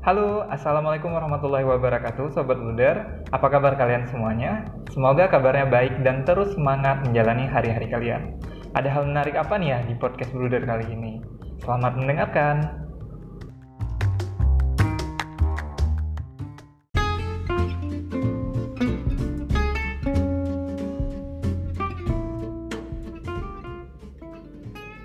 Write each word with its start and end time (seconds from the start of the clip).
Halo, 0.00 0.48
Assalamualaikum 0.48 1.12
warahmatullahi 1.12 1.60
wabarakatuh 1.68 2.32
Sobat 2.32 2.56
Luder 2.56 3.20
Apa 3.36 3.52
kabar 3.52 3.76
kalian 3.76 4.08
semuanya? 4.08 4.64
Semoga 4.96 5.28
kabarnya 5.28 5.68
baik 5.68 6.00
dan 6.00 6.24
terus 6.24 6.56
semangat 6.56 7.04
menjalani 7.04 7.44
hari-hari 7.44 7.84
kalian 7.84 8.40
Ada 8.72 8.88
hal 8.88 9.04
menarik 9.12 9.36
apa 9.36 9.60
nih 9.60 9.76
ya 9.76 9.78
di 9.84 9.92
podcast 10.00 10.32
Luder 10.32 10.64
kali 10.64 10.88
ini? 10.88 11.20
Selamat 11.60 12.00
mendengarkan 12.00 12.80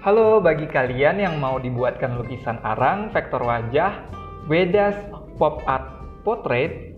Halo 0.08 0.40
bagi 0.40 0.72
kalian 0.72 1.20
yang 1.20 1.36
mau 1.44 1.60
dibuatkan 1.60 2.16
lukisan 2.16 2.64
arang, 2.64 3.12
vektor 3.12 3.44
wajah, 3.44 4.15
Wedas 4.46 4.94
Pop 5.42 5.66
Art 5.66 6.06
Portrait, 6.22 6.94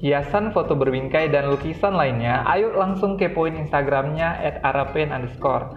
hiasan 0.00 0.52
foto 0.52 0.76
berbingkai 0.76 1.32
dan 1.32 1.48
lukisan 1.48 1.96
lainnya, 1.96 2.44
ayo 2.44 2.76
langsung 2.76 3.16
kepoin 3.16 3.56
Instagramnya 3.56 4.40
at 4.40 4.60
arapain 4.60 5.08
underscore 5.08 5.72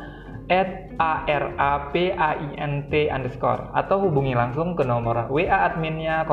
at 0.47 0.95
a 0.99 1.23
r 1.27 1.45
a 1.59 1.91
p 1.91 2.11
a 2.11 2.31
i 2.39 2.55
n 2.55 2.87
t 2.87 3.11
underscore 3.11 3.67
atau 3.75 3.99
hubungi 4.07 4.31
langsung 4.31 4.79
ke 4.79 4.83
nomor 4.87 5.27
WA 5.27 5.67
adminnya 5.67 6.23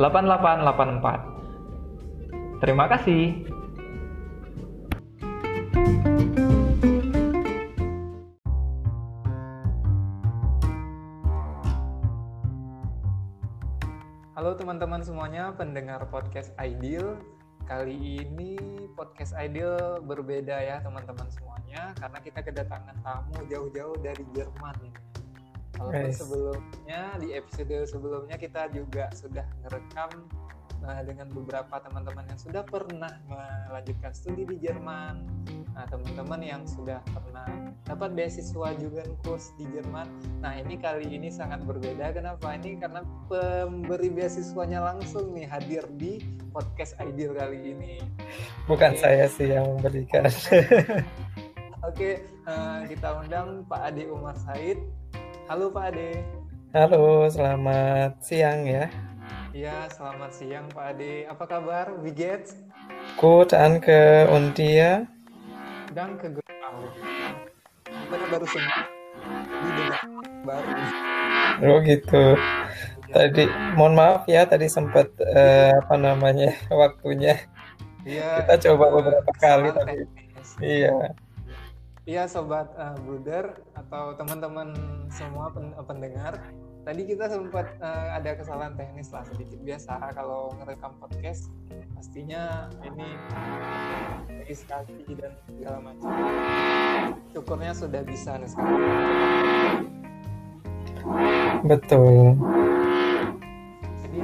089512948884. 0.00 2.60
Terima 2.60 2.88
kasih. 2.88 3.44
Halo 14.54 14.70
teman-teman 14.70 15.02
semuanya, 15.02 15.50
pendengar 15.50 16.06
podcast 16.14 16.54
Ideal. 16.62 17.18
Kali 17.66 18.22
ini 18.22 18.54
podcast 18.94 19.34
Ideal 19.34 19.98
berbeda 19.98 20.54
ya 20.62 20.78
teman-teman 20.78 21.26
semuanya, 21.26 21.90
karena 21.98 22.22
kita 22.22 22.38
kedatangan 22.38 22.94
tamu 23.02 23.34
jauh-jauh 23.50 23.98
dari 23.98 24.22
Jerman 24.30 24.78
ini. 24.78 24.94
Walaupun 25.74 26.06
Yes. 26.06 26.22
sebelumnya 26.22 27.02
di 27.18 27.34
episode 27.34 27.82
sebelumnya 27.82 28.38
kita 28.38 28.70
juga 28.70 29.10
sudah 29.10 29.42
merekam 29.66 30.22
uh, 30.84 31.02
dengan 31.02 31.26
beberapa 31.32 31.80
teman-teman 31.80 32.24
yang 32.28 32.40
sudah 32.40 32.62
pernah 32.64 33.12
melanjutkan 33.68 34.12
studi 34.12 34.44
di 34.44 34.56
Jerman. 34.60 35.24
Nah, 35.74 35.90
teman-teman 35.90 36.38
yang 36.38 36.62
sudah 36.70 37.02
pernah 37.10 37.74
dapat 37.82 38.14
beasiswa 38.14 38.68
juga 38.78 39.02
kurs 39.26 39.50
di 39.58 39.66
Jerman. 39.74 40.06
Nah, 40.38 40.54
ini 40.54 40.78
kali 40.78 41.10
ini 41.10 41.34
sangat 41.34 41.66
berbeda. 41.66 42.14
Kenapa? 42.14 42.54
Ini 42.54 42.78
karena 42.78 43.02
pemberi 43.26 44.08
beasiswanya 44.12 44.84
langsung 44.84 45.34
nih 45.34 45.50
hadir 45.50 45.82
di 45.98 46.22
podcast 46.54 46.94
Ideal 47.02 47.34
kali 47.34 47.74
ini. 47.74 47.92
Bukan 48.70 48.94
Oke. 48.94 49.00
saya 49.02 49.26
sih 49.26 49.50
yang 49.50 49.66
memberikan. 49.74 50.30
Oke, 51.88 52.24
eh, 52.24 52.80
kita 52.88 53.18
undang 53.20 53.66
Pak 53.66 53.92
Ade 53.92 54.08
Umar 54.08 54.38
Said. 54.40 54.78
Halo 55.50 55.68
Pak 55.68 55.92
Ade. 55.92 56.22
Halo, 56.74 57.28
selamat 57.30 58.18
siang 58.24 58.66
ya. 58.66 58.88
Iya, 59.54 59.86
selamat 59.86 60.34
siang 60.34 60.66
Pak 60.66 60.98
Ade. 60.98 61.30
Apa 61.30 61.46
kabar? 61.46 61.86
Wie 62.02 62.10
geht's? 62.10 62.58
Gut, 63.14 63.54
danke. 63.54 64.26
Und 64.26 64.58
dir? 64.58 65.06
Dan 65.94 66.18
ke 66.18 66.26
Kita 67.86 68.26
baru 68.34 68.46
sembuh 68.50 68.82
di 69.46 69.70
dengan 69.78 70.10
baru. 70.42 70.70
Oh 71.70 71.78
gitu. 71.86 72.34
Tadi, 73.14 73.46
mohon 73.78 73.94
maaf 73.94 74.26
ya, 74.26 74.42
tadi 74.42 74.66
sempat 74.66 75.14
eh, 75.22 75.70
apa 75.70 75.94
namanya 76.02 76.50
waktunya. 76.82 77.38
Iya. 78.02 78.42
Kita 78.42 78.58
coba 78.58 78.90
beberapa 78.90 79.32
kali 79.38 79.70
tapi 79.70 80.02
iya. 80.66 81.14
Iya 82.10 82.26
sobat 82.26 82.74
eh, 82.74 82.98
Bruder 83.06 83.54
atau 83.78 84.18
teman-teman 84.18 84.74
semua 85.14 85.46
pen- 85.54 85.78
pendengar. 85.86 86.42
Tadi 86.84 87.02
kita 87.08 87.32
sempat 87.32 87.80
eh, 87.80 88.08
ada 88.12 88.36
kesalahan 88.36 88.76
teknis 88.76 89.08
lah 89.08 89.24
sedikit 89.24 89.56
biasa 89.64 90.12
kalau 90.12 90.52
ngerekam 90.60 90.92
podcast 91.00 91.48
pastinya 91.96 92.68
ini 92.84 93.08
lagi 94.28 94.52
sekali 94.52 95.00
dan 95.16 95.32
segala 95.48 95.80
macam. 95.80 96.12
Syukurnya 97.32 97.72
sudah 97.72 98.04
bisa 98.04 98.36
nih 98.36 98.48
sekarang. 98.52 99.88
Betul. 101.64 102.36
Jadi 104.04 104.18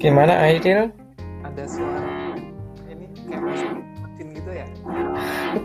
Gimana 0.00 0.32
Aidil? 0.40 0.88
ada 1.44 1.64
suara 1.68 2.03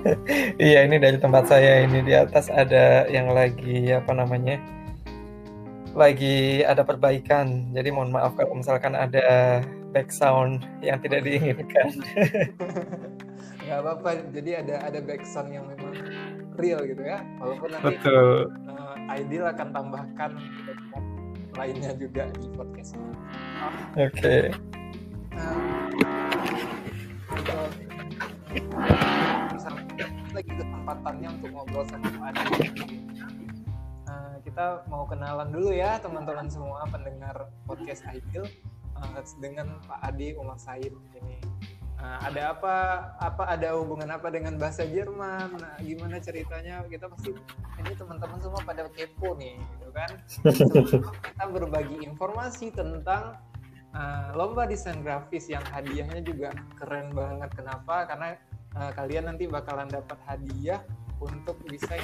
Iya, 0.60 0.86
ini 0.88 0.98
dari 1.00 1.18
tempat 1.20 1.48
saya 1.50 1.84
ini 1.86 2.04
di 2.04 2.14
atas 2.16 2.52
ada 2.52 3.08
yang 3.08 3.32
lagi 3.32 3.92
apa 3.92 4.12
namanya? 4.16 4.60
Lagi 5.96 6.64
ada 6.64 6.86
perbaikan. 6.86 7.74
Jadi 7.74 7.90
mohon 7.92 8.14
maaf 8.14 8.36
kalau 8.38 8.60
misalkan 8.60 8.96
ada 8.96 9.60
background 9.92 10.64
yang 10.86 11.02
tidak 11.02 11.26
diinginkan. 11.26 11.90
Nggak 13.66 13.80
apa-apa. 13.86 14.10
Jadi 14.34 14.52
ada 14.56 14.76
ada 14.86 15.00
backsound 15.02 15.50
yang 15.54 15.66
memang 15.68 15.94
real 16.58 16.81
gitu 16.86 17.04
ya. 17.04 17.20
Walaupun 17.42 17.70
nanti 17.74 17.86
Betul. 17.98 18.54
eh, 18.68 19.18
Ideal 19.20 19.46
akan 19.54 19.68
tambahkan 19.74 20.31
background 20.66 21.08
lainnya 21.58 21.92
juga 21.98 22.30
di 22.40 22.48
podcast 22.56 22.96
ini. 22.96 23.16
Oke. 24.00 24.38
Nah, 25.34 25.56
untuk 27.36 27.88
misalnya 29.54 30.08
lagi 30.34 30.52
kesempatannya 30.58 31.30
untuk 31.38 31.50
ngobrol 31.54 31.86
sama 31.86 32.10
Pak 32.10 32.34
Adi. 32.34 32.66
Nah, 34.10 34.42
kita 34.42 34.66
mau 34.90 35.06
kenalan 35.06 35.54
dulu 35.54 35.70
ya 35.70 36.02
teman-teman 36.02 36.50
semua 36.50 36.82
pendengar 36.90 37.54
podcast 37.70 38.02
Ideal 38.10 38.50
eh, 38.98 39.24
dengan 39.38 39.78
Pak 39.86 40.00
Adi 40.02 40.34
Umar 40.34 40.58
Said 40.58 40.94
ini. 41.14 41.38
Nah, 42.00 42.16
ada 42.24 42.56
apa 42.56 42.76
apa 43.20 43.44
ada 43.44 43.76
hubungan 43.76 44.08
apa 44.08 44.32
dengan 44.32 44.56
bahasa 44.56 44.88
Jerman? 44.88 45.60
Nah, 45.60 45.76
gimana 45.84 46.16
ceritanya? 46.24 46.80
Kita 46.88 47.12
pasti 47.12 47.36
ini 47.76 47.92
teman-teman 47.92 48.40
semua 48.40 48.64
pada 48.64 48.88
kepo 48.88 49.36
nih, 49.36 49.60
gitu 49.60 49.92
kan? 49.92 50.12
Sebelum 50.88 51.12
kita 51.20 51.44
berbagi 51.52 51.98
informasi 52.08 52.72
tentang 52.72 53.36
uh, 53.95 54.33
lomba 54.38 54.66
desain 54.69 55.00
grafis 55.01 55.50
yang 55.50 55.63
hadiahnya 55.69 56.22
juga 56.22 56.53
keren 56.77 57.13
banget. 57.13 57.50
Kenapa? 57.55 58.05
Karena 58.09 58.29
uh, 58.77 58.91
kalian 58.94 59.33
nanti 59.33 59.45
bakalan 59.50 59.89
dapat 59.89 60.17
hadiah 60.27 60.81
untuk 61.19 61.59
bisa 61.67 62.00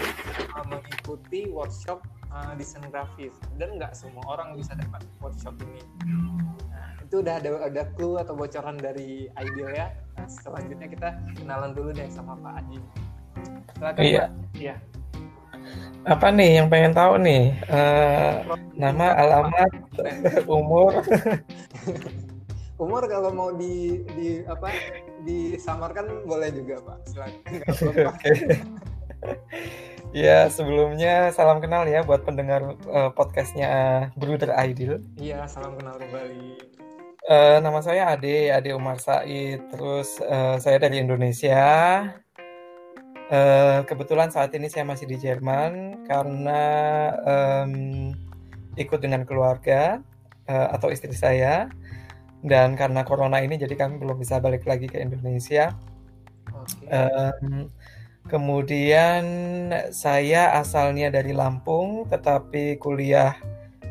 uh, 0.56 0.66
mengikuti 0.68 1.48
workshop 1.48 2.04
uh, 2.36 2.52
desain 2.60 2.84
grafis 2.92 3.32
dan 3.56 3.80
nggak 3.80 3.96
semua 3.96 4.24
orang 4.28 4.60
bisa 4.60 4.76
dapat 4.76 5.02
workshop 5.24 5.56
ini. 5.64 5.82
Nah, 6.68 7.00
itu 7.00 7.24
udah 7.24 7.40
ada 7.40 7.50
ada 7.64 7.84
clue 7.96 8.20
atau 8.20 8.36
bocoran 8.36 8.76
dari 8.76 9.32
Ideal 9.32 9.72
ya. 9.72 9.88
Nah, 10.20 10.28
selanjutnya 10.28 10.88
kita 10.92 11.10
kenalan 11.40 11.72
dulu 11.72 11.96
deh 11.96 12.08
sama 12.12 12.36
Pak 12.40 12.54
Adi. 12.60 12.80
Silakan 13.76 14.04
Iya. 14.04 14.24
Pak. 14.28 14.30
Iya. 14.56 14.76
Apa 16.06 16.30
nih 16.30 16.62
yang 16.62 16.68
pengen 16.70 16.94
tahu 16.94 17.18
nih? 17.18 17.58
Eh, 17.66 18.34
nama, 18.78 19.18
alamat, 19.18 19.72
umur. 20.46 20.94
Umur 22.76 23.08
kalau 23.08 23.32
mau 23.32 23.56
di 23.56 24.04
di 24.20 24.44
apa 24.44 24.68
disamarkan 25.24 26.28
boleh 26.28 26.52
juga 26.52 26.76
Pak. 26.84 26.98
Silakan. 27.08 27.40
Oke. 28.12 28.32
Ya, 30.12 30.52
sebelumnya 30.52 31.32
salam 31.32 31.64
kenal 31.64 31.88
ya 31.88 32.04
buat 32.04 32.28
pendengar 32.28 32.76
eh, 32.76 33.12
podcastnya 33.16 33.72
Bruder 34.20 34.52
Aidil. 34.60 35.00
Iya, 35.16 35.48
salam 35.48 35.80
kenal 35.80 35.96
kembali. 35.96 36.60
Eh, 37.26 37.58
nama 37.64 37.80
saya 37.80 38.12
Ade, 38.12 38.52
Ade 38.52 38.76
Umar 38.76 39.00
Said. 39.00 39.72
Terus 39.72 40.20
eh, 40.20 40.60
saya 40.60 40.76
dari 40.76 41.00
Indonesia. 41.00 41.64
Eh, 43.26 43.80
kebetulan 43.90 44.30
saat 44.30 44.54
ini 44.54 44.70
saya 44.70 44.86
masih 44.86 45.10
di 45.10 45.18
Jerman 45.18 46.06
karena 46.06 46.62
em, 47.26 48.14
ikut 48.78 49.02
dengan 49.02 49.26
keluarga 49.26 49.98
eh, 50.46 50.68
atau 50.70 50.94
istri 50.94 51.14
saya. 51.18 51.66
Dan 52.46 52.78
karena 52.78 53.02
corona 53.02 53.42
ini 53.42 53.58
jadi 53.58 53.74
kami 53.74 53.98
belum 53.98 54.22
bisa 54.22 54.38
balik 54.38 54.70
lagi 54.70 54.86
ke 54.86 55.02
Indonesia. 55.02 55.74
Oke. 56.54 56.86
Em, 56.94 57.74
kemudian 58.30 59.26
saya 59.90 60.54
asalnya 60.62 61.10
dari 61.10 61.34
Lampung, 61.34 62.06
tetapi 62.06 62.78
kuliah 62.78 63.34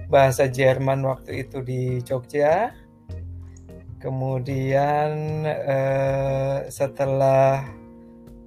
bahasa 0.06 0.46
Jerman 0.46 1.02
waktu 1.02 1.42
itu 1.42 1.58
di 1.58 1.98
Jogja. 2.06 2.70
Kemudian 3.98 5.42
eh, 5.42 6.70
setelah 6.70 7.66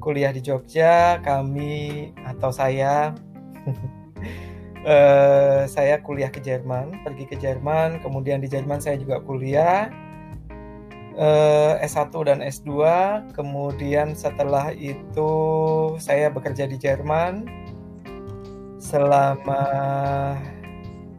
kuliah 0.08 0.32
di 0.32 0.40
Jogja, 0.40 1.20
kami 1.20 2.16
atau 2.24 2.48
saya 2.48 3.12
uh, 4.88 5.68
saya 5.76 6.00
kuliah 6.00 6.32
ke 6.32 6.40
Jerman, 6.40 7.04
pergi 7.04 7.28
ke 7.28 7.36
Jerman, 7.36 8.00
kemudian 8.00 8.40
di 8.40 8.48
Jerman 8.48 8.80
saya 8.80 8.96
juga 8.96 9.20
kuliah 9.20 9.92
uh, 11.20 11.76
S1 11.84 12.16
dan 12.24 12.40
S2, 12.40 12.72
kemudian 13.36 14.16
setelah 14.16 14.72
itu 14.72 15.32
saya 16.00 16.32
bekerja 16.32 16.72
di 16.72 16.80
Jerman 16.80 17.44
selama 18.80 19.60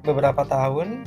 beberapa 0.00 0.48
tahun. 0.48 1.04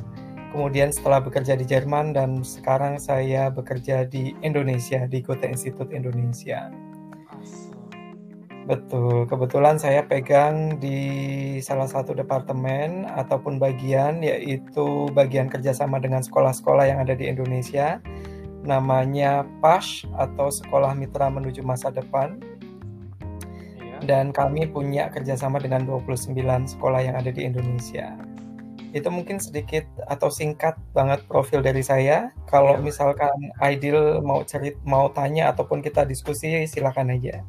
Kemudian 0.52 0.92
setelah 0.92 1.24
bekerja 1.24 1.56
di 1.56 1.64
Jerman 1.64 2.12
dan 2.12 2.44
sekarang 2.44 3.00
saya 3.00 3.48
bekerja 3.48 4.04
di 4.04 4.36
Indonesia 4.44 5.08
di 5.08 5.24
Goethe 5.24 5.48
Institute 5.48 5.96
Indonesia. 5.96 6.68
Betul, 8.62 9.26
kebetulan 9.26 9.82
saya 9.82 10.06
pegang 10.06 10.78
di 10.78 11.58
salah 11.66 11.90
satu 11.90 12.14
departemen 12.14 13.10
ataupun 13.10 13.58
bagian 13.58 14.22
yaitu 14.22 15.10
bagian 15.18 15.50
kerjasama 15.50 15.98
dengan 15.98 16.22
sekolah-sekolah 16.22 16.86
yang 16.86 17.02
ada 17.02 17.18
di 17.18 17.26
Indonesia. 17.26 17.98
Namanya 18.62 19.50
PASH 19.66 20.06
atau 20.14 20.54
Sekolah 20.54 20.94
Mitra 20.94 21.34
Menuju 21.34 21.66
Masa 21.66 21.90
Depan. 21.90 22.38
Iya. 23.82 23.98
Dan 24.06 24.30
kami 24.30 24.70
punya 24.70 25.10
kerjasama 25.10 25.58
dengan 25.58 25.82
29 25.90 26.38
sekolah 26.78 27.02
yang 27.02 27.18
ada 27.18 27.34
di 27.34 27.42
Indonesia. 27.42 28.14
Itu 28.94 29.10
mungkin 29.10 29.42
sedikit 29.42 29.90
atau 30.06 30.30
singkat 30.30 30.78
banget 30.94 31.26
profil 31.26 31.66
dari 31.66 31.82
saya. 31.82 32.30
Kalau 32.46 32.78
iya. 32.78 32.86
misalkan 32.86 33.34
Aidil 33.58 34.22
mau 34.22 34.46
cerit, 34.46 34.78
mau 34.86 35.10
tanya 35.10 35.50
ataupun 35.50 35.82
kita 35.82 36.06
diskusi, 36.06 36.70
silakan 36.70 37.18
aja. 37.18 37.42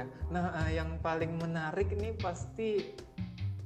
Iya. 0.00 0.30
Nah, 0.32 0.44
uh, 0.54 0.70
yang 0.70 0.90
paling 1.04 1.36
menarik 1.36 1.88
ini 1.92 2.16
pasti 2.16 2.96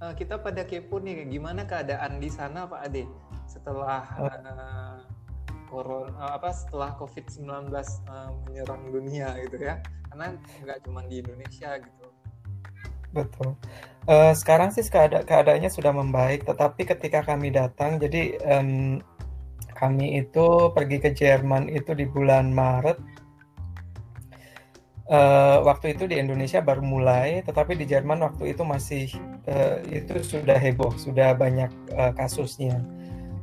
uh, 0.03 0.15
kita 0.15 0.43
pada 0.43 0.67
kepo 0.67 0.99
nih 0.99 1.27
gimana 1.31 1.63
keadaan 1.69 2.19
di 2.19 2.31
sana 2.31 2.67
Pak 2.67 2.81
Ade 2.91 3.05
setelah 3.47 4.03
uh, 4.19 4.99
corona 5.71 6.11
uh, 6.19 6.33
apa 6.39 6.51
setelah 6.51 6.97
COVID-19 6.99 7.71
uh, 8.11 8.31
menyerang 8.49 8.83
dunia 8.91 9.37
gitu 9.47 9.63
ya. 9.63 9.79
Karena 10.11 10.35
nggak 10.39 10.79
cuma 10.87 11.03
di 11.07 11.23
Indonesia 11.23 11.79
gitu. 11.79 12.07
Betul. 13.15 13.55
Uh, 14.11 14.35
sekarang 14.35 14.75
sih 14.75 14.83
keada 14.91 15.23
keadaannya 15.23 15.71
sudah 15.71 15.95
membaik, 15.95 16.45
tetapi 16.45 16.83
ketika 16.83 17.23
kami 17.23 17.55
datang, 17.55 18.03
jadi 18.03 18.37
um, 18.43 18.99
kami 19.75 20.19
itu 20.23 20.71
pergi 20.75 20.99
ke 20.99 21.11
Jerman 21.15 21.71
itu 21.71 21.95
di 21.95 22.07
bulan 22.07 22.51
Maret 22.51 22.99
uh, 25.09 25.59
waktu 25.65 25.97
itu 25.97 26.09
di 26.09 26.17
Indonesia 26.17 26.61
baru 26.65 26.81
mulai, 26.81 27.45
tetapi 27.45 27.77
di 27.77 27.85
Jerman 27.89 28.25
waktu 28.25 28.57
itu 28.57 28.63
masih 28.65 29.11
uh, 29.49 29.81
itu 29.89 30.21
sudah 30.25 30.57
heboh, 30.57 30.93
sudah 30.97 31.37
banyak 31.37 31.71
uh, 31.97 32.13
kasusnya. 32.17 32.81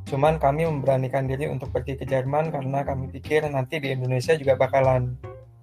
Cuman 0.10 0.42
kami 0.42 0.66
memberanikan 0.66 1.30
diri 1.30 1.48
untuk 1.48 1.70
pergi 1.70 1.96
ke 1.96 2.06
Jerman 2.10 2.50
karena 2.50 2.82
kami 2.82 3.14
pikir 3.14 3.46
nanti 3.48 3.78
di 3.78 3.94
Indonesia 3.94 4.34
juga 4.34 4.58
bakalan 4.58 5.14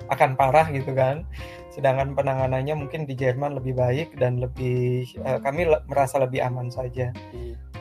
akan 0.08 0.38
parah 0.38 0.70
gitu 0.72 0.94
kan. 0.94 1.26
Sedangkan 1.74 2.16
penanganannya 2.16 2.74
mungkin 2.78 3.04
di 3.04 3.12
Jerman 3.18 3.58
lebih 3.58 3.76
baik 3.76 4.16
dan 4.16 4.40
lebih 4.40 5.04
uh, 5.26 5.42
kami 5.42 5.68
le 5.68 5.82
merasa 5.90 6.22
lebih 6.22 6.40
aman 6.40 6.70
saja. 6.70 7.12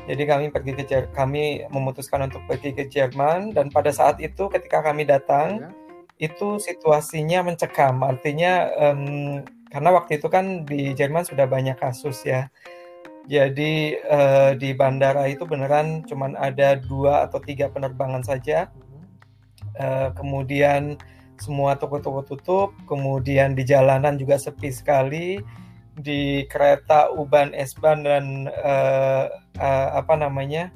Jadi 0.07 0.23
kami 0.23 0.47
pergi 0.55 0.71
ke 0.71 0.83
Jer 0.87 1.03
kami 1.11 1.67
memutuskan 1.67 2.31
untuk 2.31 2.39
pergi 2.47 2.71
ke 2.71 2.87
Jerman 2.87 3.51
dan 3.51 3.67
pada 3.67 3.91
saat 3.91 4.23
itu 4.23 4.47
ketika 4.47 4.79
kami 4.79 5.03
datang 5.03 5.67
ya 5.67 5.86
itu 6.17 6.57
situasinya 6.57 7.45
mencekam. 7.45 8.01
Artinya 8.01 8.69
um, 8.73 9.41
karena 9.69 9.89
waktu 9.93 10.17
itu 10.17 10.27
kan 10.27 10.65
di 10.65 10.93
Jerman 10.97 11.23
sudah 11.25 11.45
banyak 11.45 11.77
kasus 11.77 12.25
ya. 12.25 12.49
Jadi 13.27 13.99
uh, 14.07 14.55
di 14.55 14.71
bandara 14.71 15.27
itu 15.27 15.43
beneran 15.43 16.07
cuma 16.07 16.31
ada 16.39 16.79
dua 16.79 17.27
atau 17.27 17.37
tiga 17.43 17.67
penerbangan 17.69 18.23
saja. 18.23 18.71
Uh, 19.77 20.09
kemudian 20.15 20.97
semua 21.37 21.77
toko-toko 21.77 22.23
tutup. 22.25 22.69
Kemudian 22.89 23.53
di 23.53 23.67
jalanan 23.67 24.17
juga 24.17 24.41
sepi 24.41 24.73
sekali. 24.73 25.37
Di 25.97 26.45
kereta 26.45 27.09
Uban 27.09 27.57
S-Bahn 27.57 28.05
dan 28.05 28.25
uh, 28.53 29.25
uh, 29.57 29.89
apa 29.97 30.13
namanya 30.13 30.69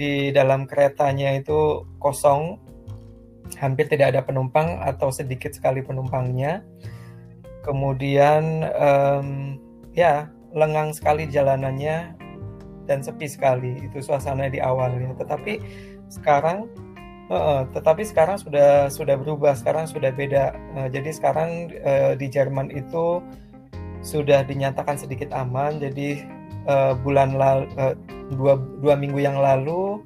di 0.00 0.32
dalam 0.32 0.64
keretanya 0.64 1.36
itu 1.36 1.84
kosong 2.00 2.56
hampir 3.58 3.88
tidak 3.88 4.16
ada 4.16 4.20
penumpang 4.24 4.80
atau 4.80 5.12
sedikit 5.12 5.52
sekali 5.52 5.80
penumpangnya. 5.84 6.64
Kemudian 7.62 8.66
um, 8.74 9.56
ya 9.94 10.26
lengang 10.52 10.90
sekali 10.92 11.30
jalanannya 11.30 12.18
dan 12.90 12.98
sepi 13.00 13.30
sekali 13.30 13.78
itu 13.86 14.02
suasana 14.02 14.50
di 14.50 14.58
awalnya. 14.58 15.14
Tetapi 15.14 15.62
sekarang 16.10 16.66
uh, 17.30 17.64
tetapi 17.70 18.02
sekarang 18.02 18.36
sudah 18.42 18.90
sudah 18.90 19.14
berubah, 19.14 19.54
sekarang 19.54 19.86
sudah 19.86 20.10
beda. 20.10 20.52
Uh, 20.74 20.88
jadi 20.90 21.10
sekarang 21.14 21.70
uh, 21.86 22.12
di 22.18 22.26
Jerman 22.26 22.74
itu 22.74 23.22
sudah 24.02 24.42
dinyatakan 24.42 24.98
sedikit 24.98 25.30
aman. 25.30 25.78
Jadi 25.78 26.26
uh, 26.66 26.98
bulan 26.98 27.38
lalu 27.38 27.70
uh, 27.78 27.94
dua 28.34 28.58
dua 28.82 28.94
minggu 28.98 29.22
yang 29.22 29.38
lalu 29.38 30.02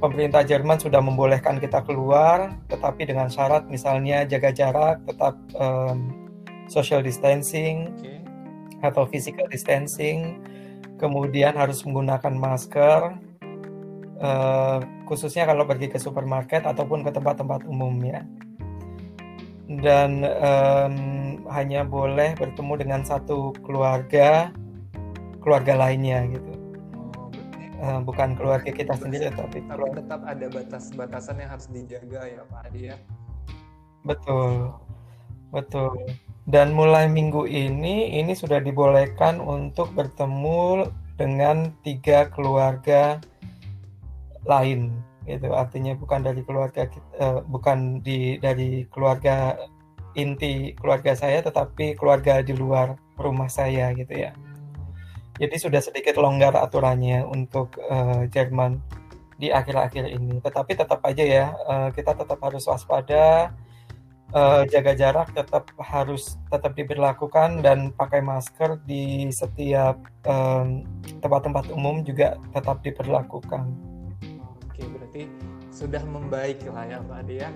pemerintah 0.00 0.44
Jerman 0.44 0.76
sudah 0.76 1.00
membolehkan 1.00 1.56
kita 1.56 1.80
keluar, 1.84 2.52
tetapi 2.68 3.08
dengan 3.08 3.32
syarat 3.32 3.64
misalnya 3.68 4.28
jaga 4.28 4.52
jarak, 4.52 5.00
tetap 5.08 5.34
um, 5.56 6.12
social 6.68 7.00
distancing 7.00 7.92
okay. 7.96 8.20
atau 8.84 9.08
physical 9.08 9.48
distancing, 9.48 10.44
kemudian 11.00 11.56
harus 11.56 11.80
menggunakan 11.84 12.34
masker, 12.36 13.00
uh, 14.20 14.78
khususnya 15.08 15.48
kalau 15.48 15.64
pergi 15.64 15.88
ke 15.88 15.98
supermarket 16.00 16.68
ataupun 16.68 17.00
ke 17.00 17.10
tempat-tempat 17.12 17.64
umum 17.64 17.96
ya. 18.04 18.20
Dan 19.66 20.22
um, 20.22 20.96
hanya 21.50 21.82
boleh 21.82 22.38
bertemu 22.38 22.72
dengan 22.78 23.00
satu 23.02 23.50
keluarga, 23.66 24.54
keluarga 25.42 25.74
lainnya 25.74 26.22
gitu 26.30 26.55
uh, 27.82 28.00
bukan 28.04 28.36
keluarga 28.36 28.70
kita 28.72 28.94
sendiri 28.96 29.32
tapi 29.32 29.64
tapi 29.66 29.88
tetap 29.96 30.20
ada 30.24 30.46
batas-batasan 30.48 31.40
yang 31.42 31.50
harus 31.52 31.68
dijaga 31.72 32.20
ya 32.28 32.42
Pak 32.48 32.60
Adi 32.70 32.82
ya. 32.92 32.96
Betul. 34.06 34.72
Betul. 35.50 35.94
Dan 36.46 36.78
mulai 36.78 37.10
minggu 37.10 37.48
ini 37.48 38.14
ini 38.14 38.32
sudah 38.34 38.62
dibolehkan 38.62 39.42
untuk 39.42 39.90
bertemu 39.98 40.86
dengan 41.18 41.74
tiga 41.82 42.30
keluarga 42.30 43.18
lain 44.46 44.94
itu 45.26 45.50
artinya 45.50 45.90
bukan 45.98 46.22
dari 46.22 46.38
keluarga 46.46 46.86
kita, 46.86 47.10
uh, 47.18 47.40
bukan 47.50 47.98
di 47.98 48.38
dari 48.38 48.86
keluarga 48.94 49.58
inti 50.14 50.70
keluarga 50.78 51.18
saya 51.18 51.42
tetapi 51.42 51.98
keluarga 51.98 52.46
di 52.46 52.54
luar 52.54 52.94
rumah 53.18 53.50
saya 53.50 53.90
gitu 53.98 54.14
ya 54.14 54.30
jadi 55.36 55.56
sudah 55.60 55.80
sedikit 55.84 56.16
longgar 56.16 56.56
aturannya 56.56 57.24
untuk 57.28 57.76
uh, 57.88 58.24
Jerman 58.32 58.80
di 59.36 59.52
akhir-akhir 59.52 60.08
ini. 60.08 60.40
Tetapi 60.40 60.72
tetap 60.72 61.04
aja 61.04 61.24
ya, 61.24 61.46
uh, 61.68 61.88
kita 61.92 62.16
tetap 62.16 62.40
harus 62.40 62.64
waspada, 62.64 63.52
uh, 64.32 64.64
jaga 64.64 64.96
jarak 64.96 65.28
tetap 65.36 65.68
harus 65.76 66.40
tetap 66.48 66.72
diberlakukan 66.72 67.60
dan 67.60 67.92
pakai 67.92 68.24
masker 68.24 68.80
di 68.88 69.28
setiap 69.28 70.00
tempat-tempat 71.20 71.68
um, 71.70 71.76
umum 71.76 71.96
juga 72.00 72.40
tetap 72.56 72.80
diperlakukan. 72.80 73.64
Oke, 74.72 74.82
berarti 74.88 75.28
sudah 75.68 76.00
membaik 76.08 76.64
lah 76.72 76.88
ya 76.88 76.98
Pak 77.04 77.18
Adi 77.24 77.36
ya. 77.44 77.50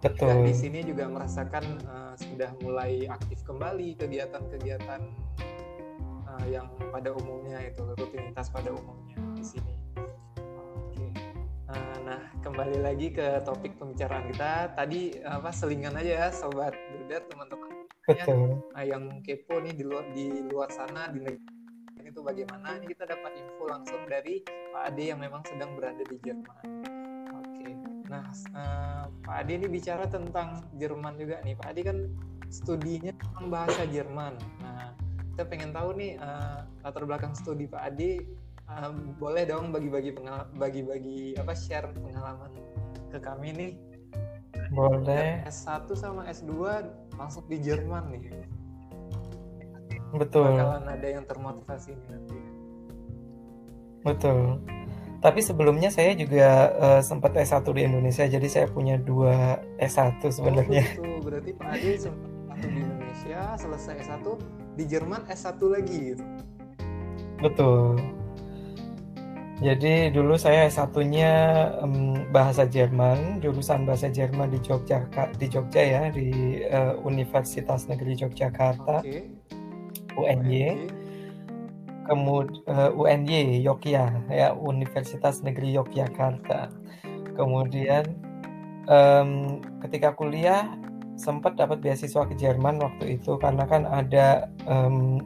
Betul. 0.00 0.32
Dan 0.32 0.48
di 0.48 0.56
sini 0.56 0.80
juga 0.80 1.04
merasakan 1.12 1.64
uh, 1.84 2.16
sudah 2.16 2.56
mulai 2.64 3.04
aktif 3.04 3.44
kembali 3.44 4.00
kegiatan-kegiatan 4.00 5.00
uh, 6.40 6.48
yang 6.48 6.66
pada 6.88 7.12
umumnya 7.12 7.60
itu 7.60 7.84
rutinitas 7.84 8.48
pada 8.48 8.72
umumnya 8.72 9.16
di 9.36 9.44
sini. 9.44 9.74
Oke. 10.72 11.06
Uh, 11.68 11.96
nah 12.08 12.20
kembali 12.40 12.80
lagi 12.80 13.12
ke 13.12 13.44
topik 13.44 13.76
pembicaraan 13.76 14.26
kita 14.32 14.72
tadi 14.74 15.20
apa 15.22 15.52
selingan 15.52 15.94
aja 16.00 16.12
ya 16.26 16.28
sobat 16.32 16.72
Budat 16.96 17.28
teman-teman. 17.28 17.70
Nah, 18.74 18.82
yang 18.82 19.22
kepo 19.22 19.62
nih 19.62 19.74
di 19.76 19.84
luar 19.86 20.02
di 20.10 20.26
luar 20.50 20.70
sana 20.74 21.06
di 21.14 21.22
negeri 21.22 21.58
itu 22.10 22.20
bagaimana? 22.26 22.74
Ini 22.82 22.86
kita 22.90 23.06
dapat 23.06 23.38
info 23.38 23.70
langsung 23.70 24.02
dari 24.10 24.42
Pak 24.46 24.82
Ade 24.90 25.14
yang 25.14 25.22
memang 25.22 25.46
sedang 25.46 25.78
berada 25.78 26.02
di 26.02 26.18
Jerman. 26.26 26.64
Oke. 27.38 27.70
Nah, 28.10 28.26
uh, 28.54 29.04
Pak 29.22 29.36
Ade 29.46 29.62
ini 29.62 29.66
bicara 29.70 30.10
tentang 30.10 30.58
Jerman 30.74 31.14
juga 31.18 31.38
nih. 31.46 31.54
Pak 31.54 31.68
Ade 31.70 31.80
kan 31.86 31.98
studinya 32.50 33.14
tentang 33.14 33.46
bahasa 33.46 33.82
Jerman. 33.86 34.34
Nah, 34.58 34.69
kita 35.40 35.56
pengen 35.56 35.72
tahu 35.72 35.96
nih 35.96 36.20
uh, 36.20 36.68
latar 36.84 37.08
belakang 37.08 37.32
studi 37.32 37.64
Pak 37.64 37.80
Adi 37.80 38.20
uh, 38.68 38.92
boleh 39.16 39.48
dong 39.48 39.72
bagi-bagi 39.72 40.12
bagi-bagi 40.52 41.32
apa 41.40 41.56
share 41.56 41.88
pengalaman 41.96 42.52
ke 43.08 43.16
kami 43.16 43.48
nih. 43.56 43.72
Boleh. 44.68 45.40
S1 45.48 45.88
sama 45.96 46.28
S2 46.28 46.52
uh, 46.52 46.84
langsung 47.16 47.48
di 47.48 47.56
Jerman 47.56 48.12
nih. 48.12 48.44
Betul. 50.12 50.60
Bakalan 50.60 50.92
ada 50.92 51.08
yang 51.08 51.24
termotivasi 51.24 51.96
nih 51.96 52.08
nanti. 52.12 52.38
Betul. 54.04 54.60
Tapi 55.24 55.40
sebelumnya 55.40 55.88
saya 55.88 56.12
juga 56.20 56.68
uh, 56.76 57.00
sempat 57.00 57.32
S1 57.32 57.64
di 57.64 57.88
Indonesia 57.88 58.28
jadi 58.28 58.44
saya 58.44 58.68
punya 58.68 59.00
dua 59.00 59.56
S1 59.80 60.20
sebenarnya. 60.20 60.84
Oh, 61.00 61.16
gitu. 61.16 61.24
berarti 61.24 61.50
Pak 61.56 61.68
Ade 61.72 61.92
sempat 61.96 62.28
S1 62.28 62.29
di 62.68 62.80
Indonesia 62.84 63.56
selesai 63.56 64.04
S1 64.04 64.26
di 64.76 64.84
Jerman 64.84 65.24
S1 65.28 65.60
lagi 65.70 65.98
gitu 66.14 66.24
betul 67.40 67.96
jadi 69.60 70.08
dulu 70.08 70.40
saya 70.40 70.72
satunya 70.72 71.68
um, 71.84 72.24
bahasa 72.32 72.64
Jerman, 72.64 73.44
jurusan 73.44 73.84
bahasa 73.84 74.08
Jerman 74.08 74.48
di 74.48 74.56
Jogja 74.64 75.04
di 75.36 75.46
Jogja 75.52 75.82
ya 75.84 76.02
di 76.08 76.64
uh, 76.64 76.96
Universitas 77.04 77.84
Negeri 77.84 78.16
Yogyakarta, 78.16 79.04
okay. 79.04 79.28
UNY. 80.16 80.88
Kemudian 82.08 82.64
uh, 82.72 82.88
UNY 82.96 83.60
Yogyakarta 83.60 84.32
ya 84.32 84.56
Universitas 84.56 85.44
Negeri 85.44 85.76
Yogyakarta. 85.76 86.72
Kemudian 87.36 88.16
um, 88.88 89.60
ketika 89.84 90.16
kuliah 90.16 90.72
sempat 91.20 91.60
dapat 91.60 91.84
beasiswa 91.84 92.24
ke 92.24 92.32
Jerman 92.40 92.80
waktu 92.80 93.20
itu 93.20 93.36
karena 93.36 93.68
kan 93.68 93.84
ada 93.84 94.48
um, 94.64 95.20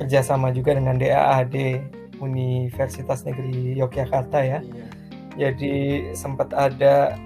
kerjasama 0.00 0.48
juga 0.48 0.72
dengan 0.72 0.96
DAAD 0.96 1.84
Universitas 2.24 3.28
Negeri 3.28 3.76
Yogyakarta 3.76 4.40
ya. 4.40 4.60
Iya. 4.64 4.86
Jadi 5.36 5.74
sempat 6.16 6.56
ada 6.56 7.20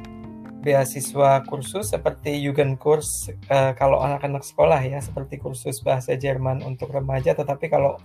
beasiswa 0.61 1.41
kursus 1.47 1.95
seperti 1.95 2.43
Jugendkurs 2.43 3.31
uh, 3.49 3.73
kalau 3.79 4.03
anak-anak 4.03 4.43
sekolah 4.43 4.83
ya, 4.83 4.99
seperti 4.99 5.39
kursus 5.39 5.79
bahasa 5.81 6.19
Jerman 6.19 6.67
untuk 6.67 6.91
remaja, 6.91 7.33
tetapi 7.39 7.71
kalau 7.71 7.97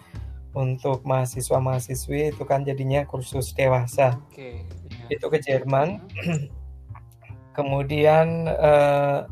untuk 0.55 1.03
mahasiswa-mahasiswi 1.03 2.31
itu 2.31 2.43
kan 2.47 2.63
jadinya 2.63 3.03
kursus 3.03 3.51
dewasa. 3.51 4.21
Okay. 4.31 4.63
Ya. 5.09 5.19
Itu 5.19 5.27
ke 5.27 5.41
Jerman. 5.41 5.99
Kemudian 7.57 8.47
uh, 8.47 9.27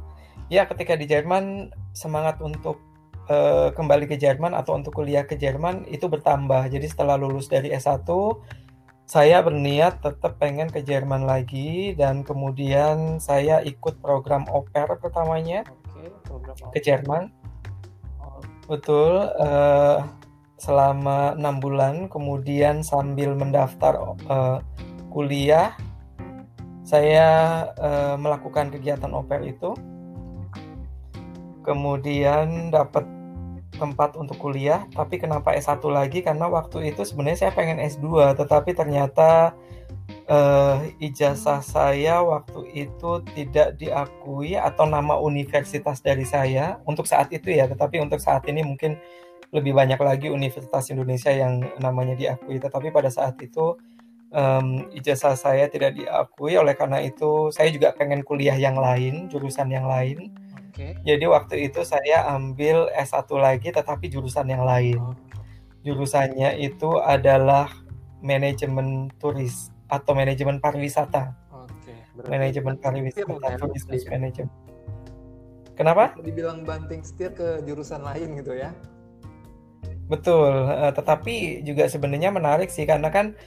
ya 0.53 0.69
ketika 0.69 0.93
di 0.93 1.10
Jerman 1.10 1.74
semangat 1.98 2.38
untuk 2.38 2.77
uh, 3.25 3.74
kembali 3.74 4.05
ke 4.05 4.22
Jerman 4.22 4.53
atau 4.53 4.77
untuk 4.77 5.01
kuliah 5.01 5.25
ke 5.25 5.33
Jerman 5.33 5.89
itu 5.89 6.05
bertambah. 6.05 6.69
Jadi 6.69 6.86
setelah 6.86 7.17
lulus 7.17 7.50
dari 7.50 7.74
S1 7.74 8.05
saya 9.03 9.43
berniat 9.43 10.00
tetap 10.00 10.39
pengen 10.39 10.69
ke 10.69 10.79
Jerman 10.86 11.27
lagi 11.27 11.91
dan 11.98 12.24
kemudian 12.24 13.19
saya 13.19 13.60
ikut 13.65 14.00
program 14.00 14.48
oper 14.48 14.95
pertamanya 15.01 15.67
Oke, 15.67 16.07
program 16.24 16.55
ke 16.72 16.79
Jerman. 16.79 17.24
Oh. 18.22 18.39
Betul. 18.69 19.27
Uh, 19.41 20.05
selama 20.62 21.36
enam 21.36 21.60
bulan, 21.60 22.07
kemudian 22.07 22.79
sambil 22.86 23.36
mendaftar 23.36 24.15
uh, 24.31 24.63
kuliah, 25.12 25.75
saya 26.88 27.27
uh, 27.75 28.15
melakukan 28.15 28.72
kegiatan 28.72 29.12
oper 29.12 29.43
itu 29.43 29.75
kemudian 31.63 32.70
dapat 32.70 33.08
tempat 33.74 34.13
untuk 34.15 34.38
kuliah, 34.38 34.86
tapi 34.93 35.17
kenapa 35.17 35.58
S1 35.58 35.82
lagi? 35.89 36.22
Karena 36.22 36.46
waktu 36.46 36.93
itu 36.93 37.01
sebenarnya 37.03 37.50
saya 37.50 37.51
pengen 37.58 37.82
S2, 37.82 38.38
tetapi 38.38 38.72
ternyata 38.77 39.58
uh, 40.29 40.77
ijazah 41.01 41.60
saya 41.65 42.22
waktu 42.22 42.70
itu 42.72 43.25
tidak 43.34 43.75
diakui 43.82 44.55
atau 44.55 44.86
nama 44.86 45.17
universitas 45.17 46.00
dari 46.00 46.24
saya 46.24 46.77
untuk 46.86 47.10
saat 47.10 47.34
itu 47.34 47.50
ya, 47.50 47.65
tetapi 47.65 47.98
untuk 48.00 48.22
saat 48.22 48.46
ini 48.46 48.62
mungkin 48.62 48.98
lebih 49.53 49.74
banyak 49.74 50.01
lagi 50.01 50.27
Universitas 50.34 50.89
Indonesia 50.89 51.29
yang 51.29 51.62
namanya 51.77 52.17
diakui, 52.17 52.58
tetapi 52.58 52.89
pada 52.89 53.10
saat 53.10 53.38
itu 53.41 53.77
um, 54.34 54.89
ijazah 54.93 55.38
saya 55.38 55.70
tidak 55.70 55.98
diakui, 55.98 56.58
oleh 56.58 56.74
karena 56.74 57.01
itu 57.01 57.53
saya 57.53 57.70
juga 57.70 57.93
pengen 57.93 58.25
kuliah 58.25 58.58
yang 58.58 58.77
lain, 58.77 59.29
jurusan 59.29 59.70
yang 59.70 59.86
lain 59.86 60.34
Okay. 60.74 60.98
Jadi 61.06 61.25
waktu 61.30 61.70
itu 61.70 61.86
saya 61.86 62.25
ambil 62.34 62.89
S1 62.98 63.30
lagi 63.38 63.70
tetapi 63.70 64.10
jurusan 64.10 64.50
yang 64.50 64.65
lain. 64.65 64.98
Oh. 64.98 65.13
Jurusannya 65.86 66.58
itu 66.58 66.98
adalah 66.98 67.70
manajemen 68.25 69.13
turis 69.22 69.70
atau 69.86 70.18
manajemen 70.18 70.58
pariwisata. 70.58 71.38
Oke. 71.53 71.94
Okay. 71.94 72.25
Manajemen 72.25 72.82
pariwisata, 72.82 73.62
turis 73.62 73.86
ya? 73.86 74.18
manajemen. 74.18 74.50
Kenapa? 75.77 76.18
Dibilang 76.18 76.65
banting 76.65 77.06
setir 77.06 77.38
ke 77.38 77.62
jurusan 77.70 78.01
lain 78.01 78.34
gitu 78.42 78.58
ya. 78.58 78.74
Betul, 80.10 80.74
uh, 80.74 80.89
tetapi 80.89 81.62
juga 81.62 81.86
sebenarnya 81.86 82.34
menarik 82.34 82.74
sih 82.74 82.89
karena 82.89 83.13
kan 83.13 83.38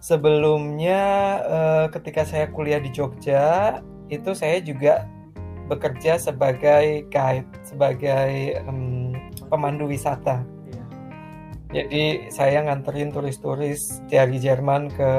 sebelumnya 0.00 1.00
uh, 1.44 1.86
ketika 1.92 2.24
saya 2.24 2.48
kuliah 2.48 2.80
di 2.80 2.88
Jogja 2.90 3.78
itu 4.08 4.32
saya 4.32 4.60
juga 4.60 5.04
bekerja 5.70 6.18
sebagai 6.18 7.06
guide, 7.08 7.48
sebagai 7.62 8.62
um, 8.66 9.14
pemandu 9.46 9.86
wisata. 9.86 10.42
Iya. 10.68 10.84
Jadi 11.72 12.04
saya 12.28 12.64
nganterin 12.66 13.14
turis-turis 13.14 14.02
dari 14.10 14.36
Jerman 14.42 14.90
ke 14.92 15.12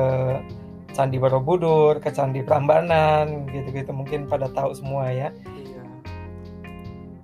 Candi 0.93 1.17
Borobudur, 1.17 1.97
ke 1.97 2.13
Candi 2.13 2.45
Prambanan, 2.45 3.49
gitu-gitu 3.49 3.89
mungkin 3.95 4.29
pada 4.29 4.45
tahu 4.51 4.77
semua 4.77 5.09
ya. 5.09 5.29
Iya. 5.57 5.83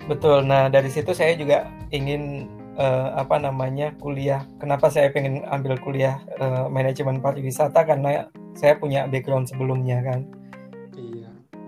Betul. 0.10 0.50
Nah 0.50 0.72
dari 0.72 0.90
situ 0.90 1.14
saya 1.14 1.38
juga 1.38 1.70
ingin 1.94 2.50
uh, 2.80 3.14
apa 3.20 3.38
namanya 3.38 3.94
kuliah. 4.02 4.42
Kenapa 4.58 4.90
saya 4.90 5.14
pengen 5.14 5.46
ambil 5.54 5.78
kuliah 5.78 6.18
uh, 6.42 6.66
manajemen 6.66 7.22
pariwisata 7.22 7.86
karena 7.86 8.32
saya 8.58 8.74
punya 8.76 9.06
background 9.06 9.46
sebelumnya 9.46 10.02
kan 10.02 10.39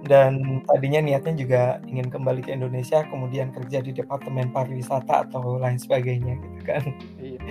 dan 0.05 0.63
tadinya 0.65 1.01
niatnya 1.01 1.33
juga 1.37 1.63
ingin 1.85 2.09
kembali 2.09 2.41
ke 2.41 2.51
Indonesia 2.53 3.05
kemudian 3.05 3.53
kerja 3.53 3.85
di 3.85 3.93
departemen 3.93 4.49
pariwisata 4.49 5.29
atau 5.29 5.61
lain 5.61 5.77
sebagainya 5.77 6.41
gitu 6.41 6.59
kan 6.65 6.83
iya. 7.21 7.41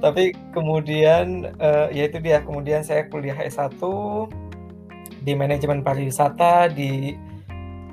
tapi 0.00 0.32
kemudian 0.56 1.52
uh, 1.60 1.92
ya 1.92 2.08
itu 2.08 2.16
dia 2.20 2.40
kemudian 2.40 2.80
saya 2.80 3.04
kuliah 3.12 3.36
S1 3.36 3.76
di 5.20 5.32
manajemen 5.36 5.84
pariwisata 5.84 6.72
di 6.72 7.12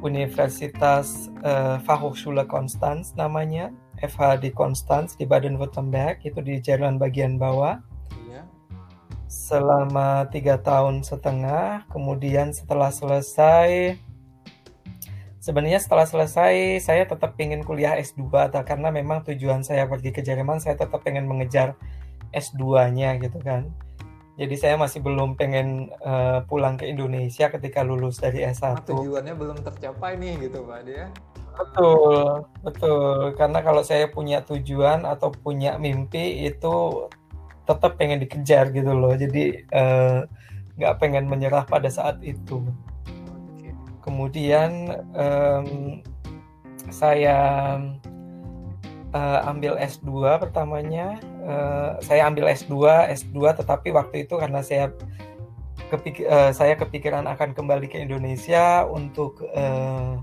Universitas 0.04 1.32
uh, 1.44 1.80
Fachhochschule 1.84 2.44
Konstanz 2.48 3.16
namanya 3.16 3.72
FH 4.04 4.44
di 4.44 4.52
Konstanz 4.52 5.16
di 5.16 5.24
Baden-Württemberg 5.24 6.24
itu 6.28 6.40
di 6.44 6.60
Jerman 6.60 7.00
bagian 7.00 7.40
bawah 7.40 7.80
selama 9.34 10.30
tiga 10.30 10.62
tahun 10.62 11.02
setengah. 11.02 11.90
Kemudian 11.90 12.54
setelah 12.54 12.94
selesai, 12.94 13.98
sebenarnya 15.42 15.82
setelah 15.82 16.06
selesai 16.06 16.86
saya 16.86 17.10
tetap 17.10 17.34
ingin 17.42 17.66
kuliah 17.66 17.98
S2 17.98 18.54
karena 18.62 18.94
memang 18.94 19.26
tujuan 19.26 19.66
saya 19.66 19.90
pergi 19.90 20.14
ke 20.14 20.22
Jerman 20.22 20.62
saya 20.62 20.78
tetap 20.78 21.02
pengen 21.02 21.26
mengejar 21.26 21.74
S2-nya 22.30 23.18
gitu 23.18 23.42
kan. 23.42 23.74
Jadi 24.34 24.56
saya 24.58 24.76
masih 24.82 25.06
belum 25.06 25.38
pengen 25.38 25.94
uh, 26.02 26.42
pulang 26.50 26.74
ke 26.74 26.90
Indonesia 26.90 27.54
ketika 27.54 27.86
lulus 27.86 28.18
dari 28.18 28.42
S1. 28.42 28.82
Nah, 28.82 28.82
tujuannya 28.82 29.34
belum 29.38 29.62
tercapai 29.62 30.18
nih 30.18 30.50
gitu 30.50 30.66
Pak 30.66 30.82
dia. 30.90 31.06
Betul, 31.54 32.42
betul. 32.66 33.38
Karena 33.38 33.62
kalau 33.62 33.86
saya 33.86 34.10
punya 34.10 34.42
tujuan 34.42 35.06
atau 35.06 35.30
punya 35.30 35.78
mimpi 35.78 36.50
itu 36.50 37.06
tetap 37.64 37.96
pengen 37.96 38.20
dikejar 38.24 38.72
gitu 38.76 38.92
loh. 38.92 39.16
Jadi 39.16 39.64
eh, 39.64 40.20
nggak 40.80 40.94
uh, 40.96 41.00
pengen 41.00 41.26
menyerah 41.28 41.64
pada 41.64 41.88
saat 41.88 42.20
itu. 42.24 42.64
Kemudian 44.04 45.00
um, 45.16 46.04
saya 46.92 47.40
uh, 49.16 49.40
ambil 49.48 49.80
S2 49.80 50.42
pertamanya. 50.44 51.16
Uh, 51.44 51.96
saya 52.04 52.28
ambil 52.28 52.52
S2 52.52 52.76
S2 53.16 53.64
tetapi 53.64 53.96
waktu 53.96 54.28
itu 54.28 54.36
karena 54.36 54.60
saya 54.60 54.92
kepik 55.88 56.26
uh, 56.26 56.52
saya 56.52 56.76
kepikiran 56.76 57.28
akan 57.32 57.54
kembali 57.56 57.88
ke 57.88 58.02
Indonesia 58.02 58.84
untuk 58.84 59.46
uh, 59.56 60.20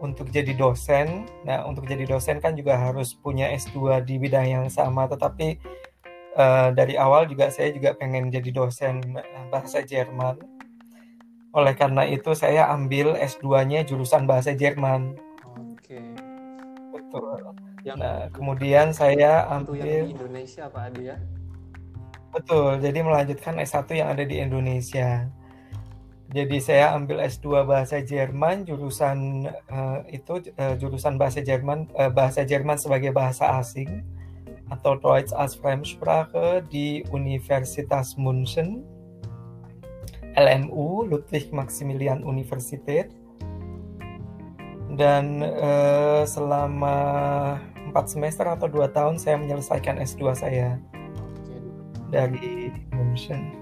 untuk 0.00 0.28
jadi 0.28 0.52
dosen. 0.54 1.26
Nah, 1.44 1.64
untuk 1.64 1.88
jadi 1.88 2.04
dosen 2.04 2.38
kan 2.40 2.52
juga 2.54 2.76
harus 2.76 3.16
punya 3.16 3.48
S2 3.52 4.04
di 4.04 4.20
bidang 4.20 4.46
yang 4.46 4.66
sama, 4.68 5.08
tetapi 5.08 5.56
uh, 6.36 6.68
dari 6.76 6.94
awal 6.94 7.26
juga 7.26 7.48
saya 7.48 7.72
juga 7.72 7.96
pengen 7.96 8.28
jadi 8.28 8.52
dosen 8.52 9.00
bahasa 9.48 9.82
Jerman. 9.82 10.36
Oleh 11.56 11.72
karena 11.72 12.04
itu 12.04 12.36
saya 12.36 12.68
ambil 12.68 13.16
S2-nya 13.16 13.88
jurusan 13.88 14.28
bahasa 14.28 14.52
Jerman. 14.52 15.16
Oke. 15.56 15.98
Betul. 16.92 17.56
Yang 17.80 17.96
nah, 17.96 18.28
kemudian 18.28 18.92
saya 18.92 19.48
ambil 19.48 19.80
yang 19.80 20.12
di 20.12 20.14
Indonesia 20.20 20.68
Pak 20.68 20.82
Adi 20.92 21.02
ya. 21.08 21.16
Betul. 22.36 22.70
Jadi 22.84 22.98
melanjutkan 23.00 23.56
S1 23.56 23.88
yang 23.96 24.08
ada 24.12 24.24
di 24.28 24.36
Indonesia. 24.36 25.24
Jadi 26.26 26.58
saya 26.58 26.92
ambil 26.92 27.22
S2 27.22 27.64
bahasa 27.64 28.02
Jerman, 28.02 28.66
jurusan 28.66 29.46
uh, 29.70 30.02
itu 30.10 30.42
uh, 30.58 30.74
jurusan 30.74 31.16
bahasa 31.16 31.40
Jerman, 31.40 31.86
uh, 31.94 32.10
bahasa 32.10 32.42
Jerman 32.42 32.76
sebagai 32.76 33.14
bahasa 33.14 33.56
asing 33.62 34.02
atau 34.70 34.98
Deutsch 34.98 35.30
als 35.34 35.54
Fremdsprache 35.54 36.62
di 36.66 37.06
Universitas 37.14 38.18
München, 38.18 38.82
LMU 40.34 41.06
Ludwig 41.06 41.54
Maximilian 41.54 42.26
Universität. 42.26 43.14
Dan 44.96 45.44
uh, 45.44 46.24
selama 46.24 46.96
empat 47.90 48.06
semester 48.08 48.48
atau 48.48 48.64
dua 48.64 48.88
tahun 48.88 49.20
saya 49.20 49.36
menyelesaikan 49.36 50.00
S2 50.00 50.22
saya 50.32 50.80
dari 52.08 52.72
München. 52.96 53.52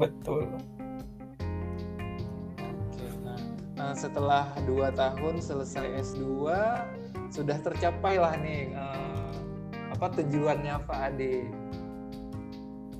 Betul. 0.00 0.48
Nah, 3.74 3.92
setelah 3.92 4.48
dua 4.64 4.94
tahun 4.94 5.42
selesai 5.44 6.14
S2 6.14 6.24
sudah 7.28 7.58
tercapai 7.58 8.16
lah 8.16 8.38
nih 8.38 8.70
uh, 8.72 9.13
apa 9.94 10.10
tujuannya 10.18 10.74
Pak 10.90 10.98
Ade. 11.14 11.46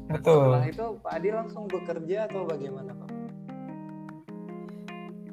Betul. 0.07 0.55
Setelah 0.55 0.67
itu 0.71 0.87
Pak 1.03 1.13
Ade 1.19 1.29
langsung 1.35 1.65
bekerja 1.67 2.31
atau 2.31 2.47
bagaimana 2.47 2.95
Pak? 2.95 3.11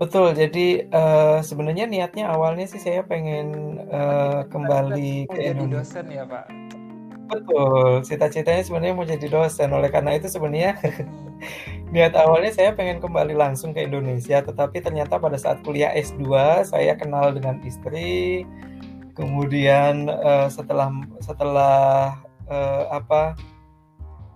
Betul. 0.01 0.33
Jadi 0.33 0.89
uh, 0.89 1.45
sebenarnya 1.45 1.85
niatnya 1.85 2.33
awalnya 2.33 2.65
sih 2.65 2.81
saya 2.81 3.05
pengen 3.05 3.77
uh, 3.93 4.41
kembali 4.49 5.29
ke 5.29 5.37
jadi 5.53 5.65
dosen 5.69 6.09
ya 6.09 6.25
Pak. 6.25 6.49
Betul. 7.29 8.01
Cita-citanya 8.01 8.65
sebenarnya 8.65 8.97
mau 8.97 9.05
jadi 9.05 9.27
dosen. 9.29 9.69
Oleh 9.69 9.93
karena 9.93 10.17
itu 10.17 10.33
sebenarnya 10.33 10.81
niat 11.93 12.17
awalnya 12.17 12.49
saya 12.49 12.73
pengen 12.73 12.97
kembali 12.97 13.37
langsung 13.37 13.77
ke 13.77 13.85
Indonesia, 13.85 14.41
tetapi 14.41 14.81
ternyata 14.81 15.21
pada 15.21 15.37
saat 15.37 15.61
kuliah 15.61 15.93
S2 15.93 16.25
saya 16.65 16.97
kenal 16.97 17.29
dengan 17.37 17.61
istri. 17.61 18.49
Kemudian 19.11 20.07
uh, 20.07 20.47
setelah 20.47 20.89
setelah 21.19 22.17
uh, 22.47 22.83
apa 22.91 23.35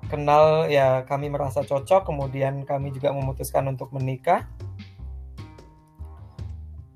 kenal 0.08 0.70
ya 0.70 1.04
kami 1.08 1.32
merasa 1.32 1.66
cocok, 1.66 2.08
kemudian 2.08 2.64
kami 2.68 2.94
juga 2.94 3.12
memutuskan 3.16 3.66
untuk 3.72 3.92
menikah. 3.96 4.46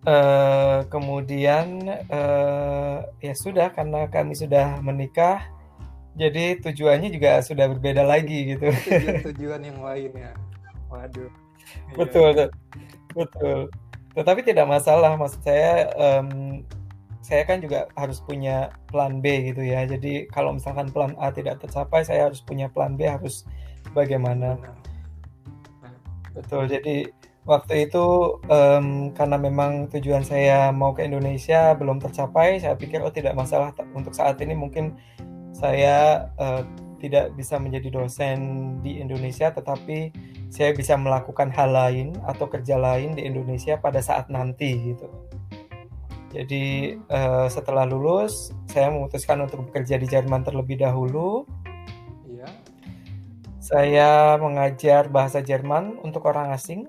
Uh, 0.08 0.88
kemudian 0.88 1.84
uh, 2.08 3.04
ya 3.20 3.34
sudah 3.36 3.76
karena 3.76 4.08
kami 4.08 4.32
sudah 4.32 4.80
menikah, 4.80 5.44
jadi 6.16 6.56
tujuannya 6.64 7.12
juga 7.12 7.44
sudah 7.44 7.68
berbeda 7.68 8.08
lagi 8.08 8.56
gitu. 8.56 8.72
Tujuan, 8.72 9.16
tujuan 9.32 9.62
yang 9.64 9.80
lain 9.84 10.12
ya. 10.16 10.32
Waduh. 10.88 11.30
Betul, 11.94 12.32
iya. 12.34 12.48
betul. 13.14 13.70
Tetapi 14.18 14.42
tidak 14.42 14.66
masalah, 14.66 15.14
maksud 15.16 15.42
saya 15.46 15.92
um, 15.96 16.64
saya 17.30 17.46
kan 17.46 17.62
juga 17.62 17.86
harus 17.94 18.26
punya 18.26 18.74
plan 18.90 19.22
B 19.22 19.54
gitu 19.54 19.62
ya. 19.62 19.86
Jadi 19.86 20.26
kalau 20.34 20.58
misalkan 20.58 20.90
plan 20.90 21.14
A 21.22 21.30
tidak 21.30 21.62
tercapai, 21.62 22.02
saya 22.02 22.26
harus 22.26 22.42
punya 22.42 22.74
plan 22.74 22.98
B 22.98 23.06
harus 23.06 23.46
bagaimana. 23.94 24.58
Betul. 26.34 26.66
Jadi 26.66 27.06
waktu 27.46 27.86
itu 27.86 28.38
um, 28.50 29.14
karena 29.14 29.38
memang 29.38 29.94
tujuan 29.94 30.26
saya 30.26 30.74
mau 30.74 30.98
ke 30.98 31.06
Indonesia 31.06 31.78
belum 31.78 32.02
tercapai, 32.02 32.58
saya 32.58 32.74
pikir 32.74 32.98
oh 33.06 33.14
tidak 33.14 33.38
masalah 33.38 33.78
untuk 33.94 34.18
saat 34.18 34.42
ini 34.42 34.58
mungkin 34.58 34.98
saya 35.54 36.30
uh, 36.42 36.66
tidak 36.98 37.38
bisa 37.38 37.62
menjadi 37.62 37.94
dosen 37.94 38.38
di 38.82 38.98
Indonesia, 38.98 39.54
tetapi 39.54 40.10
saya 40.50 40.74
bisa 40.74 40.98
melakukan 40.98 41.54
hal 41.54 41.70
lain 41.78 42.18
atau 42.26 42.50
kerja 42.50 42.76
lain 42.76 43.14
di 43.14 43.22
Indonesia 43.22 43.78
pada 43.78 44.02
saat 44.02 44.34
nanti 44.34 44.94
gitu. 44.94 45.29
Jadi 46.30 46.94
uh, 47.10 47.50
setelah 47.50 47.90
lulus, 47.90 48.54
saya 48.70 48.94
memutuskan 48.94 49.42
untuk 49.42 49.66
bekerja 49.70 49.98
di 49.98 50.06
Jerman 50.06 50.46
terlebih 50.46 50.78
dahulu. 50.78 51.50
Iya. 52.30 52.50
Saya 53.58 54.38
mengajar 54.38 55.10
bahasa 55.10 55.42
Jerman 55.42 55.98
untuk 56.06 56.30
orang 56.30 56.54
asing 56.54 56.86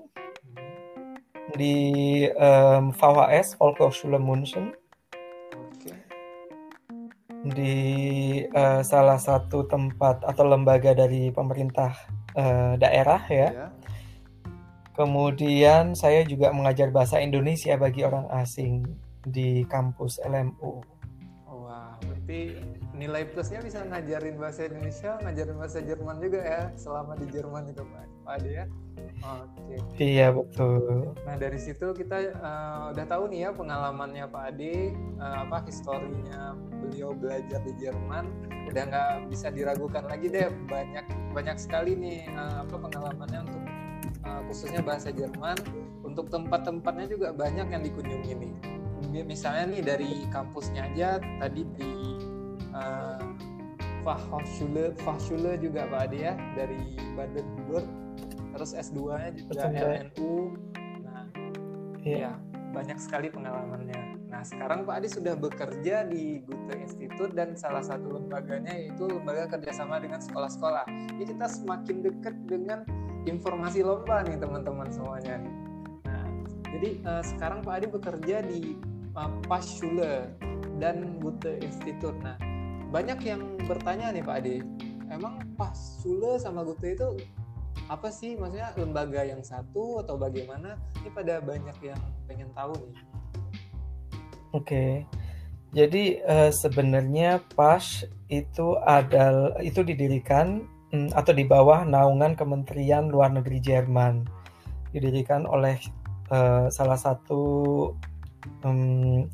di 1.57 2.23
um, 2.37 2.93
VHS 2.93 3.57
Volkshochschule 3.57 4.21
München 4.21 4.77
di 7.41 7.77
uh, 8.53 8.85
salah 8.85 9.17
satu 9.17 9.65
tempat 9.65 10.21
atau 10.21 10.45
lembaga 10.45 10.93
dari 10.93 11.33
pemerintah 11.33 11.89
uh, 12.37 12.77
daerah 12.77 13.25
ya. 13.25 13.49
ya. 13.49 13.67
Kemudian 14.93 15.97
saya 15.97 16.21
juga 16.21 16.53
mengajar 16.53 16.93
bahasa 16.93 17.17
Indonesia 17.17 17.73
bagi 17.73 18.05
orang 18.05 18.29
asing 18.37 18.85
di 19.25 19.65
kampus 19.69 20.21
LMU. 20.25 20.81
Wah, 21.51 21.99
berarti 21.99 22.55
nilai 22.95 23.27
plusnya 23.27 23.59
bisa 23.59 23.83
ngajarin 23.83 24.39
bahasa 24.39 24.67
Indonesia, 24.71 25.19
ngajarin 25.19 25.55
bahasa 25.59 25.79
Jerman 25.83 26.17
juga 26.23 26.39
ya 26.39 26.61
selama 26.79 27.19
di 27.19 27.27
Jerman 27.27 27.71
itu 27.71 27.83
Pak, 27.83 28.05
Pak 28.23 28.33
Ade 28.39 28.51
ya. 28.55 28.65
Oke. 29.21 29.75
Iya 30.01 30.27
betul. 30.33 31.13
Nah 31.27 31.35
dari 31.37 31.59
situ 31.61 31.93
kita 31.93 32.33
uh, 32.39 32.95
udah 32.95 33.05
tahu 33.05 33.29
nih 33.29 33.45
ya 33.45 33.49
pengalamannya 33.53 34.25
Pak 34.31 34.43
Ade, 34.55 34.95
uh, 35.19 35.45
apa 35.45 35.61
historinya 35.67 36.57
beliau 36.81 37.13
belajar 37.13 37.59
di 37.67 37.73
Jerman. 37.77 38.31
Udah 38.71 38.83
nggak 38.87 39.11
bisa 39.29 39.51
diragukan 39.51 40.07
lagi 40.07 40.31
deh 40.31 40.49
banyak 40.71 41.05
banyak 41.35 41.57
sekali 41.59 41.93
nih 41.99 42.31
uh, 42.33 42.63
apa 42.65 42.75
pengalamannya 42.79 43.39
untuk 43.45 43.63
uh, 44.25 44.41
khususnya 44.49 44.81
bahasa 44.81 45.13
Jerman. 45.13 45.59
Untuk 46.01 46.27
tempat-tempatnya 46.33 47.07
juga 47.07 47.27
banyak 47.31 47.67
yang 47.71 47.83
dikunjungi 47.85 48.31
nih. 48.35 48.80
Misalnya 49.11 49.65
nih 49.75 49.81
dari 49.83 50.11
kampusnya 50.31 50.87
aja 50.87 51.19
tadi 51.19 51.67
di 51.75 51.91
uh, 52.71 53.19
Fachhochschule, 54.01 54.97
Fachschule 55.03 55.59
juga 55.61 55.85
Pak 55.91 56.09
Ade 56.09 56.17
ya 56.31 56.33
dari 56.57 56.97
Baden-Württemberg 57.13 57.87
terus 58.51 58.71
S2-nya 58.75 59.29
juga 59.35 59.71
LNU. 59.71 60.33
Nah, 61.05 61.23
iya. 62.03 62.17
ya 62.27 62.33
banyak 62.71 62.97
sekali 62.99 63.27
pengalamannya. 63.31 64.19
Nah, 64.31 64.41
sekarang 64.47 64.87
Pak 64.87 65.03
Adi 65.03 65.07
sudah 65.11 65.35
bekerja 65.35 66.07
di 66.07 66.39
Goethe 66.47 66.79
Institute 66.79 67.35
dan 67.35 67.53
salah 67.59 67.83
satu 67.83 68.15
lembaganya 68.15 68.71
yaitu 68.71 69.07
lembaga 69.07 69.51
kerjasama 69.59 69.99
dengan 69.99 70.23
sekolah-sekolah. 70.23 70.87
Jadi 70.87 71.23
kita 71.35 71.47
semakin 71.51 71.95
dekat 71.99 72.35
dengan 72.47 72.79
informasi 73.27 73.83
lomba 73.83 74.23
nih 74.23 74.39
teman-teman 74.39 74.87
semuanya 74.87 75.35
nih. 75.43 75.55
Nah, 76.07 76.25
jadi 76.71 76.89
uh, 77.03 77.23
sekarang 77.23 77.59
Pak 77.61 77.73
Adi 77.75 77.87
bekerja 77.91 78.37
di 78.47 78.61
uh, 79.15 79.31
Paschule 79.47 80.29
dan 80.77 81.17
Goethe 81.21 81.59
Institute. 81.61 82.17
Nah, 82.21 82.35
banyak 82.89 83.19
yang 83.23 83.41
bertanya 83.65 84.11
nih 84.11 84.23
Pak 84.23 84.37
Adi, 84.43 84.57
emang 85.11 85.43
Paschule 85.59 86.39
sama 86.39 86.63
Goethe 86.63 86.95
itu 86.95 87.07
apa 87.91 88.07
sih 88.07 88.39
maksudnya 88.39 88.71
lembaga 88.79 89.27
yang 89.27 89.43
satu 89.43 89.99
atau 89.99 90.15
bagaimana 90.15 90.79
ini 91.03 91.09
pada 91.11 91.43
banyak 91.43 91.75
yang 91.83 91.99
pengen 92.23 92.47
tahu 92.55 92.71
nih 92.71 93.03
oke 94.55 94.63
okay. 94.63 94.91
jadi 95.75 96.03
uh, 96.23 96.51
sebenarnya 96.55 97.43
PAS 97.51 98.07
itu 98.31 98.79
adalah 98.87 99.59
itu 99.59 99.83
didirikan 99.83 100.63
um, 100.95 101.11
atau 101.11 101.35
di 101.35 101.43
bawah 101.43 101.83
naungan 101.83 102.35
Kementerian 102.39 103.11
Luar 103.11 103.31
Negeri 103.35 103.59
Jerman 103.59 104.23
didirikan 104.95 105.43
oleh 105.43 105.75
uh, 106.31 106.71
salah 106.71 106.99
satu 106.99 107.43
um, 108.63 109.27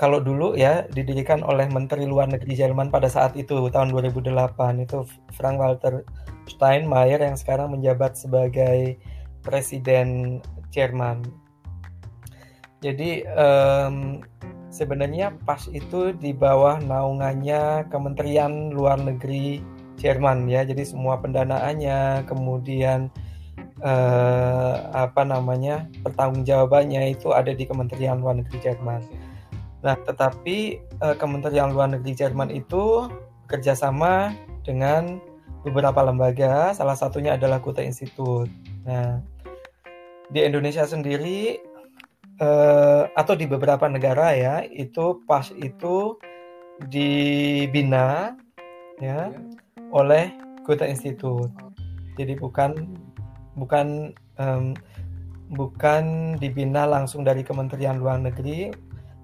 kalau 0.00 0.16
dulu 0.16 0.56
ya 0.56 0.88
didirikan 0.88 1.44
oleh 1.44 1.68
Menteri 1.68 2.08
Luar 2.08 2.24
Negeri 2.24 2.56
Jerman 2.56 2.88
pada 2.88 3.12
saat 3.12 3.36
itu 3.36 3.68
tahun 3.68 3.92
2008 3.92 4.32
itu 4.80 5.04
Frank 5.36 5.60
Walter 5.60 6.08
Steinmeier 6.48 7.20
yang 7.20 7.36
sekarang 7.36 7.76
menjabat 7.76 8.16
sebagai 8.16 8.96
presiden 9.44 10.40
Jerman. 10.72 11.20
Jadi 12.80 13.28
um, 13.28 14.24
sebenarnya 14.72 15.36
PAS 15.44 15.68
itu 15.68 16.16
di 16.16 16.32
bawah 16.32 16.80
naungannya 16.80 17.84
Kementerian 17.92 18.72
Luar 18.72 18.96
Negeri 18.96 19.60
Jerman 20.00 20.48
ya. 20.48 20.64
Jadi 20.64 20.88
semua 20.88 21.20
pendanaannya, 21.20 22.24
kemudian 22.24 23.12
uh, 23.82 24.74
apa 24.94 25.22
namanya 25.26 25.88
pertanggungjawabannya 26.04 27.16
itu 27.16 27.32
ada 27.32 27.52
di 27.52 27.64
Kementerian 27.66 28.20
Luar 28.20 28.38
Negeri 28.38 28.58
Jerman. 28.60 29.02
Nah, 29.80 29.96
tetapi 29.96 30.80
uh, 31.00 31.16
Kementerian 31.16 31.72
Luar 31.72 31.88
Negeri 31.88 32.12
Jerman 32.12 32.52
itu 32.52 33.08
kerjasama 33.50 34.36
dengan 34.62 35.18
beberapa 35.64 36.00
lembaga, 36.00 36.72
salah 36.72 36.96
satunya 36.96 37.36
adalah 37.36 37.60
Kuta 37.60 37.84
Institute. 37.84 38.48
Nah, 38.84 39.20
di 40.30 40.40
Indonesia 40.40 40.86
sendiri 40.86 41.58
eh, 42.40 43.02
atau 43.12 43.34
di 43.36 43.44
beberapa 43.44 43.84
negara 43.90 44.32
ya, 44.32 44.64
itu 44.64 45.20
PAS 45.28 45.52
itu 45.58 46.16
dibina 46.88 48.38
ya 49.02 49.28
oleh 49.92 50.32
Kuta 50.64 50.88
Institute. 50.88 51.52
Jadi 52.16 52.36
bukan 52.40 52.96
bukan 53.60 54.16
um, 54.40 54.72
bukan 55.52 56.34
dibina 56.38 56.86
langsung 56.86 57.26
dari 57.26 57.44
Kementerian 57.44 57.98
Luar 57.98 58.22
Negeri, 58.22 58.70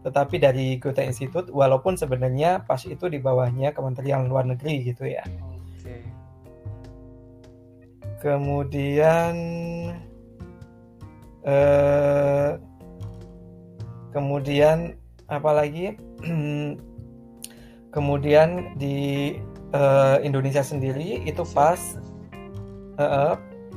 tetapi 0.02 0.36
dari 0.42 0.78
Goethe 0.78 1.06
Institute, 1.06 1.50
walaupun 1.50 1.94
sebenarnya 1.94 2.66
pas 2.66 2.82
itu 2.82 3.06
di 3.06 3.22
bawahnya 3.22 3.70
Kementerian 3.72 4.26
Luar 4.26 4.44
Negeri 4.46 4.92
gitu 4.92 5.06
ya. 5.06 5.22
Oke. 5.80 5.96
Kemudian 8.22 9.34
eh, 11.46 12.50
kemudian 14.10 14.98
apa 15.30 15.50
lagi? 15.54 15.94
kemudian 17.94 18.74
di 18.76 19.38
eh, 19.70 20.16
Indonesia 20.26 20.66
sendiri 20.66 21.22
itu 21.22 21.46
pas 21.54 21.78
eh, 22.98 23.34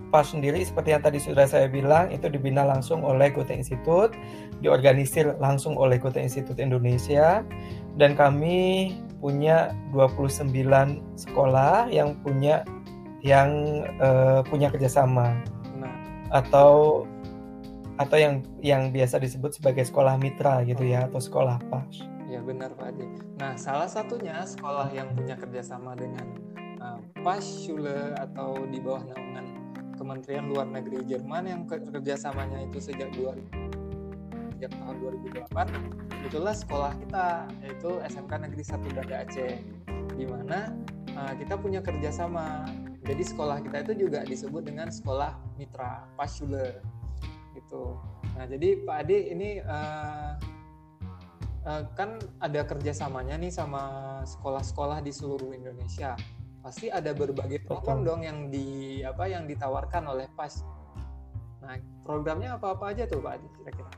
PAS 0.10 0.34
sendiri 0.34 0.62
seperti 0.62 0.94
yang 0.98 1.04
tadi 1.06 1.22
sudah 1.22 1.46
saya 1.46 1.70
bilang 1.70 2.10
itu 2.10 2.28
dibina 2.28 2.66
langsung 2.66 3.06
oleh 3.06 3.30
Goethe 3.30 3.54
Institute, 3.54 4.14
diorganisir 4.60 5.38
langsung 5.38 5.78
oleh 5.78 6.02
Goethe 6.02 6.20
Institute 6.20 6.58
Indonesia 6.58 7.46
dan 7.96 8.18
kami 8.18 8.94
punya 9.22 9.74
29 9.94 10.50
sekolah 11.16 11.92
yang 11.94 12.18
punya 12.24 12.66
yang 13.20 13.84
uh, 14.00 14.40
punya 14.48 14.72
kerjasama 14.72 15.36
Nah, 15.80 15.96
atau 16.32 17.04
atau 18.00 18.16
yang 18.16 18.44
yang 18.64 18.96
biasa 18.96 19.20
disebut 19.20 19.60
sebagai 19.60 19.84
sekolah 19.84 20.16
mitra 20.16 20.64
gitu 20.64 20.88
ya 20.88 21.08
atau 21.08 21.20
sekolah 21.20 21.60
PAS. 21.68 22.04
ya 22.30 22.40
benar 22.46 22.72
Pak 22.78 22.94
Ade. 22.94 23.10
Nah, 23.42 23.58
salah 23.58 23.90
satunya 23.90 24.46
sekolah 24.46 24.94
yang 24.94 25.12
punya 25.18 25.34
kerjasama 25.34 25.98
dengan 25.98 26.30
uh, 26.78 27.02
PAS 27.26 27.66
Schule 27.66 28.16
atau 28.16 28.70
di 28.70 28.78
bawah 28.80 29.02
naungan 29.04 29.49
Kementerian 30.00 30.48
Luar 30.48 30.64
Negeri 30.72 31.04
Jerman 31.04 31.44
yang 31.44 31.62
ke- 31.68 31.84
kerjasamanya 31.84 32.64
itu 32.64 32.80
sejak 32.80 33.12
2000 33.20 33.44
sejak 34.56 34.72
tahun 34.76 34.96
2008 35.52 36.28
itulah 36.28 36.56
sekolah 36.56 36.92
kita 37.00 37.48
yaitu 37.64 37.92
SMK 38.08 38.32
Negeri 38.48 38.64
1 38.64 38.96
Banda 38.96 39.16
Aceh 39.24 39.56
di 40.20 40.26
mana 40.28 40.76
uh, 41.16 41.34
kita 41.40 41.56
punya 41.56 41.80
kerjasama. 41.80 42.68
Jadi 43.08 43.24
sekolah 43.24 43.64
kita 43.64 43.88
itu 43.88 44.06
juga 44.06 44.28
disebut 44.28 44.68
dengan 44.68 44.92
sekolah 44.92 45.40
mitra 45.56 46.04
Pasule 46.20 46.84
gitu. 47.56 47.96
Nah 48.36 48.46
jadi 48.46 48.84
Pak 48.84 48.96
Ade 49.08 49.18
ini 49.32 49.64
uh, 49.64 50.36
uh, 51.64 51.84
kan 51.96 52.20
ada 52.44 52.68
kerjasamanya 52.68 53.40
nih 53.40 53.56
sama 53.56 53.82
sekolah-sekolah 54.28 55.00
di 55.00 55.16
seluruh 55.16 55.56
Indonesia 55.56 56.20
pasti 56.60 56.92
ada 56.92 57.16
berbagai 57.16 57.64
program 57.64 58.04
dong 58.04 58.22
yang 58.24 58.52
di 58.52 59.00
apa 59.02 59.28
yang 59.32 59.48
ditawarkan 59.48 60.04
oleh 60.12 60.28
PAS. 60.36 60.64
Nah, 61.64 61.76
programnya 62.04 62.56
apa-apa 62.60 62.92
aja 62.92 63.08
tuh 63.08 63.20
Pak 63.24 63.40
Adi 63.40 63.48
kira-kira? 63.60 63.92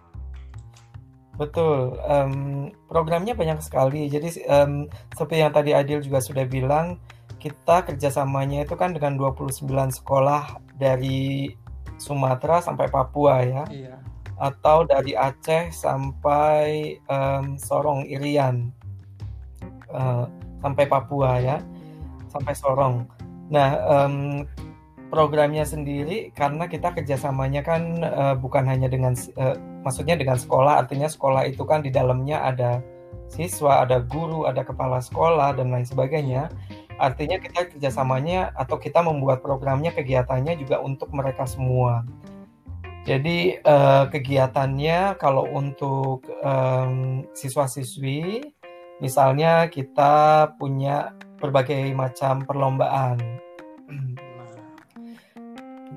Betul, 1.39 1.97
em, 2.05 2.33
programnya 2.85 3.33
banyak 3.33 3.63
sekali. 3.65 4.05
Jadi 4.11 4.45
em, 4.45 4.85
seperti 5.15 5.41
yang 5.41 5.53
tadi 5.55 5.71
Adil 5.73 6.03
juga 6.03 6.21
sudah 6.21 6.45
bilang, 6.45 7.01
kita 7.41 7.81
kerjasamanya 7.87 8.67
itu 8.67 8.77
kan 8.77 8.93
dengan 8.93 9.17
29 9.17 9.89
sekolah 9.89 10.61
dari 10.77 11.49
Sumatera 11.97 12.61
sampai 12.61 12.89
Papua 12.89 13.41
ya, 13.41 13.63
Iya. 13.69 13.97
atau 14.37 14.85
dari 14.85 15.17
Aceh 15.17 15.73
sampai 15.73 16.97
em, 17.09 17.57
Sorong 17.57 18.05
Irian, 18.05 18.69
Eh, 19.91 20.25
sampai 20.63 20.87
Papua 20.87 21.35
ya, 21.43 21.59
sampai 22.31 22.55
Sorong. 22.55 23.03
Nah, 23.51 23.75
em, 24.07 24.47
programnya 25.11 25.67
sendiri 25.67 26.31
karena 26.31 26.71
kita 26.71 26.95
kerjasamanya 26.95 27.61
kan 27.61 27.99
eh, 27.99 28.35
bukan 28.39 28.63
hanya 28.63 28.87
dengan 28.87 29.11
eh, 29.13 29.59
maksudnya 29.83 30.15
dengan 30.15 30.39
sekolah 30.39 30.87
artinya 30.87 31.11
sekolah 31.11 31.51
itu 31.51 31.67
kan 31.67 31.83
di 31.83 31.91
dalamnya 31.91 32.39
ada 32.39 32.79
siswa 33.27 33.83
ada 33.83 33.99
guru 33.99 34.47
ada 34.47 34.63
kepala 34.63 35.03
sekolah 35.03 35.59
dan 35.59 35.75
lain 35.75 35.83
sebagainya 35.83 36.47
artinya 36.95 37.43
kita 37.43 37.75
kerjasamanya 37.75 38.55
atau 38.55 38.79
kita 38.79 39.03
membuat 39.03 39.43
programnya 39.43 39.91
kegiatannya 39.91 40.55
juga 40.55 40.79
untuk 40.79 41.11
mereka 41.11 41.43
semua 41.43 42.07
jadi 43.03 43.59
eh, 43.59 44.03
kegiatannya 44.07 45.19
kalau 45.19 45.43
untuk 45.51 46.23
em, 46.39 47.27
siswa-siswi 47.35 48.47
misalnya 49.03 49.67
kita 49.67 50.47
punya 50.55 51.11
berbagai 51.41 51.89
macam 51.97 52.45
perlombaan 52.45 53.17
Nah, 53.91 54.09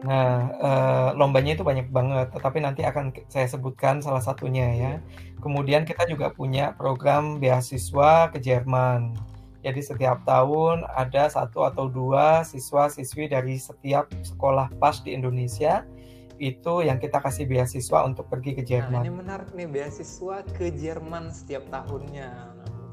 Nah, 0.04 0.36
eh, 0.60 1.08
lombanya 1.16 1.56
itu 1.56 1.64
banyak 1.64 1.88
banget, 1.88 2.28
tetapi 2.36 2.60
nanti 2.60 2.84
akan 2.84 3.08
saya 3.32 3.48
sebutkan 3.48 4.04
salah 4.04 4.20
satunya 4.20 4.68
ya. 4.76 4.92
Kemudian 5.40 5.88
kita 5.88 6.04
juga 6.04 6.28
punya 6.28 6.76
program 6.76 7.40
beasiswa 7.40 8.28
ke 8.28 8.36
Jerman. 8.36 9.16
Jadi 9.64 9.80
setiap 9.80 10.20
tahun 10.28 10.84
ada 10.92 11.32
satu 11.32 11.64
atau 11.64 11.88
dua 11.88 12.44
siswa-siswi 12.44 13.32
dari 13.32 13.56
setiap 13.56 14.12
sekolah 14.20 14.68
PAS 14.76 15.00
di 15.00 15.16
Indonesia 15.16 15.88
itu 16.36 16.84
yang 16.84 17.00
kita 17.00 17.24
kasih 17.24 17.48
beasiswa 17.48 18.04
untuk 18.04 18.28
pergi 18.28 18.60
ke 18.60 18.60
nah, 18.60 18.68
Jerman. 18.68 19.02
ini 19.08 19.14
menarik 19.14 19.48
nih 19.56 19.64
beasiswa 19.64 20.44
ke 20.52 20.68
Jerman 20.68 21.32
setiap 21.32 21.64
tahunnya. 21.72 22.28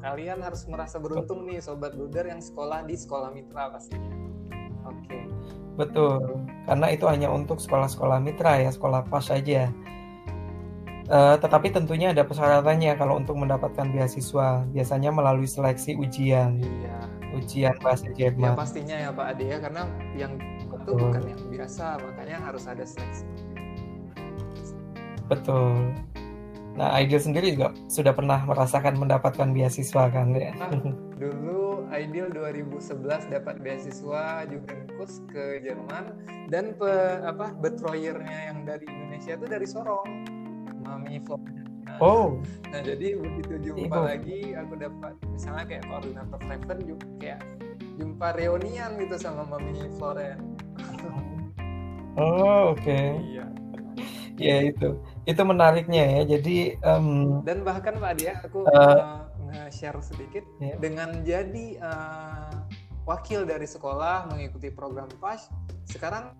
Kalian 0.02 0.42
harus 0.42 0.66
merasa 0.66 0.98
beruntung 0.98 1.46
nih 1.46 1.62
sobat 1.62 1.94
Luder 1.94 2.26
yang 2.26 2.42
sekolah 2.42 2.82
di 2.82 2.98
sekolah 2.98 3.30
mitra 3.30 3.70
pastinya. 3.70 4.10
Oke. 4.82 5.30
Betul, 5.78 6.42
karena 6.68 6.86
itu 6.92 7.06
hanya 7.08 7.32
untuk 7.32 7.56
sekolah-sekolah 7.56 8.18
mitra 8.20 8.60
ya, 8.60 8.68
sekolah 8.68 9.06
PAS 9.08 9.30
saja. 9.32 9.70
Eh, 11.02 11.36
tetapi 11.38 11.68
tentunya 11.72 12.10
ada 12.12 12.24
persyaratannya 12.24 12.92
kalau 12.96 13.16
untuk 13.16 13.36
mendapatkan 13.38 13.88
beasiswa, 13.88 14.64
biasanya 14.68 15.10
melalui 15.12 15.46
seleksi 15.46 15.96
ujian, 15.96 16.60
Iya. 16.60 16.98
ujian 17.36 17.74
bahasa 17.80 18.10
Ya 18.12 18.30
Jerman. 18.32 18.52
pastinya 18.58 18.96
ya 18.96 19.10
Pak 19.12 19.26
Ade 19.36 19.44
ya 19.48 19.58
karena 19.60 19.82
yang 20.18 20.36
itu 20.60 20.72
Betul. 20.72 20.98
bukan 20.98 21.22
yang 21.30 21.42
biasa 21.48 21.84
makanya 22.00 22.36
harus 22.42 22.64
ada 22.68 22.84
seleksi. 22.84 23.24
Betul. 25.28 25.94
Nah, 26.72 26.96
Aidil 26.96 27.20
sendiri 27.20 27.52
juga 27.52 27.76
sudah 27.84 28.16
pernah 28.16 28.40
merasakan 28.42 28.96
mendapatkan 28.96 29.52
beasiswa 29.52 30.08
kan 30.08 30.32
ya? 30.32 30.56
Ah, 30.56 30.72
dulu 31.20 31.84
Ideal 31.92 32.32
2011 32.32 33.28
dapat 33.28 33.60
beasiswa 33.60 34.48
Jugendkurs 34.48 35.20
ke 35.28 35.60
Jerman 35.60 36.16
dan 36.48 36.72
pe, 36.72 36.88
apa 37.20 37.52
betroyernya 37.52 38.48
yang 38.48 38.64
dari 38.64 38.88
Indonesia 38.88 39.36
itu 39.36 39.44
dari 39.44 39.66
Sorong 39.68 40.08
Mami 40.80 41.20
Florence. 41.20 41.60
Nah, 41.84 41.98
Oh, 42.00 42.40
nah, 42.72 42.80
jadi 42.80 43.20
begitu 43.20 43.60
jumpa 43.60 43.92
Iya. 43.92 44.06
lagi 44.08 44.40
aku 44.56 44.74
dapat 44.80 45.12
misalnya 45.28 45.64
kayak 45.68 45.84
koordinator 45.84 46.38
Freven 46.40 46.78
juga 46.88 47.06
kayak 47.20 47.40
jumpa 48.00 48.26
reunian 48.32 48.90
gitu 48.96 49.16
sama 49.20 49.44
Mami 49.44 49.76
Florence. 50.00 50.40
oh 52.16 52.72
oke. 52.72 53.00
Iya. 53.20 53.44
Ya 54.40 54.64
itu, 54.64 54.98
itu 55.28 55.42
menariknya 55.44 56.02
ya. 56.18 56.38
Jadi 56.38 56.80
em, 56.80 57.06
Dan 57.44 57.62
bahkan 57.62 58.00
Pak 58.00 58.12
Dia 58.16 58.40
aku 58.40 58.64
Eh. 58.64 58.74
uh, 58.74 59.28
nge-share 59.52 60.00
sedikit 60.00 60.44
ya, 60.58 60.74
dengan 60.80 61.20
jadi 61.22 61.66
uh, 61.84 62.56
wakil 63.04 63.44
dari 63.44 63.68
sekolah 63.68 64.30
mengikuti 64.30 64.72
program 64.72 65.10
PAS 65.20 65.50
sekarang 65.90 66.32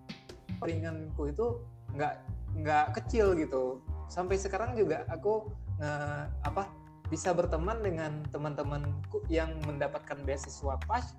ringanku 0.63 1.29
itu 1.29 1.61
nggak 1.93 2.15
nggak 2.63 2.85
kecil 2.97 3.35
gitu 3.37 3.83
sampai 4.07 4.39
sekarang 4.39 4.73
juga 4.73 5.03
aku 5.11 5.51
uh, 5.83 6.25
apa 6.45 6.69
bisa 7.11 7.35
berteman 7.35 7.83
dengan 7.83 8.25
teman-temanku 8.33 9.21
yang 9.29 9.53
mendapatkan 9.67 10.17
beasiswa 10.23 10.79
PAS 10.87 11.13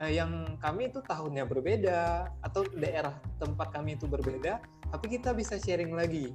uh, 0.00 0.10
yang 0.10 0.56
kami 0.58 0.88
itu 0.90 1.04
tahunnya 1.04 1.44
berbeda 1.46 2.32
atau 2.42 2.64
daerah 2.74 3.14
tempat 3.38 3.70
kami 3.70 3.94
itu 3.94 4.08
berbeda 4.08 4.58
tapi 4.92 5.06
kita 5.18 5.32
bisa 5.36 5.56
sharing 5.60 5.92
lagi. 5.92 6.32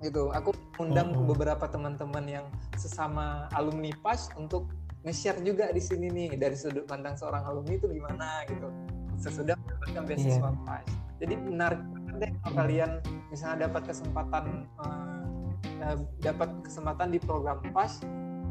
Gitu. 0.00 0.32
Aku 0.32 0.56
undang 0.80 1.12
Mm-mm. 1.12 1.28
beberapa 1.28 1.68
teman-teman 1.68 2.24
yang 2.24 2.46
sesama 2.80 3.52
alumni 3.52 3.92
PAS 4.00 4.32
untuk 4.40 4.72
nge-share 5.04 5.40
juga 5.44 5.68
di 5.72 5.80
sini 5.80 6.08
nih 6.08 6.40
dari 6.40 6.56
sudut 6.56 6.88
pandang 6.88 7.16
seorang 7.16 7.44
alumni 7.44 7.76
itu 7.76 7.88
gimana 7.88 8.44
gitu. 8.48 8.68
Sesudah 9.20 9.56
mendapatkan 9.60 10.02
beasiswa 10.08 10.48
Iya. 10.48 10.64
PAS 10.64 11.10
jadi 11.20 11.34
menarik 11.36 11.80
banget 11.92 12.14
deh 12.16 12.30
kalau 12.40 12.54
kalian 12.64 12.90
misalnya 13.28 13.68
dapat 13.68 13.82
kesempatan 13.92 14.44
eh, 15.84 15.96
dapat 16.24 16.48
kesempatan 16.64 17.08
di 17.12 17.20
program 17.20 17.60
PAS 17.76 18.00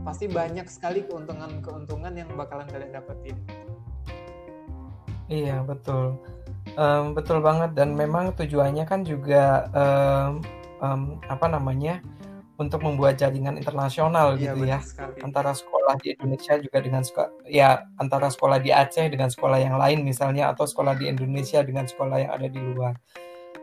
pasti 0.06 0.30
banyak 0.30 0.70
sekali 0.70 1.04
keuntungan-keuntungan 1.10 2.14
yang 2.16 2.30
bakalan 2.38 2.70
kalian 2.70 2.94
dapetin. 2.96 3.36
Iya 5.30 5.62
betul, 5.62 6.18
Em, 6.78 7.06
betul 7.18 7.40
banget. 7.40 7.74
Dan 7.74 7.96
memang 7.96 8.36
tujuannya 8.36 8.86
kan 8.86 9.02
juga 9.08 9.70
em, 9.74 10.44
em, 10.84 11.02
apa 11.30 11.48
namanya 11.48 12.04
untuk 12.60 12.84
membuat 12.84 13.16
jaringan 13.16 13.56
internasional 13.56 14.36
iya 14.36 14.52
gitu 14.52 14.68
ya. 14.68 14.84
sekali 14.84 15.16
antara 15.24 15.56
sekolah 15.56 15.96
di 16.04 16.12
Indonesia 16.12 16.60
juga 16.60 16.84
dengan 16.84 17.08
sekolah 17.08 17.32
ya 17.48 17.88
antara 17.96 18.28
sekolah 18.28 18.60
di 18.60 18.76
Aceh 18.76 19.08
dengan 19.08 19.32
sekolah 19.32 19.64
yang 19.64 19.80
lain 19.80 20.04
misalnya 20.04 20.52
atau 20.52 20.68
sekolah 20.68 21.00
di 21.00 21.08
Indonesia 21.08 21.64
dengan 21.64 21.88
sekolah 21.88 22.20
yang 22.20 22.32
ada 22.36 22.52
di 22.52 22.60
luar. 22.60 23.00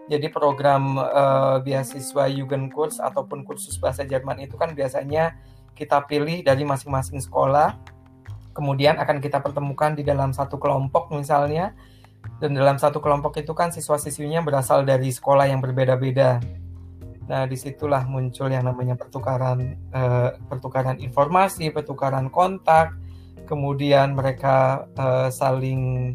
Jadi 0.06 0.30
program 0.30 0.96
uh, 0.96 1.58
beasiswa 1.60 2.30
Jugendkurs 2.30 3.02
ataupun 3.02 3.42
kursus 3.42 3.76
bahasa 3.76 4.06
Jerman 4.06 4.38
itu 4.38 4.54
kan 4.56 4.72
biasanya 4.72 5.34
kita 5.76 6.06
pilih 6.06 6.46
dari 6.46 6.62
masing-masing 6.62 7.18
sekolah, 7.18 7.74
kemudian 8.54 8.96
akan 9.02 9.18
kita 9.18 9.42
pertemukan 9.42 9.98
di 9.98 10.06
dalam 10.06 10.30
satu 10.30 10.56
kelompok 10.62 11.10
misalnya, 11.10 11.74
dan 12.36 12.52
dalam 12.52 12.76
satu 12.76 13.00
kelompok 13.00 13.40
itu 13.40 13.56
kan 13.56 13.72
siswa-siswinya 13.72 14.44
berasal 14.44 14.84
dari 14.84 15.08
sekolah 15.08 15.48
yang 15.48 15.64
berbeda-beda. 15.64 16.36
Nah, 17.26 17.42
di 17.48 17.56
situlah 17.58 18.04
muncul 18.06 18.52
yang 18.52 18.68
namanya 18.68 18.94
pertukaran 18.94 19.74
uh, 19.90 20.36
pertukaran 20.46 21.00
informasi, 21.00 21.72
pertukaran 21.72 22.28
kontak, 22.28 22.92
kemudian 23.48 24.14
mereka 24.14 24.86
uh, 25.00 25.32
saling 25.32 26.14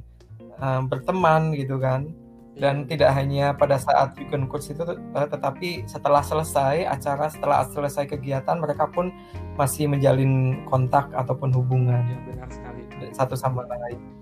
uh, 0.61 0.85
berteman 0.85 1.57
gitu 1.57 1.81
kan. 1.81 2.13
Dan 2.51 2.85
tidak 2.85 3.15
hanya 3.17 3.57
pada 3.57 3.79
saat 3.81 4.13
weekend 4.21 4.45
course 4.45 4.69
itu 4.69 4.85
uh, 4.85 5.25
tetapi 5.25 5.89
setelah 5.89 6.21
selesai 6.21 6.85
acara 6.85 7.33
setelah 7.33 7.65
selesai 7.65 8.05
kegiatan 8.05 8.61
mereka 8.61 8.85
pun 8.91 9.09
masih 9.57 9.89
menjalin 9.89 10.61
kontak 10.69 11.09
ataupun 11.17 11.49
hubungan. 11.49 12.05
Ya, 12.05 12.17
benar 12.29 12.47
sekali. 12.53 12.85
Satu 13.11 13.33
sama 13.33 13.65
lain 13.65 14.20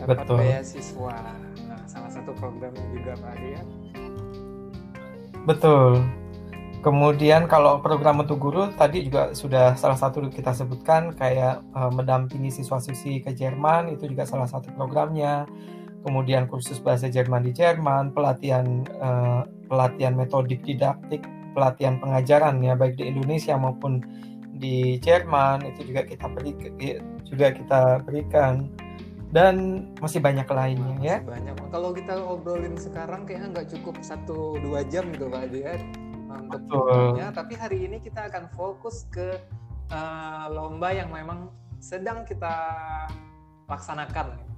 dapat 0.00 0.24
betul. 0.24 0.38
beasiswa. 0.40 1.16
Nah, 1.68 1.80
salah 1.84 2.10
satu 2.10 2.32
program 2.36 2.72
juga 2.92 3.12
Pak 3.20 3.30
Adi 3.36 3.48
ya 3.54 3.62
betul. 5.44 6.04
Kemudian 6.80 7.44
kalau 7.44 7.76
program 7.84 8.24
untuk 8.24 8.40
guru 8.40 8.72
tadi 8.72 9.04
juga 9.04 9.36
sudah 9.36 9.76
salah 9.76 10.00
satu 10.00 10.24
kita 10.32 10.56
sebutkan 10.56 11.12
kayak 11.12 11.60
uh, 11.76 11.92
mendampingi 11.92 12.48
siswa-siswi 12.48 13.20
ke 13.20 13.36
Jerman 13.36 13.92
itu 13.92 14.08
juga 14.08 14.24
salah 14.24 14.48
satu 14.48 14.72
programnya. 14.72 15.44
Kemudian 16.00 16.48
kursus 16.48 16.80
bahasa 16.80 17.12
Jerman 17.12 17.44
di 17.44 17.52
Jerman, 17.52 18.16
pelatihan 18.16 18.88
uh, 18.96 19.44
pelatihan 19.68 20.16
metodik 20.16 20.64
didaktik, 20.64 21.20
pelatihan 21.52 22.00
pengajaran 22.00 22.64
ya 22.64 22.72
baik 22.72 22.96
di 22.96 23.12
Indonesia 23.12 23.60
maupun 23.60 24.00
di 24.56 24.96
Jerman 25.04 25.60
itu 25.68 25.84
juga 25.84 26.08
kita 26.08 26.32
beri 26.32 26.56
juga 27.28 27.52
kita 27.52 27.80
berikan 28.08 28.72
dan 29.30 29.86
masih 30.02 30.18
banyak 30.18 30.46
lainnya 30.46 30.96
masih 30.98 31.06
ya. 31.06 31.16
Banyak. 31.22 31.54
Kalau 31.70 31.90
kita 31.94 32.14
obrolin 32.18 32.74
sekarang 32.74 33.26
kayaknya 33.26 33.48
nggak 33.58 33.68
cukup 33.78 33.94
satu 34.02 34.58
dua 34.58 34.82
jam 34.86 35.06
gitu 35.14 35.30
Pak 35.30 35.44
dia 35.54 35.78
untuk 36.30 36.62
tapi 37.34 37.54
hari 37.58 37.90
ini 37.90 37.98
kita 37.98 38.30
akan 38.30 38.50
fokus 38.54 39.06
ke 39.10 39.38
uh, 39.90 40.46
lomba 40.50 40.94
yang 40.94 41.10
memang 41.10 41.50
sedang 41.82 42.22
kita 42.26 42.54
laksanakan 43.70 44.50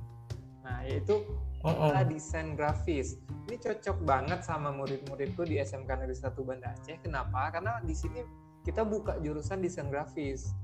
Nah, 0.63 0.79
yaitu 0.87 1.27
uh-uh. 1.67 2.07
desain 2.07 2.55
grafis. 2.55 3.19
Ini 3.51 3.59
cocok 3.59 4.07
banget 4.07 4.47
sama 4.47 4.71
murid-muridku 4.71 5.43
di 5.43 5.59
SMK 5.59 5.91
Negeri 6.07 6.17
1 6.17 6.49
Banda 6.49 6.71
Aceh. 6.71 6.97
Kenapa? 7.03 7.51
Karena 7.51 7.83
di 7.83 7.95
sini 7.95 8.23
kita 8.63 8.87
buka 8.87 9.19
jurusan 9.19 9.59
desain 9.59 9.91
grafis. 9.91 10.55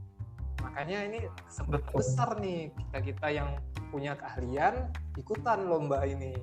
Makanya 0.68 0.98
ini 1.08 1.20
sempat 1.48 1.80
besar 1.96 2.36
nih 2.44 2.68
kita-kita 2.76 3.32
yang 3.32 3.56
punya 3.88 4.12
keahlian 4.20 4.92
ikutan 5.16 5.64
lomba 5.64 6.04
ini. 6.04 6.36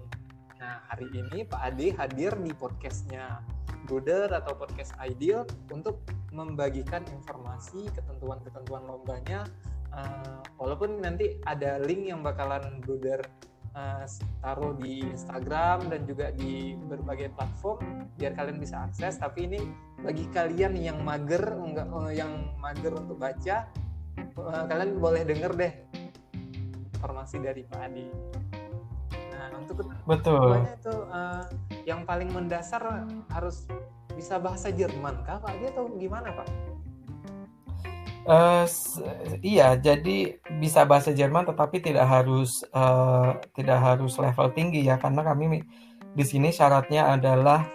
Nah, 0.58 0.82
hari 0.90 1.06
ini 1.14 1.46
Pak 1.46 1.62
Ade 1.62 1.94
hadir 1.94 2.34
di 2.42 2.50
podcastnya 2.58 3.46
Bruder 3.86 4.34
atau 4.34 4.58
podcast 4.58 4.98
Ideal 4.98 5.46
untuk 5.70 6.02
membagikan 6.34 7.06
informasi 7.14 7.86
ketentuan-ketentuan 7.94 8.90
lombanya 8.90 9.46
uh, 9.94 10.42
walaupun 10.58 11.06
nanti 11.06 11.38
ada 11.46 11.78
link 11.86 12.10
yang 12.10 12.26
bakalan 12.26 12.82
Bruder 12.82 13.22
uh, 13.78 14.04
taruh 14.42 14.74
di 14.82 15.06
Instagram 15.06 15.86
dan 15.94 16.02
juga 16.10 16.34
di 16.34 16.74
berbagai 16.76 17.30
platform 17.38 18.10
biar 18.18 18.34
kalian 18.34 18.58
bisa 18.58 18.90
akses 18.90 19.22
tapi 19.22 19.48
ini 19.54 19.62
bagi 20.02 20.26
kalian 20.34 20.74
yang 20.76 21.00
mager 21.06 21.46
enggak 21.56 21.88
uh, 21.94 22.10
yang 22.10 22.52
mager 22.58 22.98
untuk 22.98 23.22
baca 23.22 23.70
uh, 24.38 24.64
kalian 24.68 25.00
boleh 25.00 25.22
denger 25.28 25.52
deh 25.56 25.74
informasi 26.96 27.42
dari 27.44 27.62
Pak 27.68 27.80
Adi 27.80 28.08
nah 29.36 29.52
untuk 29.60 29.84
betul 30.08 30.64
itu 30.64 30.96
uh, 31.12 31.44
yang 31.86 32.08
paling 32.08 32.32
mendasar 32.32 33.06
harus 33.30 33.68
bisa 34.16 34.40
bahasa 34.40 34.72
Jerman 34.72 35.22
kah 35.28 35.44
Pak 35.44 35.52
Adi 35.60 35.66
atau 35.70 35.92
gimana 36.00 36.32
Pak? 36.32 36.48
Uh, 38.26 38.66
iya, 39.46 39.78
jadi 39.78 40.42
bisa 40.58 40.82
bahasa 40.82 41.14
Jerman 41.14 41.46
tetapi 41.46 41.78
tidak 41.78 42.10
harus 42.10 42.66
uh, 42.74 43.38
tidak 43.54 43.78
harus 43.78 44.18
level 44.18 44.50
tinggi 44.50 44.82
ya 44.82 44.98
karena 44.98 45.22
kami 45.22 45.62
di 46.16 46.26
sini 46.26 46.50
syaratnya 46.50 47.14
adalah 47.14 47.70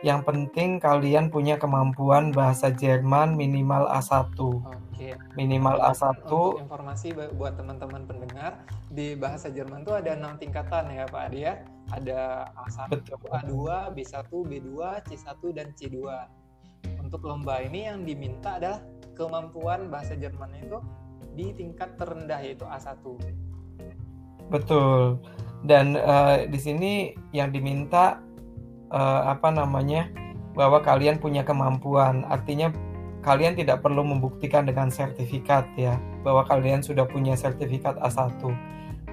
yang 0.00 0.24
penting 0.24 0.80
kalian 0.80 1.28
punya 1.28 1.60
kemampuan 1.60 2.32
bahasa 2.32 2.72
Jerman 2.72 3.36
minimal 3.36 3.84
A1. 3.92 4.32
Oke. 4.40 5.12
Minimal 5.36 5.76
A1. 5.76 6.24
Untuk 6.24 6.60
informasi 6.64 7.12
buat 7.36 7.60
teman-teman 7.60 8.08
pendengar, 8.08 8.64
di 8.88 9.12
bahasa 9.12 9.52
Jerman 9.52 9.84
tuh 9.84 10.00
ada 10.00 10.16
enam 10.16 10.40
tingkatan 10.40 10.88
ya 10.88 11.04
Pak 11.04 11.22
Adi 11.32 11.40
ya. 11.44 11.54
Ada 11.92 12.48
A1, 12.56 12.88
Betul. 12.96 13.18
A2, 13.28 13.54
B1, 13.92 14.30
B2, 14.32 14.70
C1 15.04 15.40
dan 15.52 15.68
C2. 15.76 15.98
Untuk 17.04 17.20
lomba 17.28 17.60
ini 17.60 17.84
yang 17.84 18.08
diminta 18.08 18.56
adalah 18.56 18.80
kemampuan 19.12 19.92
bahasa 19.92 20.16
Jerman 20.16 20.48
itu 20.56 20.80
di 21.36 21.52
tingkat 21.52 22.00
terendah 22.00 22.40
yaitu 22.40 22.64
A1. 22.64 23.04
Betul. 24.48 25.20
Dan 25.60 25.92
uh, 25.92 26.48
di 26.48 26.56
sini 26.56 27.12
yang 27.36 27.52
diminta 27.52 28.16
uh, 28.90 29.32
apa 29.32 29.50
namanya? 29.50 30.10
bahwa 30.54 30.82
kalian 30.82 31.18
punya 31.18 31.46
kemampuan. 31.46 32.26
Artinya 32.26 32.74
kalian 33.22 33.54
tidak 33.56 33.84
perlu 33.84 34.02
membuktikan 34.02 34.64
dengan 34.66 34.88
sertifikat 34.88 35.68
ya 35.76 35.96
bahwa 36.26 36.44
kalian 36.44 36.82
sudah 36.82 37.06
punya 37.06 37.38
sertifikat 37.38 37.96
A1. 38.00 38.40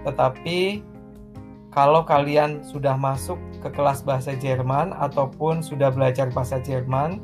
Tetapi 0.03 0.81
kalau 1.71 2.01
kalian 2.07 2.63
sudah 2.65 2.97
masuk 2.97 3.37
ke 3.61 3.69
kelas 3.69 4.01
bahasa 4.01 4.33
Jerman 4.33 4.95
ataupun 4.97 5.61
sudah 5.61 5.93
belajar 5.93 6.31
bahasa 6.33 6.57
Jerman, 6.57 7.21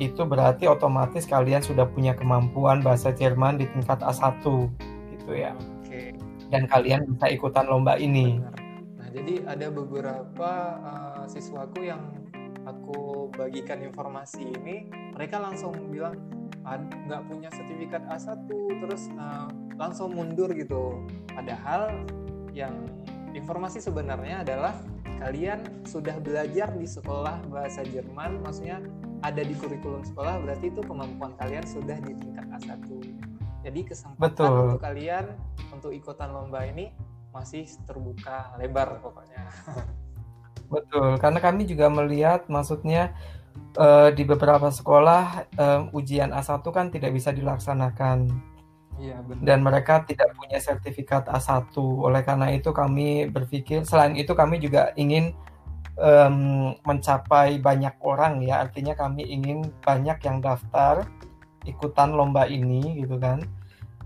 itu 0.00 0.24
berarti 0.24 0.64
otomatis 0.64 1.28
kalian 1.28 1.60
sudah 1.60 1.84
punya 1.84 2.16
kemampuan 2.16 2.80
bahasa 2.80 3.12
Jerman 3.12 3.60
di 3.60 3.68
tingkat 3.76 4.00
A1 4.00 4.40
gitu 5.16 5.32
ya. 5.34 5.52
Oke. 5.82 6.16
Dan 6.48 6.64
kalian 6.70 7.04
bisa 7.12 7.26
ikutan 7.28 7.66
lomba 7.68 7.98
ini. 8.00 8.40
Benar. 8.40 8.59
Jadi 9.10 9.42
ada 9.42 9.66
beberapa 9.74 10.52
uh, 10.86 11.24
siswaku 11.26 11.90
yang 11.90 12.02
aku 12.62 13.30
bagikan 13.34 13.82
informasi 13.82 14.54
ini, 14.54 14.86
mereka 15.14 15.42
langsung 15.42 15.74
bilang 15.90 16.14
nggak 16.60 17.22
punya 17.26 17.48
sertifikat 17.50 18.04
A1 18.06 18.46
terus 18.78 19.10
uh, 19.18 19.50
langsung 19.74 20.14
mundur 20.14 20.52
gitu. 20.54 21.02
Padahal 21.32 22.06
yang 22.54 22.86
informasi 23.34 23.82
sebenarnya 23.82 24.46
adalah 24.46 24.74
kalian 25.18 25.84
sudah 25.84 26.16
belajar 26.22 26.70
di 26.78 26.86
sekolah 26.86 27.42
bahasa 27.50 27.82
Jerman, 27.82 28.40
maksudnya 28.40 28.78
ada 29.20 29.42
di 29.44 29.52
kurikulum 29.52 30.06
sekolah 30.06 30.40
berarti 30.40 30.72
itu 30.72 30.80
kemampuan 30.80 31.36
kalian 31.36 31.64
sudah 31.66 31.98
di 32.00 32.12
tingkat 32.16 32.46
A1. 32.56 32.88
Jadi 33.60 33.80
kesempatan 33.84 34.32
Betul. 34.32 34.56
untuk 34.64 34.80
kalian 34.80 35.24
untuk 35.68 35.92
ikutan 35.92 36.32
lomba 36.32 36.64
ini 36.64 36.88
masih 37.30 37.66
terbuka 37.86 38.54
lebar 38.58 38.98
pokoknya. 39.02 39.42
Betul, 40.70 41.18
karena 41.18 41.38
kami 41.42 41.66
juga 41.66 41.90
melihat 41.90 42.46
maksudnya 42.46 43.10
uh, 43.74 44.14
di 44.14 44.22
beberapa 44.22 44.70
sekolah 44.70 45.50
uh, 45.58 45.80
ujian 45.96 46.30
A1 46.30 46.62
kan 46.70 46.94
tidak 46.94 47.10
bisa 47.10 47.34
dilaksanakan. 47.34 48.30
Iya, 49.00 49.18
benar. 49.24 49.42
Dan 49.42 49.58
mereka 49.64 50.04
tidak 50.06 50.30
punya 50.36 50.60
sertifikat 50.62 51.26
A1. 51.26 51.74
Oleh 51.80 52.22
karena 52.22 52.54
itu 52.54 52.70
kami 52.70 53.26
berpikir 53.26 53.82
selain 53.82 54.14
itu 54.14 54.30
kami 54.36 54.62
juga 54.62 54.94
ingin 54.94 55.34
um, 56.00 56.74
mencapai 56.82 57.60
banyak 57.60 57.94
orang 58.00 58.40
ya 58.42 58.64
artinya 58.64 58.96
kami 58.96 59.28
ingin 59.28 59.68
banyak 59.84 60.18
yang 60.24 60.40
daftar 60.40 61.04
ikutan 61.68 62.16
lomba 62.16 62.48
ini 62.48 63.04
gitu 63.04 63.20
kan 63.20 63.44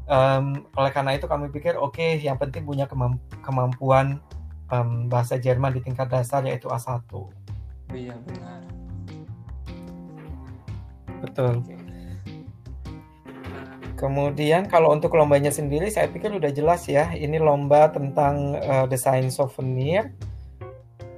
um, 0.09 0.65
oleh 0.77 0.91
karena 0.93 1.17
itu 1.17 1.27
kami 1.29 1.49
pikir 1.51 1.77
oke 1.77 1.97
okay, 1.97 2.21
yang 2.21 2.37
penting 2.41 2.65
punya 2.65 2.89
kemamp 2.89 3.21
kemampuan 3.45 4.21
um, 4.73 5.09
bahasa 5.09 5.37
Jerman 5.41 5.75
di 5.77 5.81
tingkat 5.85 6.09
dasar 6.09 6.45
yaitu 6.45 6.69
A1 6.69 7.05
iya 7.93 8.15
benar 8.25 8.61
betul 11.25 11.61
okay. 11.65 11.85
Kemudian 13.95 14.69
kalau 14.69 14.93
untuk 14.93 15.17
lombanya 15.17 15.49
sendiri 15.49 15.89
saya 15.89 16.11
pikir 16.11 16.35
udah 16.37 16.53
jelas 16.53 16.85
ya. 16.91 17.15
Ini 17.15 17.41
lomba 17.41 17.89
tentang 17.89 18.59
uh, 18.59 18.85
desain 18.91 19.33
souvenir 19.33 20.13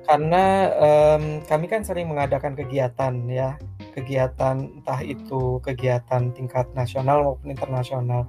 karena 0.07 0.71
um, 0.79 1.43
kami 1.43 1.67
kan 1.67 1.83
sering 1.83 2.07
mengadakan 2.07 2.55
kegiatan 2.55 3.11
ya 3.27 3.59
kegiatan 3.91 4.71
entah 4.79 5.01
itu 5.03 5.59
kegiatan 5.67 6.31
tingkat 6.31 6.71
nasional 6.79 7.27
maupun 7.27 7.51
internasional 7.51 8.23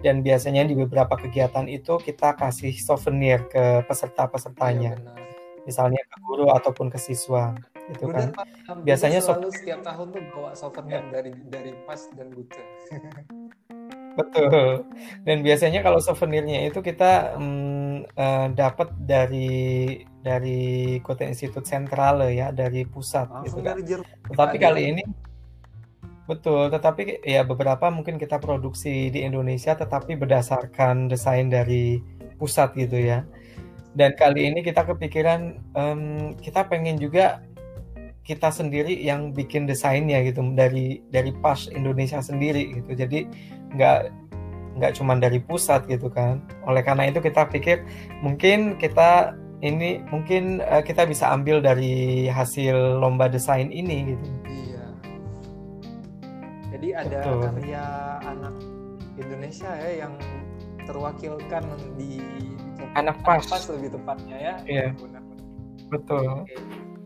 dan 0.00 0.24
biasanya 0.24 0.64
di 0.64 0.74
beberapa 0.76 1.16
kegiatan 1.16 1.68
itu 1.68 2.00
kita 2.00 2.36
kasih 2.36 2.72
souvenir 2.80 3.44
ke 3.48 3.84
peserta-pesertanya. 3.84 4.96
Ya, 4.96 5.30
misalnya 5.68 6.00
ke 6.08 6.16
guru 6.24 6.48
ataupun 6.50 6.88
ke 6.88 6.96
siswa 6.96 7.52
gitu 7.92 8.08
kan. 8.08 8.32
Bunda 8.32 8.82
Biasanya 8.86 9.20
selalu 9.20 9.50
setiap 9.52 9.80
tahun 9.84 10.06
tuh 10.14 10.22
bawa 10.32 10.50
souvenir 10.56 11.02
dari 11.12 11.30
dari 11.50 11.70
pas 11.84 12.00
dan 12.14 12.28
Gute. 12.32 12.62
Betul. 14.18 14.84
Dan 15.22 15.46
biasanya 15.46 15.80
kalau 15.86 16.02
souvenirnya 16.02 16.66
itu 16.66 16.82
kita 16.82 17.38
mm, 17.38 18.10
eh, 18.10 18.46
dapat 18.58 18.88
dari 18.98 20.02
dari 20.20 20.98
Kota 21.00 21.24
Institut 21.24 21.64
Sentral 21.64 22.26
ya, 22.28 22.50
dari 22.50 22.84
pusat 22.84 23.30
gitu 23.46 23.62
Langsung 23.62 23.62
kan. 23.62 23.74
dari 23.78 23.82
Jerman. 23.86 24.28
Tetapi 24.34 24.56
Pak, 24.58 24.62
kali 24.66 24.82
ini 24.90 25.02
betul, 26.30 26.70
tetapi 26.70 27.26
ya 27.26 27.42
beberapa 27.42 27.90
mungkin 27.90 28.14
kita 28.14 28.38
produksi 28.38 29.10
di 29.10 29.26
Indonesia 29.26 29.74
tetapi 29.74 30.14
berdasarkan 30.14 31.10
desain 31.10 31.50
dari 31.50 31.98
pusat 32.38 32.70
gitu 32.78 32.94
ya. 33.02 33.26
Dan 33.98 34.14
kali 34.14 34.46
ini 34.46 34.62
kita 34.62 34.86
kepikiran 34.86 35.58
em, 35.74 36.02
kita 36.38 36.70
pengen 36.70 36.94
juga 37.02 37.42
kita 38.22 38.54
sendiri 38.54 38.94
yang 39.02 39.34
bikin 39.34 39.66
desainnya 39.66 40.22
gitu 40.22 40.38
dari 40.54 41.02
dari 41.10 41.34
pas 41.42 41.66
Indonesia 41.66 42.22
sendiri 42.22 42.78
gitu. 42.78 42.94
Jadi 42.94 43.26
nggak 43.74 43.98
nggak 44.78 44.92
cuma 44.94 45.18
dari 45.18 45.42
pusat 45.42 45.82
gitu 45.90 46.06
kan. 46.06 46.38
Oleh 46.62 46.86
karena 46.86 47.10
itu 47.10 47.18
kita 47.18 47.50
pikir 47.50 47.82
mungkin 48.22 48.78
kita 48.78 49.34
ini 49.60 50.00
mungkin 50.14 50.62
eh, 50.62 50.80
kita 50.86 51.04
bisa 51.10 51.28
ambil 51.34 51.58
dari 51.58 52.30
hasil 52.30 53.02
lomba 53.02 53.26
desain 53.26 53.68
ini 53.74 54.14
gitu. 54.14 54.26
Jadi 56.80 56.96
ada 56.96 57.20
Betul. 57.20 57.40
karya 57.44 57.84
anak 58.24 58.54
Indonesia 59.20 59.68
ya 59.68 59.90
yang 60.08 60.16
terwakilkan 60.88 61.64
di 62.00 62.24
Anak 62.96 63.20
pas. 63.20 63.44
pas 63.44 63.60
lebih 63.68 63.92
tepatnya 63.92 64.36
ya. 64.40 64.54
Iya. 64.64 64.86
Benar-benar. 64.96 65.44
Betul. 65.92 66.24
Oke. 66.48 66.56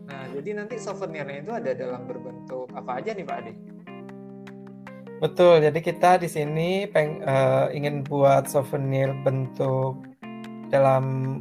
Nah, 0.07 0.23
jadi 0.31 0.49
nanti 0.63 0.79
souvenirnya 0.79 1.43
itu 1.43 1.51
ada 1.51 1.75
dalam 1.75 2.07
berbentuk 2.07 2.71
apa 2.71 3.03
aja 3.03 3.11
nih 3.11 3.27
Pak 3.27 3.37
Ade? 3.43 3.53
Betul. 5.19 5.55
Jadi 5.59 5.79
kita 5.83 6.23
di 6.23 6.31
sini 6.31 6.87
peng, 6.87 7.19
eh, 7.19 7.75
ingin 7.75 8.07
buat 8.07 8.47
souvenir 8.47 9.11
bentuk 9.27 9.99
dalam 10.71 11.37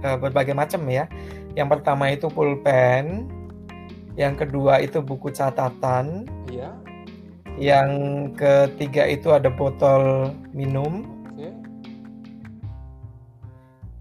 eh, 0.00 0.16
berbagai 0.16 0.56
macam 0.56 0.80
ya. 0.88 1.04
Yang 1.52 1.68
pertama 1.76 2.08
itu 2.08 2.32
pulpen, 2.32 3.28
yang 4.16 4.32
kedua 4.32 4.80
itu 4.80 5.04
buku 5.04 5.28
catatan, 5.28 6.24
Iya. 6.48 6.72
Yang 7.54 7.88
ketiga 8.34 9.06
itu 9.06 9.30
ada 9.30 9.46
botol 9.48 10.34
minum, 10.50 11.06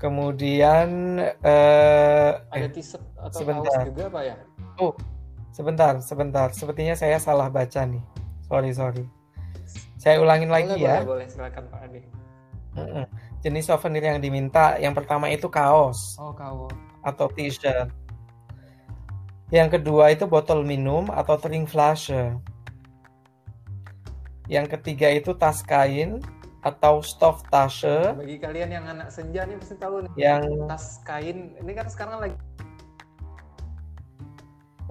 kemudian 0.01 1.15
eh, 1.43 2.31
Ada 2.51 2.67
eh, 2.67 2.71
t-shirt 2.71 3.03
atau 3.15 3.37
sebentar. 3.39 3.71
kaos 3.71 3.87
juga 3.87 4.05
Pak 4.11 4.23
ya? 4.27 4.35
sebentar, 5.53 5.93
sebentar. 6.03 6.47
Sepertinya 6.51 6.91
saya 6.97 7.15
salah 7.21 7.47
baca 7.47 7.87
nih. 7.87 8.03
Sorry, 8.43 8.71
sorry. 8.75 9.05
Saya 9.95 10.19
ulangin 10.19 10.51
lagi 10.51 10.75
boleh, 10.75 10.83
ya. 10.83 10.95
Boleh, 11.05 11.23
boleh. 11.23 11.27
Silakan 11.31 11.63
Pak 11.71 11.79
Ade. 11.87 12.01
Mm-mm. 12.73 13.05
Jenis 13.39 13.69
souvenir 13.69 14.03
yang 14.03 14.19
diminta, 14.19 14.75
yang 14.81 14.97
pertama 14.97 15.29
itu 15.29 15.45
kaos 15.47 16.17
Oh, 16.17 16.33
kaos. 16.33 16.73
atau 17.05 17.29
t-shirt. 17.31 17.87
Yang 19.53 19.79
kedua 19.79 20.09
itu 20.09 20.25
botol 20.25 20.65
minum 20.65 21.05
atau 21.13 21.37
trinkflasche. 21.37 22.33
Yang 24.53 24.77
ketiga 24.77 25.09
itu 25.09 25.33
tas 25.33 25.65
kain 25.65 26.21
atau 26.61 27.01
stofftasche 27.01 28.13
Bagi 28.13 28.37
kalian 28.37 28.69
yang 28.69 28.85
anak 28.85 29.09
senja 29.09 29.43
nih 29.43 29.57
pasti 29.57 29.75
tahu 29.75 30.05
nih. 30.05 30.11
yang 30.15 30.45
Tas 30.69 31.01
kain. 31.01 31.57
Ini 31.57 31.71
kan 31.73 31.89
sekarang 31.89 32.21
lagi 32.21 32.37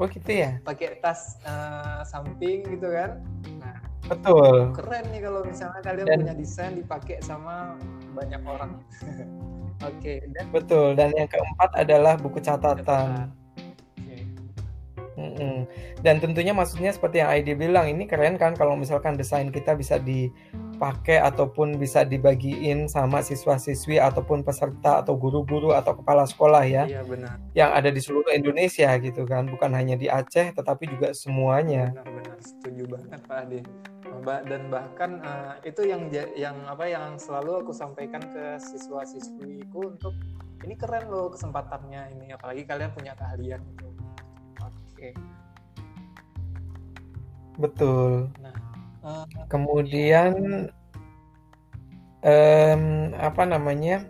oh 0.01 0.09
gitu 0.09 0.33
ya. 0.33 0.59
pakai 0.65 0.99
tas 0.99 1.39
eh, 1.45 2.01
samping 2.03 2.65
gitu 2.67 2.91
kan. 2.91 3.23
Nah, 3.61 3.77
Betul. 4.11 4.75
keren 4.75 5.05
nih 5.15 5.23
kalau 5.23 5.47
misalnya 5.47 5.79
kalian 5.79 6.07
Dan- 6.11 6.19
punya 6.27 6.35
desain 6.35 6.75
dipakai 6.75 7.23
sama 7.23 7.79
banyak 8.19 8.43
orang. 8.43 8.83
Oke, 9.89 10.23
dan 10.35 10.45
Betul. 10.51 10.95
Dan 10.95 11.11
yang 11.15 11.31
keempat 11.31 11.71
adalah 11.77 12.15
buku 12.19 12.39
catatan. 12.39 13.31
Oke. 13.31 13.42
Mm-mm. 15.17 15.69
Dan 16.01 16.25
tentunya 16.25 16.57
maksudnya 16.57 16.89
seperti 16.89 17.21
yang 17.21 17.29
ID 17.29 17.55
bilang 17.57 17.89
ini 17.89 18.09
keren 18.09 18.41
kan 18.41 18.57
kalau 18.57 18.75
misalkan 18.75 19.15
desain 19.21 19.53
kita 19.53 19.77
bisa 19.77 20.01
dipakai 20.01 21.21
ataupun 21.21 21.77
bisa 21.77 22.03
dibagiin 22.09 22.89
sama 22.89 23.21
siswa-siswi 23.21 24.01
ataupun 24.01 24.41
peserta 24.41 25.05
atau 25.05 25.13
guru-guru 25.17 25.77
atau 25.77 26.01
kepala 26.01 26.25
sekolah 26.25 26.65
ya 26.65 26.85
Iya 26.89 27.03
benar, 27.05 27.37
yang 27.53 27.71
ada 27.77 27.93
di 27.93 28.01
seluruh 28.01 28.33
Indonesia 28.33 28.89
gitu 28.99 29.29
kan 29.29 29.47
bukan 29.53 29.71
hanya 29.77 30.01
di 30.01 30.09
Aceh 30.09 30.57
tetapi 30.57 30.89
juga 30.89 31.13
semuanya 31.13 31.93
benar-benar 31.93 32.39
setuju 32.41 32.83
banget 32.89 33.21
Pak 33.29 33.39
Ade. 33.49 33.61
Dan 34.23 34.71
bahkan 34.71 35.19
eh, 35.25 35.73
itu 35.73 35.83
yang 35.89 36.07
yang 36.39 36.55
apa 36.69 36.87
yang 36.87 37.19
selalu 37.19 37.65
aku 37.65 37.73
sampaikan 37.75 38.23
ke 38.23 38.61
siswa-siswiku 38.61 39.99
untuk 39.99 40.15
ini 40.63 40.79
keren 40.79 41.11
loh 41.11 41.33
kesempatannya 41.33 42.15
ini 42.15 42.31
apalagi 42.31 42.63
kalian 42.63 42.95
punya 42.95 43.19
keahlian 43.19 43.59
gitu. 43.75 43.92
Oke. 45.03 45.19
betul 47.59 48.31
Eh, 49.03 49.27
kemudian 49.51 50.31
em, 52.23 52.83
apa 53.19 53.43
namanya 53.43 54.07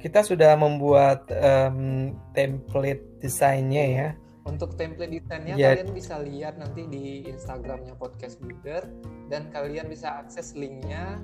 kita 0.00 0.24
sudah 0.24 0.56
membuat 0.56 1.28
em, 1.28 2.16
template 2.32 3.04
desainnya 3.20 3.84
ya 3.84 4.08
Untuk 4.48 4.80
template 4.80 5.12
desainnya 5.12 5.60
Ya. 5.60 5.76
kalian 5.76 5.92
bisa 5.92 6.16
lihat 6.24 6.56
nanti 6.56 6.88
di 6.88 7.28
Instagramnya 7.28 7.92
podcast 8.00 8.40
Buder 8.40 8.88
dan 9.28 9.52
kalian 9.52 9.92
bisa 9.92 10.24
akses 10.24 10.56
linknya 10.56 11.20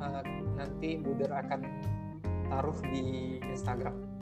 eh, 0.00 0.22
nanti 0.56 0.96
Buder 1.04 1.28
akan 1.36 1.68
taruh 2.48 2.80
di 2.88 3.36
Instagram. 3.44 4.13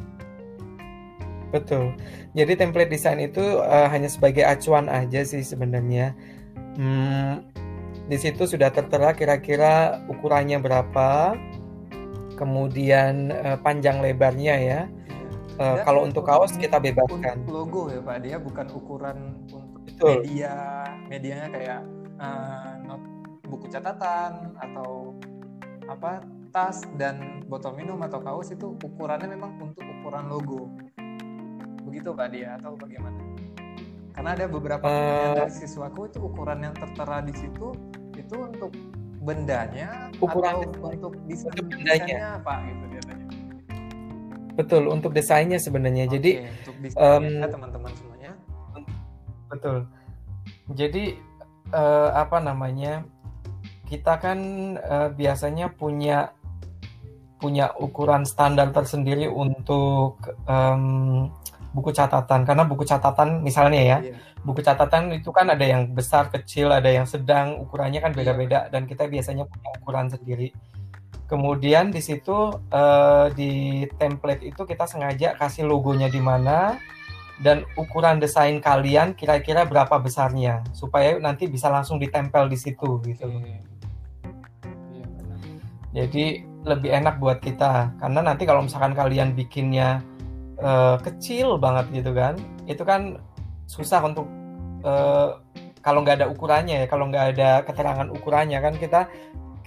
Betul. 1.53 1.93
Jadi 2.33 2.53
template 2.57 2.89
desain 2.89 3.21
itu 3.21 3.61
eh, 3.61 3.89
hanya 3.93 4.09
sebagai 4.09 4.43
acuan 4.43 4.89
aja 4.89 5.21
sih 5.23 5.45
sebenarnya. 5.45 6.17
Hmm, 6.81 7.45
di 8.09 8.17
situ 8.17 8.49
sudah 8.49 8.73
tertera 8.73 9.13
kira-kira 9.13 10.01
ukurannya 10.09 10.57
berapa, 10.59 11.37
kemudian 12.41 13.29
eh, 13.31 13.59
panjang 13.61 14.01
lebarnya 14.01 14.57
ya. 14.59 14.83
Dan 15.53 15.85
kalau 15.85 16.09
untuk 16.09 16.25
kaos 16.27 16.57
kita 16.57 16.81
Untuk 16.81 17.07
bebaskan. 17.07 17.37
logo 17.47 17.93
ya 17.93 18.01
Pak, 18.01 18.19
dia 18.25 18.37
bukan 18.41 18.67
ukuran 18.73 19.37
untuk 19.47 19.63
Betul. 19.85 20.25
media, 20.25 20.57
medianya 21.07 21.49
kayak 21.53 21.81
eh, 22.19 22.73
not 22.89 23.03
buku 23.47 23.69
catatan 23.69 24.57
atau 24.57 25.13
apa 25.87 26.25
tas 26.53 26.85
dan 26.97 27.45
botol 27.49 27.77
minum 27.77 28.01
atau 28.01 28.21
kaos 28.25 28.49
itu 28.49 28.77
ukurannya 28.81 29.29
memang 29.29 29.61
untuk 29.61 29.85
ukuran 29.85 30.25
logo. 30.33 30.73
Begitu 31.93 32.09
Pak 32.17 32.29
dia 32.33 32.57
atau 32.57 32.73
bagaimana? 32.73 33.21
Karena 34.17 34.31
ada 34.33 34.45
beberapa 34.49 34.81
pertanyaan 34.89 35.45
dari 35.45 35.53
siswaku 35.53 36.09
itu 36.09 36.19
ukuran 36.25 36.59
yang 36.65 36.73
tertera 36.73 37.21
di 37.21 37.37
situ 37.37 37.77
itu 38.17 38.37
untuk 38.41 38.73
bendanya 39.21 40.09
Ukuran 40.17 40.73
atau 40.73 40.89
untuk 40.89 41.13
desain 41.29 41.53
untuk 41.53 41.69
bendanya. 41.69 42.01
desainnya 42.01 42.29
apa 42.41 42.55
gitu 42.65 42.85
dia 42.89 43.03
tanya. 43.05 43.27
Betul, 44.57 44.83
untuk 44.89 45.11
desainnya 45.13 45.59
sebenarnya. 45.61 46.05
Jadi 46.09 46.31
Oke, 46.41 46.49
untuk 46.65 46.77
desainnya 46.81 47.45
em, 47.45 47.53
teman-teman 47.53 47.93
semuanya. 47.93 48.33
Betul. 49.53 49.77
Jadi 50.73 51.05
eh, 51.77 52.11
apa 52.17 52.39
namanya? 52.41 53.05
Kita 53.85 54.17
kan 54.17 54.39
eh, 54.81 55.09
biasanya 55.13 55.69
punya 55.77 56.33
punya 57.37 57.69
ukuran 57.77 58.25
standar 58.25 58.73
tersendiri 58.73 59.29
untuk 59.29 60.25
em, 60.49 61.29
buku 61.73 61.91
catatan. 61.93 62.45
Karena 62.45 62.65
buku 62.69 62.85
catatan 62.85 63.41
misalnya 63.41 63.81
ya, 63.81 63.99
Iya. 64.05 64.15
buku 64.45 64.61
catatan 64.61 65.13
itu 65.17 65.33
kan 65.33 65.49
ada 65.51 65.65
yang 65.65 65.89
besar, 65.93 66.29
kecil, 66.29 66.71
ada 66.73 66.89
yang 66.93 67.09
sedang, 67.09 67.59
ukurannya 67.65 68.01
kan 68.05 68.13
beda-beda 68.13 68.69
dan 68.69 68.85
kita 68.85 69.09
biasanya 69.09 69.49
punya 69.49 69.69
ukuran 69.81 70.07
sendiri. 70.13 70.53
Kemudian 71.27 71.89
di 71.89 72.05
situ 72.05 72.53
eh, 72.69 73.27
di 73.33 73.53
template 73.97 74.45
itu 74.45 74.63
kita 74.69 74.85
sengaja 74.85 75.33
kasih 75.41 75.65
logonya 75.65 76.13
di 76.13 76.21
mana 76.21 76.77
dan 77.41 77.65
ukuran 77.75 78.21
desain 78.21 78.61
kalian 78.61 79.17
kira-kira 79.17 79.65
berapa 79.65 79.97
besarnya 79.99 80.61
supaya 80.77 81.17
nanti 81.17 81.49
bisa 81.49 81.73
langsung 81.73 81.97
ditempel 81.97 82.53
di 82.53 82.59
situ 82.61 83.01
gitu. 83.03 83.27
Iya. 83.33 83.61
Jadi 85.93 86.25
lebih 86.63 86.91
enak 86.95 87.19
buat 87.19 87.43
kita 87.43 87.99
karena 87.99 88.21
nanti 88.23 88.47
kalau 88.47 88.63
misalkan 88.63 88.95
kalian 88.95 89.35
bikinnya 89.35 89.99
eh, 90.63 90.97
kecil 91.03 91.59
banget 91.59 91.87
gitu 91.93 92.15
kan, 92.15 92.39
itu 92.71 92.83
kan 92.87 93.19
susah 93.67 94.01
untuk 94.07 94.27
eh, 94.87 95.29
kalau 95.83 96.07
nggak 96.07 96.23
ada 96.23 96.27
ukurannya 96.31 96.85
ya, 96.85 96.87
kalau 96.87 97.11
nggak 97.11 97.37
ada 97.37 97.51
keterangan 97.67 98.09
ukurannya 98.15 98.59
kan 98.63 98.75
kita 98.79 99.11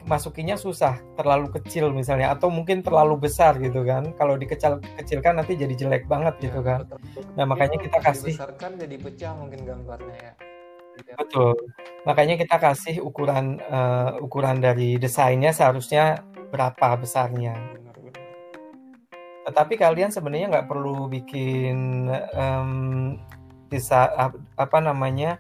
masukinya 0.06 0.54
susah, 0.56 1.02
terlalu 1.18 1.50
kecil 1.60 1.90
misalnya 1.90 2.30
atau 2.32 2.54
mungkin 2.54 2.86
terlalu 2.86 3.28
besar 3.28 3.58
gitu 3.58 3.82
kan. 3.84 4.14
Kalau 4.16 4.38
dikecil 4.38 4.78
kecilkan 5.02 5.42
nanti 5.42 5.58
jadi 5.58 5.74
jelek 5.74 6.06
banget 6.06 6.38
gitu 6.40 6.62
Ya, 6.62 6.66
kan. 6.66 6.80
betul, 6.86 6.98
betul. 7.02 7.24
Nah, 7.36 7.46
makanya 7.50 7.78
kita 7.82 7.98
kasih 8.00 8.34
dibesarkan 8.38 8.72
jadi 8.80 8.96
pecah 9.02 9.34
mungkin 9.34 9.60
gambarnya 9.66 10.16
ya. 10.16 10.34
Iya, 10.96 11.14
betul. 11.20 11.54
Makanya 12.08 12.36
kita 12.40 12.56
kasih 12.62 12.96
ukuran 13.04 13.60
eh, 13.60 14.10
ukuran 14.22 14.58
dari 14.62 14.96
desainnya 15.02 15.52
seharusnya 15.52 16.22
berapa 16.54 16.96
besarnya. 17.02 17.58
Tetapi 19.46 19.78
kalian 19.78 20.10
sebenarnya 20.10 20.50
nggak 20.50 20.68
perlu 20.68 21.06
bikin 21.06 22.10
em, 22.34 22.70
bisa 23.70 24.10
ap- 24.10 24.42
apa 24.58 24.78
namanya 24.82 25.38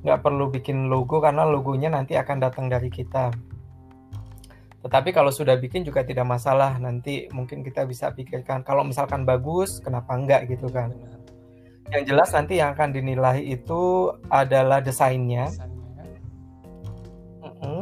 nggak 0.00 0.22
perlu 0.22 0.48
bikin 0.48 0.86
logo 0.88 1.18
karena 1.18 1.44
logonya 1.44 1.90
nanti 1.92 2.14
akan 2.14 2.38
datang 2.38 2.70
dari 2.70 2.88
kita. 2.88 3.34
Tetapi 4.80 5.12
kalau 5.12 5.28
sudah 5.28 5.60
bikin 5.60 5.84
juga 5.84 6.00
tidak 6.06 6.24
masalah. 6.24 6.80
Nanti 6.80 7.28
mungkin 7.36 7.60
kita 7.60 7.84
bisa 7.84 8.08
pikirkan 8.16 8.64
kalau 8.64 8.80
misalkan 8.80 9.28
bagus, 9.28 9.76
kenapa 9.84 10.16
enggak 10.16 10.48
gitu 10.48 10.72
kan. 10.72 10.94
Yang 11.92 12.14
jelas 12.14 12.28
nanti 12.32 12.62
yang 12.62 12.72
akan 12.72 12.94
dinilai 12.94 13.44
itu 13.44 14.14
adalah 14.32 14.80
desainnya. 14.80 15.52
Mm-mm. 15.52 15.69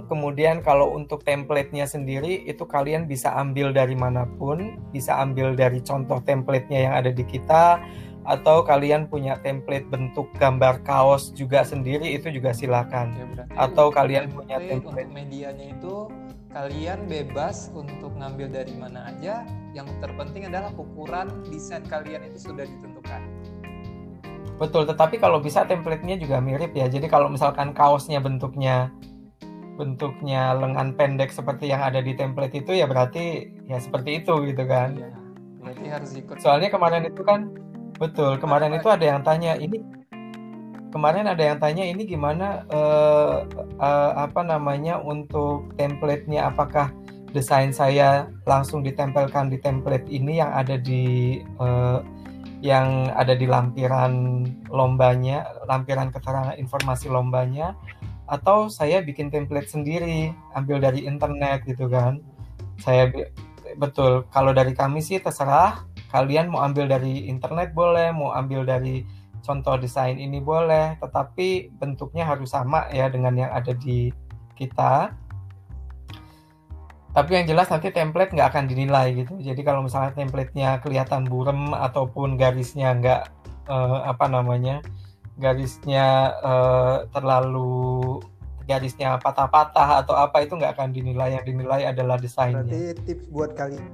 Kemudian 0.09 0.65
kalau 0.65 0.97
untuk 0.97 1.21
template-nya 1.21 1.85
sendiri 1.85 2.49
itu 2.49 2.65
kalian 2.65 3.05
bisa 3.05 3.37
ambil 3.37 3.77
dari 3.77 3.93
mana 3.93 4.25
pun, 4.25 4.81
bisa 4.89 5.21
ambil 5.21 5.53
dari 5.53 5.85
contoh 5.85 6.25
template-nya 6.25 6.89
yang 6.89 6.95
ada 6.97 7.13
di 7.13 7.29
kita 7.29 7.77
atau 8.29 8.61
kalian 8.61 9.09
punya 9.09 9.41
template 9.41 9.89
bentuk 9.89 10.29
gambar 10.37 10.85
kaos 10.85 11.33
juga 11.33 11.65
sendiri 11.65 12.13
itu 12.17 12.33
juga 12.33 12.57
silakan. 12.57 13.13
Ya, 13.17 13.45
Atau 13.57 13.93
kalian 13.93 14.33
punya 14.33 14.57
template, 14.57 14.73
template. 14.81 15.09
untuk 15.09 15.17
medianya 15.17 15.67
itu 15.77 15.95
kalian 16.53 16.99
bebas 17.05 17.69
untuk 17.77 18.13
ngambil 18.17 18.49
dari 18.49 18.75
mana 18.81 19.13
aja. 19.13 19.45
Yang 19.77 19.93
terpenting 20.01 20.49
adalah 20.49 20.73
ukuran 20.77 21.29
desain 21.53 21.85
kalian 21.85 22.25
itu 22.33 22.49
sudah 22.49 22.65
ditentukan. 22.65 23.21
Betul, 24.59 24.91
tetapi 24.91 25.23
kalau 25.23 25.39
bisa 25.39 25.63
template-nya 25.65 26.19
juga 26.19 26.43
mirip 26.43 26.75
ya. 26.75 26.91
Jadi 26.91 27.07
kalau 27.07 27.31
misalkan 27.31 27.71
kaosnya 27.71 28.19
bentuknya 28.19 28.91
bentuknya 29.79 30.59
lengan 30.59 30.99
pendek 30.99 31.31
seperti 31.31 31.70
yang 31.70 31.87
ada 31.87 32.03
di 32.03 32.18
template 32.18 32.59
itu 32.59 32.74
ya 32.74 32.91
berarti 32.91 33.47
ya 33.70 33.79
seperti 33.79 34.20
itu 34.20 34.35
gitu 34.51 34.66
kan. 34.66 34.99
Iya. 34.99 35.14
Berarti 35.62 35.85
harus 35.87 36.11
ikut. 36.18 36.37
Soalnya 36.43 36.68
kemarin 36.74 37.07
itu 37.07 37.22
kan 37.22 37.55
betul, 38.03 38.35
kemarin 38.43 38.74
itu 38.74 38.91
ada 38.91 39.07
yang 39.07 39.22
tanya 39.22 39.55
ini 39.55 39.79
kemarin 40.91 41.29
ada 41.29 41.45
yang 41.45 41.59
tanya 41.61 41.85
ini 41.85 42.03
gimana 42.09 42.64
eh, 42.68 43.37
eh, 43.79 44.12
apa 44.18 44.41
namanya 44.43 44.99
untuk 44.99 45.70
template-nya 45.76 46.49
apakah 46.49 46.91
desain 47.37 47.76
saya 47.76 48.33
langsung 48.49 48.81
ditempelkan 48.81 49.53
di 49.53 49.61
template 49.61 50.09
ini 50.09 50.41
yang 50.41 50.51
ada 50.51 50.81
di 50.81 51.39
eh, 51.45 52.01
yang 52.59 53.14
ada 53.14 53.39
di 53.39 53.47
lampiran 53.47 54.43
lombanya, 54.66 55.47
lampiran 55.70 56.11
keterangan 56.11 56.59
informasi 56.59 57.07
lombanya 57.07 57.79
atau 58.29 58.68
saya 58.68 59.01
bikin 59.01 59.33
template 59.33 59.72
sendiri, 59.72 60.37
ambil 60.53 60.79
dari 60.79 61.09
internet 61.09 61.64
gitu 61.64 61.89
kan. 61.89 62.20
Saya 62.79 63.09
betul 63.81 64.29
kalau 64.31 64.53
dari 64.53 64.76
kami 64.76 65.01
sih 65.01 65.18
terserah 65.18 65.89
kalian 66.12 66.53
mau 66.53 66.64
ambil 66.64 66.89
dari 66.89 67.29
internet 67.29 67.72
boleh, 67.72 68.12
mau 68.12 68.33
ambil 68.33 68.64
dari 68.64 69.05
contoh 69.45 69.81
desain 69.81 70.20
ini 70.20 70.41
boleh, 70.45 71.01
tetapi 71.01 71.72
bentuknya 71.81 72.29
harus 72.29 72.53
sama 72.53 72.89
ya 72.93 73.09
dengan 73.09 73.33
yang 73.37 73.53
ada 73.53 73.72
di 73.72 74.12
kita. 74.57 75.16
Tapi 77.16 77.31
yang 77.35 77.47
jelas 77.49 77.72
nanti 77.72 77.89
template 77.91 78.37
nggak 78.37 78.49
akan 78.53 78.64
dinilai 78.68 79.24
gitu. 79.24 79.41
Jadi 79.41 79.61
kalau 79.64 79.83
misalnya 79.83 80.12
template-nya 80.14 80.79
kelihatan 80.85 81.24
burem 81.26 81.72
ataupun 81.72 82.37
garisnya 82.37 82.93
nggak 82.95 83.22
eh, 83.72 83.99
apa 84.05 84.26
namanya, 84.29 84.85
garisnya 85.39 86.34
eh, 86.43 86.97
terlalu 87.14 88.18
garisnya 88.68 89.16
patah-patah 89.16 90.05
atau 90.05 90.12
apa 90.18 90.45
itu 90.45 90.53
nggak 90.59 90.76
akan 90.76 90.93
dinilai. 90.93 91.39
Yang 91.41 91.45
dinilai 91.55 91.82
adalah 91.89 92.20
desainnya. 92.20 92.66
Berarti 92.66 93.01
tips 93.07 93.26
buat 93.32 93.55
kalian 93.57 93.86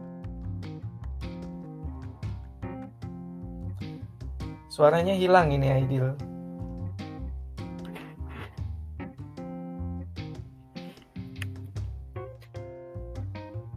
Suaranya 4.74 5.14
hilang 5.14 5.54
ini 5.54 5.70
Aidil. 5.70 6.18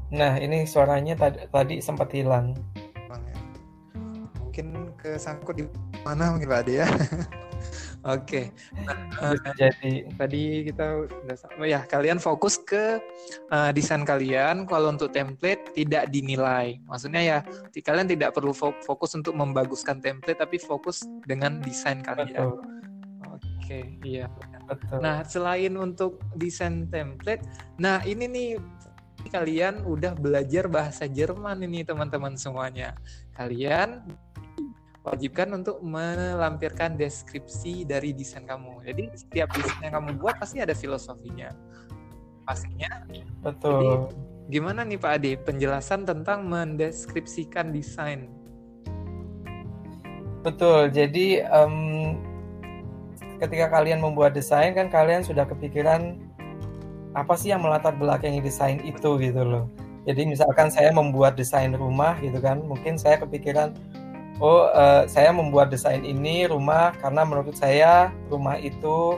Nah, 0.09 0.41
ini 0.41 0.65
suaranya 0.65 1.13
tadi, 1.13 1.45
tadi 1.53 1.75
sempat 1.85 2.09
hilang. 2.09 2.57
Ya. 3.13 3.37
Mungkin 4.41 4.97
kesangkut 4.97 5.61
di 5.61 5.69
mana 6.01 6.33
mungkin 6.33 6.49
Pak 6.49 6.65
Ade 6.65 6.73
ya. 6.81 6.89
Oke. 8.05 8.53
Nah, 8.85 9.33
Bisa 9.33 9.51
jadi. 9.57 10.05
tadi 10.15 10.69
kita 10.69 10.85
udah 11.09 11.37
sama 11.37 11.65
ya 11.65 11.81
kalian 11.89 12.21
fokus 12.21 12.61
ke 12.61 13.01
uh, 13.49 13.71
desain 13.73 14.05
kalian. 14.05 14.69
Kalau 14.69 14.93
untuk 14.93 15.09
template 15.09 15.73
tidak 15.73 16.13
dinilai. 16.13 16.77
Maksudnya 16.85 17.21
ya 17.21 17.37
kalian 17.81 18.07
tidak 18.07 18.37
perlu 18.37 18.53
fo- 18.53 18.77
fokus 18.85 19.17
untuk 19.17 19.33
membaguskan 19.33 19.99
template 19.99 20.37
tapi 20.37 20.61
fokus 20.61 21.03
dengan 21.25 21.59
desain 21.59 22.05
kalian. 22.05 22.53
Betul, 22.53 22.61
oke 23.33 23.79
iya. 24.05 24.27
Betul. 24.67 24.99
nah 24.99 25.23
selain 25.23 25.71
untuk 25.79 26.19
desain 26.35 26.91
template 26.91 27.39
nah 27.79 28.03
ini 28.03 28.27
nih 28.27 28.49
kalian 29.27 29.83
udah 29.83 30.15
belajar 30.15 30.69
bahasa 30.71 31.09
Jerman 31.09 31.59
ini 31.65 31.83
teman-teman 31.83 32.39
semuanya. 32.39 32.95
Kalian 33.35 34.07
wajibkan 35.13 35.47
untuk 35.55 35.79
melampirkan 35.83 36.99
deskripsi 36.99 37.87
dari 37.87 38.11
desain 38.11 38.43
kamu. 38.43 38.83
Jadi 38.83 39.03
setiap 39.15 39.49
desain 39.55 39.87
yang 39.87 40.01
kamu 40.01 40.19
buat 40.19 40.35
pasti 40.39 40.59
ada 40.59 40.75
filosofinya. 40.75 41.55
Pastinya 42.47 43.03
betul. 43.43 44.07
gimana 44.47 44.87
nih 44.87 44.95
Pak 44.95 45.11
Ade 45.19 45.31
penjelasan 45.43 46.07
tentang 46.07 46.47
mendeskripsikan 46.47 47.75
desain? 47.75 48.31
Betul. 50.47 50.87
Jadi 50.95 51.43
em, 51.43 51.75
ketika 53.43 53.67
kalian 53.67 53.99
membuat 53.99 54.31
desain 54.31 54.71
kan 54.71 54.87
kalian 54.87 55.27
sudah 55.27 55.43
kepikiran 55.43 56.15
apa 57.11 57.33
sih 57.35 57.51
yang 57.51 57.59
melatar 57.65 57.91
belakangi 57.97 58.39
desain 58.39 58.79
itu 58.85 59.19
gitu 59.19 59.43
loh. 59.43 59.67
Jadi 60.07 60.23
misalkan 60.23 60.71
saya 60.71 60.95
membuat 60.95 61.35
desain 61.35 61.75
rumah 61.75 62.15
gitu 62.23 62.39
kan, 62.39 62.63
mungkin 62.63 62.95
saya 62.95 63.19
kepikiran 63.19 63.75
oh 64.41 64.69
eh, 64.71 65.03
saya 65.09 65.33
membuat 65.33 65.73
desain 65.73 66.01
ini 66.05 66.45
rumah 66.49 66.93
karena 67.01 67.25
menurut 67.25 67.55
saya 67.57 68.13
rumah 68.29 68.57
itu 68.57 69.17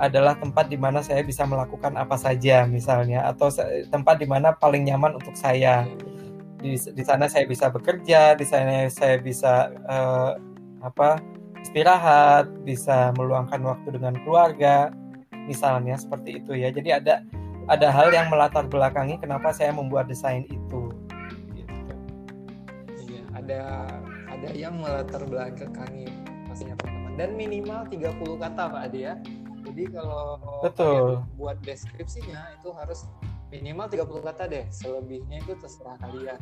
adalah 0.00 0.32
tempat 0.38 0.72
di 0.72 0.80
mana 0.80 1.04
saya 1.04 1.20
bisa 1.20 1.44
melakukan 1.44 1.92
apa 1.92 2.16
saja 2.16 2.64
misalnya 2.64 3.28
atau 3.28 3.52
tempat 3.92 4.16
di 4.16 4.24
mana 4.24 4.56
paling 4.56 4.88
nyaman 4.88 5.20
untuk 5.20 5.36
saya 5.36 5.84
di, 6.60 6.76
di 6.76 7.02
sana 7.02 7.26
saya 7.26 7.48
bisa 7.48 7.72
bekerja, 7.72 8.36
di 8.36 8.44
sana 8.44 8.86
saya 8.92 9.16
bisa 9.18 9.72
eh, 9.72 10.32
apa 10.84 11.20
istirahat, 11.60 12.48
bisa 12.64 13.12
meluangkan 13.16 13.60
waktu 13.64 13.96
dengan 13.96 14.16
keluarga, 14.24 14.92
misalnya 15.48 15.96
seperti 15.96 16.40
itu 16.40 16.56
ya. 16.56 16.68
Jadi 16.72 16.92
ada 16.92 17.24
ada 17.68 17.88
hal 17.92 18.12
yang 18.12 18.28
melatar 18.28 18.68
belakangi 18.68 19.20
kenapa 19.20 19.52
saya 19.52 19.72
membuat 19.72 20.08
desain 20.08 20.44
itu. 20.48 20.89
Ada 23.40 23.88
ada 24.28 24.48
yang 24.52 24.76
melatar 24.76 25.24
belakangi 25.24 26.12
pastinya 26.44 26.76
teman-teman 26.76 27.12
dan 27.16 27.30
minimal 27.40 27.80
30 27.88 28.36
kata 28.36 28.62
Pak 28.68 28.82
Ade 28.90 29.00
ya. 29.00 29.14
Jadi 29.64 29.82
kalau 29.92 30.40
Betul. 30.60 31.24
buat 31.40 31.56
deskripsinya 31.64 32.56
itu 32.60 32.68
harus 32.76 33.08
minimal 33.48 33.88
30 33.88 34.28
kata 34.28 34.42
deh. 34.48 34.64
Selebihnya 34.68 35.40
itu 35.40 35.52
terserah 35.56 35.96
kalian. 36.00 36.40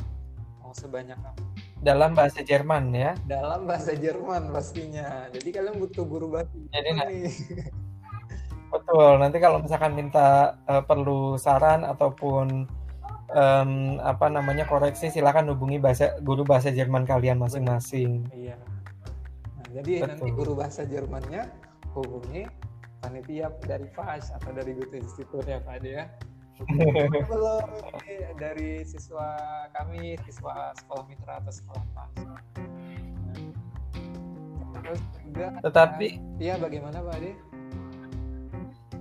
Mau 0.63 0.75
sebanyak 0.75 1.19
apa. 1.19 1.43
Dalam 1.79 2.15
bahasa 2.19 2.43
Jerman 2.43 2.91
ya. 2.91 3.15
Dalam 3.27 3.67
bahasa 3.67 3.95
Jerman 3.95 4.51
pastinya. 4.51 5.31
Jadi 5.31 5.49
kalian 5.55 5.79
butuh 5.79 6.03
guru 6.03 6.35
bahasa 6.35 6.51
Jadi 6.51 6.91
nah, 6.95 7.07
nih. 7.07 7.31
betul. 8.75 9.13
Nanti 9.23 9.39
kalau 9.39 9.59
misalkan 9.63 9.95
minta 9.95 10.59
eh, 10.67 10.83
perlu 10.83 11.39
saran 11.39 11.87
ataupun 11.87 12.67
em, 13.33 14.01
apa 14.01 14.27
namanya 14.33 14.65
koreksi, 14.65 15.13
silakan 15.13 15.53
hubungi 15.53 15.77
bahasa 15.81 16.17
guru 16.25 16.45
bahasa 16.45 16.73
Jerman 16.73 17.05
kalian 17.05 17.41
masing-masing. 17.41 18.25
Iya. 18.33 18.57
Nah, 19.59 19.67
jadi 19.81 20.09
nanti 20.09 20.29
Betul. 20.29 20.37
guru 20.37 20.53
bahasa 20.57 20.85
Jermannya 20.89 21.49
hubungi 21.93 22.49
panitia 22.99 23.53
dari 23.63 23.87
FAS 23.95 24.35
atau 24.35 24.51
dari 24.51 24.75
Goethe 24.75 24.99
Institute 24.99 25.47
ya 25.47 25.63
Pak 25.63 25.83
Ade 25.83 25.91
ya. 25.91 26.05
Belum 27.31 27.63
dari 28.35 28.83
siswa 28.83 29.39
kami, 29.71 30.19
siswa 30.27 30.75
sekolah 30.75 31.05
mitra 31.07 31.39
atau 31.39 31.53
sekolah 31.55 31.85
FAS. 31.95 32.13
Nah, 32.27 32.41
terus 34.83 35.03
juga 35.23 35.47
Tetapi 35.63 36.09
Iya 36.43 36.59
bagaimana 36.59 36.99
Pak 36.99 37.15
Ade? 37.23 37.33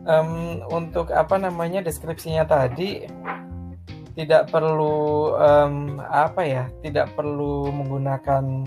um, 0.07 0.63
untuk 0.71 1.11
apa 1.11 1.35
namanya 1.37 1.83
deskripsinya 1.83 2.47
tadi 2.47 3.05
tidak 4.17 4.49
perlu 4.49 5.37
um, 5.37 6.01
apa 6.01 6.41
ya 6.41 6.65
tidak 6.81 7.13
perlu 7.13 7.69
menggunakan 7.69 8.65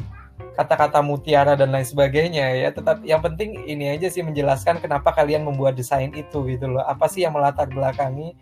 kata-kata 0.55 1.03
mutiara 1.03 1.59
dan 1.59 1.75
lain 1.75 1.83
sebagainya 1.83 2.55
ya. 2.55 2.71
Tetap 2.71 3.03
yang 3.03 3.19
penting 3.19 3.67
ini 3.67 3.91
aja 3.99 4.07
sih 4.07 4.23
menjelaskan 4.23 4.79
kenapa 4.79 5.11
kalian 5.11 5.43
membuat 5.43 5.75
desain 5.75 6.15
itu 6.15 6.47
gitu 6.47 6.71
loh. 6.71 6.87
Apa 6.87 7.11
sih 7.11 7.27
yang 7.27 7.35
melatar 7.35 7.67
belakangi 7.67 8.39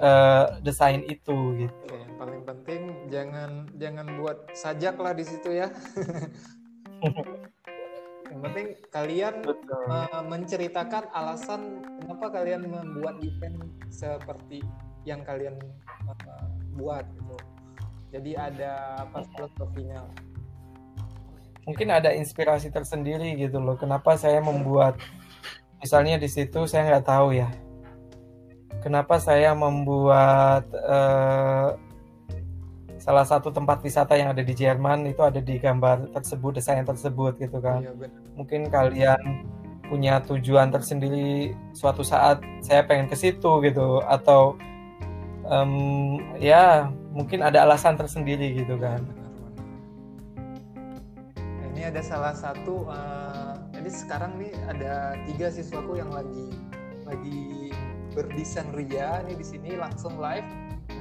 uh, 0.00 0.56
desain 0.64 1.04
itu 1.04 1.68
gitu. 1.68 1.74
Oke, 1.84 2.00
yang 2.00 2.14
paling 2.16 2.40
penting 2.48 2.80
jangan 3.12 3.50
jangan 3.76 4.06
buat 4.16 4.38
sajak 4.56 4.96
lah 4.96 5.12
di 5.12 5.24
situ 5.28 5.52
ya. 5.52 5.68
Yang 8.28 8.40
penting 8.44 8.68
kalian 8.92 9.34
uh, 9.88 10.20
menceritakan 10.28 11.08
alasan 11.16 11.80
kenapa 11.80 12.28
kalian 12.28 12.68
membuat 12.68 13.16
event 13.24 13.56
seperti 13.88 14.60
yang 15.08 15.24
kalian 15.24 15.56
uh, 16.06 16.46
buat 16.76 17.04
gitu. 17.16 17.36
Jadi 18.12 18.36
ada 18.36 19.04
apa 19.04 19.24
filosofinya. 19.32 20.04
Mungkin 21.68 21.92
ada 21.92 22.12
inspirasi 22.16 22.72
tersendiri 22.72 23.36
gitu 23.36 23.60
loh. 23.60 23.76
Kenapa 23.76 24.16
saya 24.16 24.40
membuat 24.40 24.96
misalnya 25.80 26.16
di 26.16 26.28
situ 26.28 26.64
saya 26.64 26.88
nggak 26.88 27.06
tahu 27.08 27.36
ya. 27.36 27.48
Kenapa 28.80 29.20
saya 29.20 29.52
membuat 29.52 30.64
uh, 30.72 31.76
salah 32.98 33.24
satu 33.24 33.52
tempat 33.52 33.80
wisata 33.84 34.16
yang 34.16 34.32
ada 34.32 34.40
di 34.40 34.54
Jerman 34.56 35.06
itu 35.08 35.20
ada 35.20 35.38
di 35.38 35.56
gambar 35.56 36.12
tersebut 36.12 36.60
desain 36.60 36.84
tersebut 36.84 37.36
gitu 37.36 37.58
kan. 37.60 37.84
Iya, 37.84 37.92
mungkin 38.38 38.68
kalian 38.68 39.46
punya 39.88 40.20
tujuan 40.28 40.68
tersendiri 40.68 41.56
suatu 41.72 42.04
saat 42.04 42.40
saya 42.60 42.84
pengen 42.84 43.08
ke 43.08 43.16
situ 43.16 43.60
gitu. 43.64 44.00
Atau 44.04 44.56
um, 45.48 46.20
ya 46.38 46.92
mungkin 47.12 47.42
ada 47.42 47.64
alasan 47.64 47.96
tersendiri 47.96 48.54
gitu 48.54 48.76
kan. 48.78 49.02
Ini 51.74 51.90
ada 51.90 52.02
salah 52.04 52.34
satu 52.36 52.86
uh, 52.86 53.56
jadi 53.72 53.90
sekarang 53.90 54.36
nih 54.38 54.52
ada 54.68 55.16
tiga 55.26 55.48
siswaku 55.48 55.98
yang 55.98 56.12
lagi 56.12 56.52
lagi 57.08 57.72
berdesain 58.12 58.68
ria 58.76 59.24
ini 59.26 59.34
di 59.38 59.46
sini 59.46 59.70
langsung 59.74 60.20
live. 60.20 60.46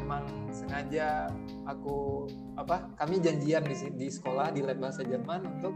Memang 0.03 0.23
sengaja 0.55 1.27
aku 1.67 2.27
apa 2.55 2.87
kami 2.95 3.19
janjian 3.19 3.63
di 3.67 3.75
di 3.95 4.07
sekolah 4.07 4.55
di 4.55 4.63
lab 4.63 4.79
bahasa 4.79 5.03
Jerman 5.03 5.59
untuk 5.59 5.75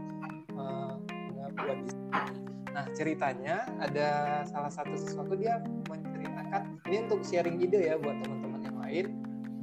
uh, 0.56 0.96
buat 1.52 1.80
Nah 2.72 2.88
ceritanya 2.96 3.68
ada 3.84 4.40
salah 4.48 4.72
satu 4.72 4.96
siswaku 4.96 5.36
dia 5.36 5.60
menceritakan 5.92 6.80
ini 6.88 7.04
untuk 7.04 7.20
sharing 7.20 7.60
ide 7.60 7.92
ya 7.92 8.00
buat 8.00 8.16
teman-teman 8.24 8.41
lain 8.92 9.08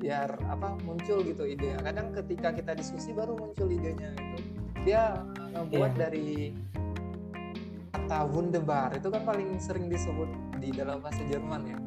biar 0.02 0.34
apa 0.50 0.74
muncul 0.82 1.22
gitu 1.22 1.46
ide. 1.46 1.78
Kadang 1.86 2.10
ketika 2.18 2.50
kita 2.50 2.74
diskusi 2.74 3.14
baru 3.14 3.38
muncul 3.38 3.70
idenya 3.70 4.10
itu 4.18 4.38
dia 4.88 5.22
membuat 5.54 5.94
yeah. 5.94 6.02
dari 6.10 6.30
kata 7.94 8.26
wunderbar 8.34 8.90
itu 8.98 9.08
kan 9.14 9.22
paling 9.22 9.60
sering 9.62 9.86
disebut 9.86 10.30
di 10.58 10.74
dalam 10.74 11.04
bahasa 11.06 11.22
Jerman 11.30 11.62
ya. 11.68 11.78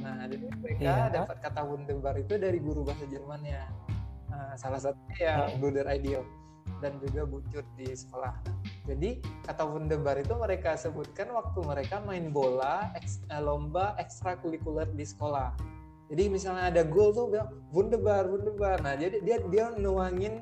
Nah 0.00 0.24
jadi 0.30 0.46
mereka 0.48 0.80
yeah. 0.80 1.12
dapat 1.12 1.36
kata 1.44 1.60
wunderbar 1.60 2.14
itu 2.16 2.40
dari 2.40 2.56
guru 2.56 2.88
bahasa 2.88 3.04
Jermannya. 3.04 3.68
Nah, 4.28 4.54
salah 4.56 4.80
satunya 4.80 5.16
ya 5.18 5.34
yeah. 5.44 5.58
Bruder 5.60 5.84
Ideal. 5.92 6.24
Dan 6.78 7.00
juga 7.02 7.26
Bucut 7.26 7.66
di 7.74 7.90
sekolah. 7.90 8.38
Jadi 8.86 9.18
kata 9.42 9.66
wunderbar 9.66 10.14
itu 10.20 10.30
mereka 10.38 10.78
sebutkan 10.78 11.34
waktu 11.34 11.58
mereka 11.66 11.98
main 12.06 12.30
bola 12.30 12.94
eks, 12.94 13.18
eh, 13.26 13.42
lomba 13.42 13.98
ekstrakurikuler 13.98 14.86
di 14.94 15.02
sekolah 15.02 15.77
jadi 16.08 16.32
misalnya 16.32 16.72
ada 16.72 16.82
gol 16.88 17.12
tuh 17.12 17.28
bilang 17.28 17.52
wunderbar 17.68 18.24
wunderbar. 18.24 18.80
Nah 18.80 18.96
jadi 18.96 19.20
dia 19.20 19.36
dia 19.52 19.64
nuangin 19.76 20.40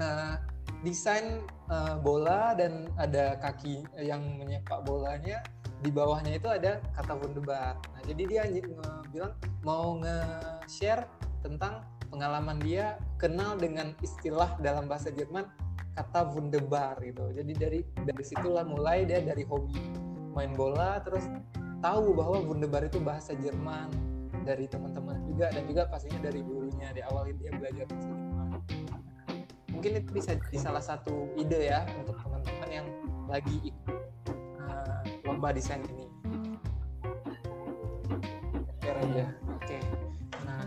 uh, 0.00 0.40
desain 0.80 1.44
uh, 1.68 2.00
bola 2.00 2.56
dan 2.56 2.88
ada 2.96 3.36
kaki 3.44 3.84
yang 4.00 4.24
menyepak 4.40 4.80
bolanya 4.88 5.44
di 5.84 5.92
bawahnya 5.92 6.40
itu 6.40 6.48
ada 6.48 6.80
kata 6.96 7.12
wunderbar. 7.12 7.76
Nah 7.76 8.02
jadi 8.08 8.22
dia 8.24 8.42
uh, 8.80 9.04
bilang 9.12 9.36
mau 9.60 10.00
nge-share 10.00 11.04
tentang 11.44 11.84
pengalaman 12.08 12.56
dia 12.64 12.96
kenal 13.20 13.60
dengan 13.60 13.92
istilah 14.00 14.56
dalam 14.64 14.88
bahasa 14.88 15.12
Jerman 15.12 15.44
kata 15.92 16.24
wunderbar 16.32 16.96
gitu. 17.04 17.28
Jadi 17.36 17.52
dari 17.52 17.80
dari 17.84 18.24
situlah 18.24 18.64
mulai 18.64 19.04
dia 19.04 19.20
dari 19.20 19.44
hobi 19.44 19.76
main 20.32 20.56
bola 20.56 21.04
terus 21.04 21.28
tahu 21.84 22.16
bahwa 22.16 22.40
wunderbar 22.48 22.88
itu 22.88 22.96
bahasa 22.96 23.36
Jerman 23.36 24.09
dari 24.42 24.64
teman-teman 24.66 25.16
juga 25.28 25.46
dan 25.52 25.62
juga 25.68 25.82
pastinya 25.88 26.20
dari 26.24 26.40
gurunya 26.40 26.88
di 26.92 27.00
awal 27.06 27.28
dia 27.30 27.52
belajar 27.54 27.86
mungkin 29.70 29.90
itu 29.96 30.10
bisa 30.12 30.36
jadi 30.36 30.58
salah 30.60 30.84
satu 30.84 31.32
ide 31.40 31.72
ya 31.72 31.88
untuk 31.96 32.18
teman-teman 32.20 32.68
yang 32.68 32.86
lagi 33.30 33.72
ikut 33.72 34.00
uh, 34.60 35.00
lomba 35.24 35.56
desain 35.56 35.80
ini 35.88 36.10
ya 39.16 39.26
oke 39.50 39.78
nah 40.46 40.66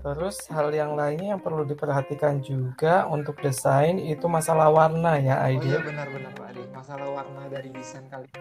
Terus 0.00 0.48
hal 0.48 0.72
yang 0.72 0.96
lainnya 0.96 1.36
yang 1.36 1.42
perlu 1.44 1.68
diperhatikan 1.68 2.40
juga 2.40 3.04
untuk 3.04 3.36
desain 3.44 4.00
itu 4.00 4.24
masalah 4.32 4.72
warna 4.72 5.20
ya 5.20 5.44
Aidi. 5.44 5.60
Oh 5.68 5.76
iya 5.76 5.80
benar-benar 5.84 6.32
Pak 6.32 6.56
Adi. 6.56 6.64
Masalah 6.72 7.08
warna 7.12 7.44
dari 7.52 7.68
desain 7.68 8.08
kalian 8.08 8.32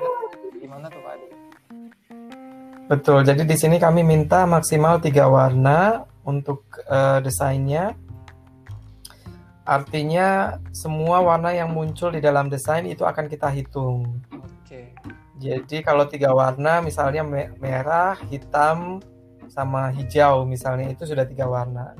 gimana 0.55 0.87
tuh 0.87 1.03
Pak 1.03 1.13
Adi? 1.19 1.27
Betul. 2.89 3.21
Jadi 3.21 3.45
di 3.45 3.53
sini 3.53 3.77
kami 3.77 4.01
minta 4.01 4.49
maksimal 4.49 4.97
tiga 4.97 5.29
warna 5.29 6.09
untuk 6.25 6.65
uh, 6.89 7.21
desainnya. 7.21 7.93
Artinya 9.61 10.57
semua 10.73 11.21
warna 11.21 11.53
yang 11.53 11.69
muncul 11.69 12.09
di 12.09 12.17
dalam 12.17 12.49
desain 12.49 12.89
itu 12.89 13.05
akan 13.05 13.29
kita 13.29 13.45
hitung. 13.53 14.17
Oke. 14.33 14.97
Jadi 15.37 15.85
kalau 15.85 16.09
tiga 16.09 16.33
warna, 16.33 16.81
misalnya 16.81 17.21
merah, 17.61 18.17
hitam, 18.33 18.97
sama 19.45 19.93
hijau, 19.93 20.49
misalnya 20.49 20.89
itu 20.89 21.05
sudah 21.05 21.29
tiga 21.29 21.45
warna. 21.45 21.93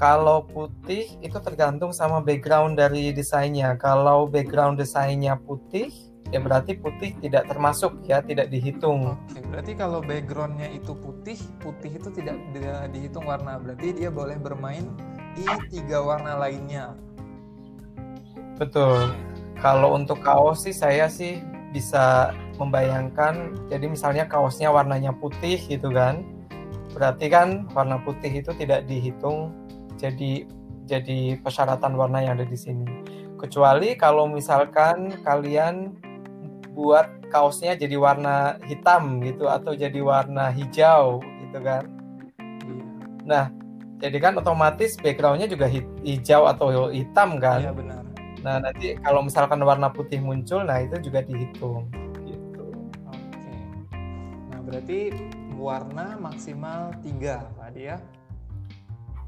Kalau 0.00 0.48
putih 0.48 1.20
itu 1.20 1.36
tergantung 1.44 1.92
sama 1.92 2.24
background 2.24 2.80
dari 2.80 3.12
desainnya. 3.12 3.76
Kalau 3.76 4.24
background 4.24 4.80
desainnya 4.80 5.36
putih, 5.36 5.92
ya 6.30 6.38
berarti 6.38 6.78
putih 6.78 7.14
tidak 7.18 7.50
termasuk 7.50 7.98
ya 8.06 8.22
tidak 8.22 8.50
dihitung. 8.50 9.18
Oke, 9.30 9.42
berarti 9.50 9.72
kalau 9.74 9.98
backgroundnya 10.02 10.70
itu 10.70 10.94
putih, 10.94 11.38
putih 11.58 11.98
itu 11.98 12.08
tidak 12.14 12.38
dihitung 12.94 13.26
warna. 13.26 13.58
Berarti 13.58 13.94
dia 13.94 14.10
boleh 14.10 14.38
bermain 14.38 14.86
di 15.34 15.44
tiga 15.70 16.02
warna 16.02 16.38
lainnya. 16.38 16.94
Betul. 18.58 19.10
Kalau 19.58 19.92
untuk 19.98 20.22
kaos 20.24 20.64
sih 20.64 20.72
saya 20.72 21.10
sih 21.10 21.42
bisa 21.70 22.32
membayangkan, 22.56 23.54
jadi 23.68 23.86
misalnya 23.86 24.24
kaosnya 24.26 24.72
warnanya 24.72 25.12
putih 25.16 25.60
gitu 25.68 25.92
kan, 25.92 26.24
berarti 26.96 27.26
kan 27.30 27.68
warna 27.76 28.00
putih 28.02 28.42
itu 28.42 28.50
tidak 28.56 28.88
dihitung 28.90 29.54
jadi 30.00 30.48
jadi 30.88 31.38
persyaratan 31.38 31.94
warna 31.94 32.24
yang 32.24 32.40
ada 32.40 32.48
di 32.48 32.58
sini. 32.58 32.88
Kecuali 33.38 33.94
kalau 33.94 34.26
misalkan 34.26 35.12
kalian 35.22 35.94
buat 36.80 37.28
kaosnya 37.28 37.76
jadi 37.76 38.00
warna 38.00 38.56
hitam 38.64 39.20
gitu 39.20 39.52
atau 39.52 39.76
jadi 39.76 40.00
warna 40.00 40.48
hijau 40.48 41.20
gitu 41.20 41.58
kan. 41.60 41.84
Nah, 43.28 43.52
jadi 44.00 44.16
kan 44.16 44.32
otomatis 44.40 44.96
backgroundnya 44.96 45.44
juga 45.44 45.68
hijau 46.00 46.48
atau 46.48 46.88
hitam 46.88 47.36
kan. 47.36 47.60
Iya 47.60 47.72
benar. 47.76 48.02
Nah 48.40 48.56
nanti 48.64 48.96
kalau 49.04 49.20
misalkan 49.20 49.60
warna 49.60 49.92
putih 49.92 50.24
muncul, 50.24 50.64
nah 50.64 50.80
itu 50.80 50.96
juga 51.04 51.20
dihitung. 51.20 51.84
Gitu. 52.24 52.64
Oke. 53.12 53.52
Nah 54.48 54.60
berarti 54.64 55.12
warna 55.60 56.16
maksimal 56.16 56.96
tiga, 57.04 57.44
Pak 57.60 57.76
ya? 57.76 58.00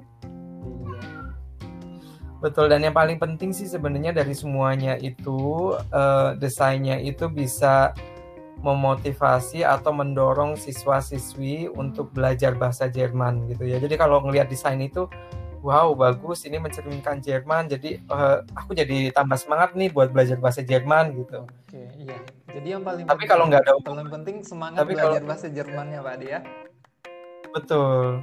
Iya. 0.63 1.01
Betul, 2.39 2.71
dan 2.71 2.83
yang 2.83 2.95
paling 2.95 3.19
penting 3.19 3.51
sih 3.55 3.67
sebenarnya 3.67 4.15
dari 4.15 4.33
semuanya 4.33 4.97
itu 4.99 5.73
eh, 5.79 6.31
desainnya 6.39 6.99
itu 7.03 7.27
bisa 7.27 7.95
memotivasi 8.63 9.67
atau 9.67 9.91
mendorong 9.91 10.55
siswa-siswi 10.55 11.67
untuk 11.75 12.15
belajar 12.15 12.55
bahasa 12.55 12.87
Jerman 12.87 13.51
gitu 13.51 13.67
ya. 13.67 13.83
Jadi 13.83 13.99
kalau 13.99 14.23
ngelihat 14.23 14.47
desain 14.47 14.79
itu, 14.79 15.11
wow 15.63 15.95
bagus, 15.95 16.43
ini 16.45 16.59
mencerminkan 16.59 17.23
Jerman. 17.23 17.71
Jadi 17.71 18.03
eh, 18.03 18.39
aku 18.53 18.75
jadi 18.75 19.15
tambah 19.15 19.39
semangat 19.39 19.73
nih 19.73 19.89
buat 19.89 20.11
belajar 20.11 20.37
bahasa 20.37 20.61
Jerman 20.61 21.15
gitu. 21.17 21.47
Oke, 21.47 21.83
iya. 21.97 22.19
Jadi 22.53 22.69
yang 22.69 22.83
paling 22.83 23.07
Tapi 23.07 23.15
penting- 23.17 23.31
kalau 23.31 23.45
nggak 23.49 23.63
ada 23.63 23.73
paling 23.81 24.11
penting 24.11 24.37
semangat 24.43 24.83
Tapi 24.83 24.93
kalau- 24.93 25.15
belajar 25.17 25.23
bahasa 25.25 25.47
Jermannya 25.49 25.99
Pak 26.03 26.15
Adi 26.19 26.27
ya. 26.29 26.41
Betul. 27.53 28.21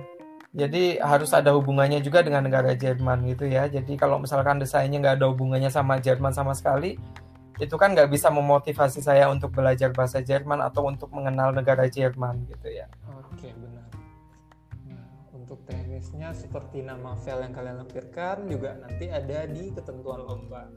Jadi 0.49 0.97
harus 0.97 1.29
ada 1.29 1.53
hubungannya 1.53 2.01
juga 2.01 2.25
dengan 2.25 2.41
negara 2.41 2.73
Jerman 2.73 3.21
gitu 3.29 3.45
ya. 3.45 3.69
Jadi 3.69 3.93
kalau 3.95 4.17
misalkan 4.17 4.57
desainnya 4.57 4.97
nggak 4.97 5.15
ada 5.21 5.27
hubungannya 5.29 5.69
sama 5.69 6.01
Jerman 6.01 6.33
sama 6.33 6.57
sekali, 6.57 6.97
itu 7.61 7.75
kan 7.77 7.93
nggak 7.93 8.09
bisa 8.09 8.33
memotivasi 8.33 8.97
saya 8.99 9.29
untuk 9.29 9.53
belajar 9.53 9.93
bahasa 9.93 10.25
Jerman 10.25 10.57
atau 10.65 10.89
untuk 10.89 11.13
mengenal 11.13 11.53
negara 11.53 11.85
Jerman 11.85 12.49
gitu 12.49 12.65
ya. 12.65 12.89
Oke, 13.29 13.53
benar. 13.53 13.85
Untuk 15.49 15.65
teknisnya 15.65 16.29
seperti 16.29 16.85
nama 16.85 17.17
file 17.17 17.49
yang 17.49 17.57
kalian 17.57 17.81
lampirkan 17.81 18.45
juga 18.45 18.77
nanti 18.85 19.09
ada 19.09 19.49
di 19.49 19.73
ketentuan 19.73 20.21
lomba. 20.21 20.69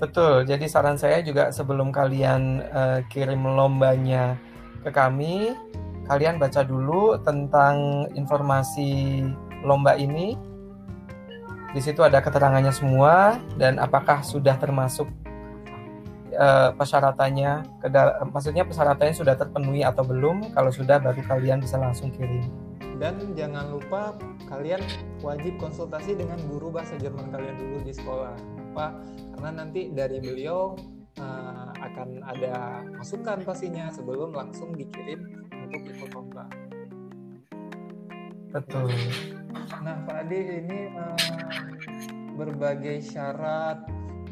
Betul. 0.00 0.48
Jadi 0.48 0.64
saran 0.64 0.96
saya 0.96 1.20
juga 1.20 1.52
sebelum 1.52 1.92
kalian 1.92 2.64
eh, 2.64 3.00
kirim 3.12 3.44
lombanya 3.44 4.40
ke 4.80 4.88
kami, 4.88 5.52
kalian 6.08 6.40
baca 6.40 6.64
dulu 6.64 7.20
tentang 7.20 8.08
informasi 8.16 9.28
lomba 9.60 10.00
ini. 10.00 10.40
Di 11.76 11.84
situ 11.84 12.00
ada 12.00 12.24
keterangannya 12.24 12.72
semua 12.72 13.36
dan 13.60 13.76
apakah 13.76 14.24
sudah 14.24 14.56
termasuk 14.56 15.04
eh, 16.32 16.72
persyaratannya, 16.72 17.84
maksudnya 18.32 18.64
persyaratannya 18.64 19.12
sudah 19.12 19.36
terpenuhi 19.36 19.84
atau 19.84 20.00
belum? 20.00 20.56
Kalau 20.56 20.72
sudah, 20.72 20.96
baru 20.96 21.20
kalian 21.28 21.60
bisa 21.60 21.76
langsung 21.76 22.08
kirim. 22.08 22.69
Dan 23.00 23.32
jangan 23.32 23.72
lupa 23.72 24.12
kalian 24.44 24.84
wajib 25.24 25.56
konsultasi 25.56 26.20
dengan 26.20 26.36
guru 26.44 26.68
bahasa 26.68 27.00
Jerman 27.00 27.32
kalian 27.32 27.56
dulu 27.56 27.76
di 27.80 27.96
sekolah. 27.96 28.36
Apa? 28.76 29.00
Karena 29.32 29.50
nanti 29.64 29.88
dari 29.88 30.20
beliau 30.20 30.76
eh, 31.16 31.70
akan 31.80 32.20
ada 32.28 32.84
masukan 33.00 33.40
pastinya 33.40 33.88
sebelum 33.88 34.36
langsung 34.36 34.76
dikirim 34.76 35.48
untuk 35.48 35.80
ikut 35.80 36.10
lomba. 36.12 36.44
Betul. 38.52 38.92
Nah, 39.80 39.96
Pak 40.04 40.28
Adi 40.28 40.60
ini 40.60 40.78
eh, 40.92 41.16
berbagai 42.36 43.00
syarat 43.00 43.80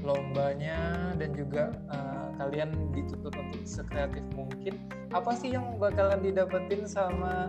lombanya 0.05 1.17
dan 1.17 1.33
juga 1.33 1.73
eh, 1.89 2.29
kalian 2.37 2.69
dituntut 2.93 3.33
untuk 3.33 3.65
sekreatif 3.65 4.29
mungkin. 4.37 4.77
Apa 5.09 5.33
sih 5.33 5.57
yang 5.57 5.81
bakalan 5.81 6.21
didapetin 6.21 6.85
sama 6.85 7.49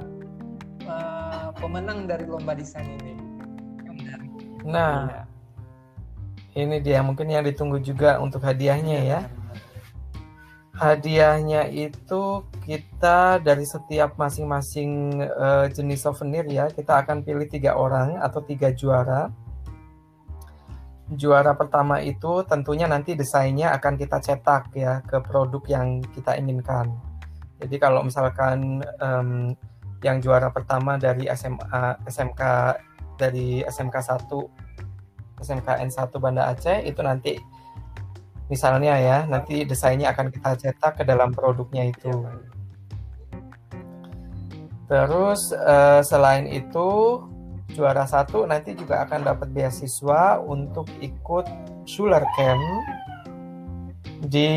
eh, 0.83 1.47
pemenang 1.59 2.07
dari 2.07 2.25
lomba 2.27 2.55
desain 2.55 2.85
ini? 3.01 3.13
Nah, 4.67 5.07
Iya. 5.07 5.23
ini 6.67 6.77
dia 6.83 6.99
mungkin 6.99 7.31
yang 7.31 7.45
ditunggu 7.47 7.79
juga 7.79 8.19
untuk 8.19 8.43
hadiahnya 8.43 8.97
ya. 9.03 9.19
benar-benar. 9.25 9.57
Hadiahnya 10.79 11.61
itu 11.71 12.43
kita 12.63 13.39
dari 13.43 13.63
setiap 13.67 14.15
masing-masing 14.15 15.23
eh, 15.23 15.65
jenis 15.71 16.03
souvenir 16.03 16.47
ya, 16.47 16.67
kita 16.71 17.03
akan 17.03 17.23
pilih 17.23 17.47
tiga 17.47 17.75
orang 17.75 18.19
atau 18.19 18.39
tiga 18.43 18.71
juara. 18.71 19.31
Juara 21.09 21.57
pertama 21.57 21.97
itu 22.05 22.45
tentunya 22.45 22.85
nanti 22.85 23.17
desainnya 23.17 23.73
akan 23.73 23.97
kita 23.97 24.21
cetak 24.21 24.69
ya 24.77 25.01
ke 25.01 25.17
produk 25.25 25.63
yang 25.65 26.05
kita 26.13 26.37
inginkan. 26.37 26.93
Jadi 27.59 27.75
kalau 27.81 28.05
misalkan 28.05 28.85
em, 29.01 29.57
yang 29.99 30.23
juara 30.23 30.47
pertama 30.51 30.95
dari 30.95 31.27
SMA, 31.35 31.99
SMK 32.07 32.41
dari 33.19 33.63
SMK 33.67 33.95
1, 34.25 35.43
SMKN 35.43 35.89
1 35.91 36.23
Banda 36.23 36.47
Aceh 36.51 36.87
itu 36.87 36.99
nanti 37.03 37.35
misalnya 38.47 38.97
ya 38.97 39.17
nanti 39.29 39.67
desainnya 39.67 40.09
akan 40.15 40.31
kita 40.31 40.55
cetak 40.55 40.99
ke 40.99 41.03
dalam 41.03 41.35
produknya 41.35 41.91
itu. 41.91 42.09
Iya. 42.09 42.31
Terus 44.89 45.53
eh, 45.53 46.01
selain 46.01 46.49
itu 46.49 47.21
juara 47.77 48.09
satu 48.09 48.49
nanti 48.49 48.73
juga 48.73 49.05
akan 49.05 49.21
dapat 49.21 49.53
beasiswa 49.53 50.41
untuk 50.41 50.89
ikut 50.97 51.45
Schuler 51.85 52.25
Camp 52.33 52.63
di 54.25 54.51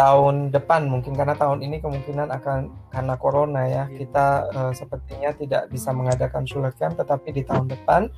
tahun 0.00 0.48
depan 0.48 0.88
mungkin 0.88 1.12
karena 1.12 1.36
tahun 1.36 1.60
ini 1.60 1.84
kemungkinan 1.84 2.32
akan 2.32 2.72
karena 2.88 3.14
corona 3.20 3.68
ya 3.68 3.84
kita 3.92 4.48
eh, 4.48 4.72
sepertinya 4.72 5.30
tidak 5.36 5.68
bisa 5.68 5.92
mengadakan 5.92 6.48
Schuler 6.48 6.72
Camp 6.72 6.96
tetapi 6.96 7.28
di 7.36 7.44
tahun 7.44 7.68
depan 7.68 8.08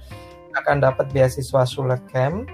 akan 0.63 0.77
dapat 0.79 1.11
beasiswa 1.11 1.67
Schuler 1.67 1.99
Camp. 2.07 2.47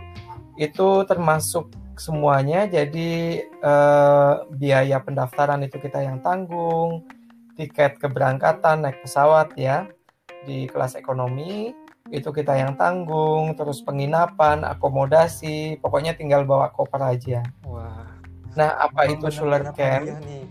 Itu 0.57 1.05
termasuk 1.05 1.69
semuanya 2.01 2.65
jadi 2.65 3.45
eh, 3.45 4.35
biaya 4.49 4.97
pendaftaran 5.05 5.61
itu 5.61 5.77
kita 5.77 6.01
yang 6.01 6.25
tanggung 6.25 7.05
tiket 7.61 8.01
keberangkatan 8.01 8.81
naik 8.81 9.05
pesawat 9.05 9.53
ya 9.61 9.85
di 10.49 10.71
kelas 10.71 10.97
ekonomi 10.97 11.77
itu 12.09 12.33
kita 12.33 12.57
yang 12.57 12.73
tanggung 12.81 13.53
terus 13.53 13.85
penginapan 13.85 14.65
akomodasi 14.65 15.77
pokoknya 15.85 16.17
tinggal 16.17 16.49
bawa 16.49 16.73
koper 16.73 17.03
aja. 17.05 17.45
Wah. 17.69 17.98
Nah 18.57 18.89
apa 18.89 19.09
itu 19.11 19.27
hadiah 19.29 20.19
nih. 20.25 20.45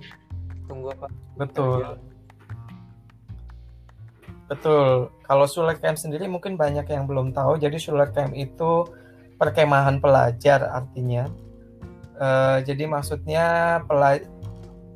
Tunggu 0.68 0.92
apa? 0.94 1.08
betul 1.38 1.98
betul 4.48 5.12
kalau 5.28 5.46
Schuler 5.46 5.76
Camp 5.78 6.00
sendiri 6.00 6.26
mungkin 6.26 6.56
banyak 6.58 6.88
yang 6.88 7.06
belum 7.06 7.32
tahu 7.36 7.60
jadi 7.62 7.76
Schuler 7.78 8.10
Camp 8.12 8.34
itu 8.34 8.88
perkemahan 9.38 10.02
pelajar 10.02 10.66
artinya 10.72 11.30
Eh, 12.18 12.58
jadi 12.66 12.90
maksudnya 12.90 13.46
pela- 13.86 14.26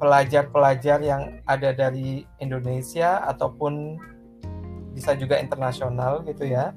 pelajar-pelajar 0.01 0.97
yang 1.05 1.37
ada 1.45 1.69
dari 1.69 2.25
Indonesia 2.41 3.21
ataupun 3.29 4.01
bisa 4.97 5.13
juga 5.13 5.37
internasional 5.37 6.25
gitu 6.25 6.49
ya. 6.49 6.73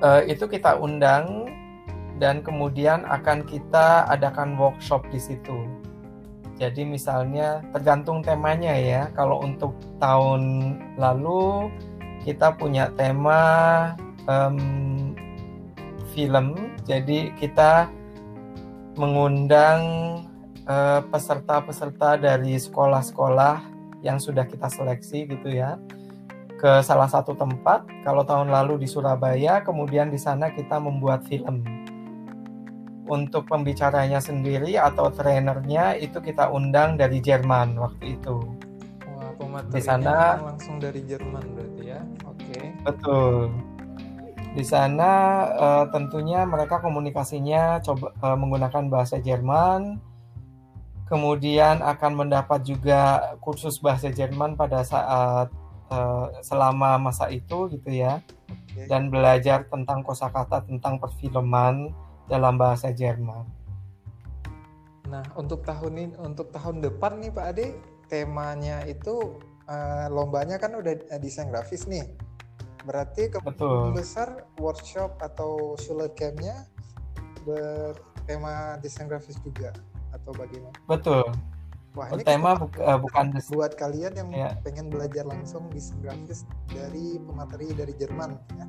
Eh, 0.00 0.22
itu 0.30 0.46
kita 0.46 0.78
undang 0.78 1.50
dan 2.20 2.44
kemudian 2.44 3.08
akan 3.08 3.48
kita 3.48 4.04
adakan 4.06 4.54
workshop 4.60 5.02
di 5.08 5.16
situ. 5.16 5.64
Jadi 6.60 6.84
misalnya 6.84 7.64
tergantung 7.72 8.20
temanya 8.20 8.76
ya. 8.76 9.08
Kalau 9.16 9.40
untuk 9.40 9.72
tahun 9.96 10.76
lalu 11.00 11.72
kita 12.20 12.52
punya 12.60 12.92
tema 12.92 13.40
em, 14.28 15.16
film. 16.12 16.76
Jadi 16.84 17.32
kita 17.40 17.88
mengundang 19.00 19.80
eh, 20.68 21.00
peserta-peserta 21.08 22.20
dari 22.20 22.60
sekolah-sekolah 22.60 23.64
yang 24.04 24.20
sudah 24.20 24.44
kita 24.44 24.68
seleksi 24.68 25.24
gitu 25.28 25.48
ya 25.48 25.80
ke 26.60 26.84
salah 26.84 27.08
satu 27.08 27.32
tempat. 27.32 27.88
Kalau 28.04 28.20
tahun 28.20 28.52
lalu 28.52 28.84
di 28.84 28.88
Surabaya, 28.88 29.64
kemudian 29.64 30.12
di 30.12 30.20
sana 30.20 30.52
kita 30.52 30.76
membuat 30.76 31.24
film. 31.24 31.64
Untuk 33.10 33.50
pembicaranya 33.50 34.22
sendiri 34.22 34.78
atau 34.78 35.10
trainernya 35.10 35.98
itu 35.98 36.22
kita 36.22 36.46
undang 36.54 36.94
dari 36.94 37.18
Jerman 37.18 37.74
waktu 37.74 38.14
itu. 38.14 38.38
Wah, 39.18 39.66
Di 39.66 39.82
sana- 39.82 40.38
langsung 40.38 40.78
dari 40.78 41.02
Jerman 41.02 41.42
berarti 41.58 41.82
ya. 41.90 42.00
Oke. 42.22 42.70
Betul. 42.86 43.50
Di 44.54 44.62
sana 44.62 45.10
eh, 45.54 45.84
tentunya 45.90 46.46
mereka 46.46 46.78
komunikasinya 46.78 47.82
coba 47.82 48.14
eh, 48.14 48.36
menggunakan 48.38 48.84
bahasa 48.86 49.18
Jerman. 49.18 49.98
Kemudian 51.10 51.82
akan 51.82 52.12
mendapat 52.14 52.62
juga 52.62 53.34
kursus 53.42 53.82
bahasa 53.82 54.14
Jerman 54.14 54.54
pada 54.54 54.86
saat 54.86 55.50
eh, 55.90 56.26
selama 56.46 56.94
masa 57.02 57.26
itu 57.26 57.66
gitu 57.74 57.90
ya. 57.90 58.22
Oke. 58.46 58.86
Dan 58.86 59.10
belajar 59.10 59.66
tentang 59.66 60.06
kosakata 60.06 60.62
tentang 60.62 61.02
perfilman 61.02 61.90
dalam 62.30 62.54
bahasa 62.54 62.94
Jerman. 62.94 63.42
Nah, 65.10 65.26
untuk 65.34 65.66
tahun 65.66 65.92
ini 65.98 66.14
untuk 66.22 66.54
tahun 66.54 66.78
depan 66.86 67.18
nih 67.18 67.34
Pak 67.34 67.46
Ade, 67.50 67.66
temanya 68.06 68.86
itu 68.86 69.42
eh, 69.66 70.06
lombanya 70.06 70.62
kan 70.62 70.78
udah 70.78 70.94
eh, 71.10 71.18
desain 71.18 71.50
grafis 71.50 71.90
nih. 71.90 72.06
Berarti 72.86 73.28
kemungkinan 73.28 73.92
besar 73.92 74.46
workshop 74.56 75.18
atau 75.20 75.74
Schuler 75.76 76.14
Camp-nya 76.14 76.64
bertema 77.44 78.78
desain 78.80 79.10
grafis 79.10 79.36
juga 79.42 79.74
atau 80.14 80.30
bagaimana? 80.32 80.78
Betul. 80.86 81.26
Wah, 81.98 82.06
ini 82.14 82.22
Tema 82.22 82.54
kesempatan 82.54 82.62
buk- 82.62 82.86
eh, 82.86 82.98
bukan 83.02 83.26
buat 83.50 83.72
kalian 83.74 84.12
yang 84.14 84.28
Ya. 84.30 84.54
pengen 84.62 84.94
belajar 84.94 85.26
langsung 85.26 85.66
desain 85.74 85.98
grafis 85.98 86.46
dari 86.70 87.18
pemateri 87.18 87.74
dari 87.74 87.92
Jerman 87.98 88.38
ya. 88.54 88.66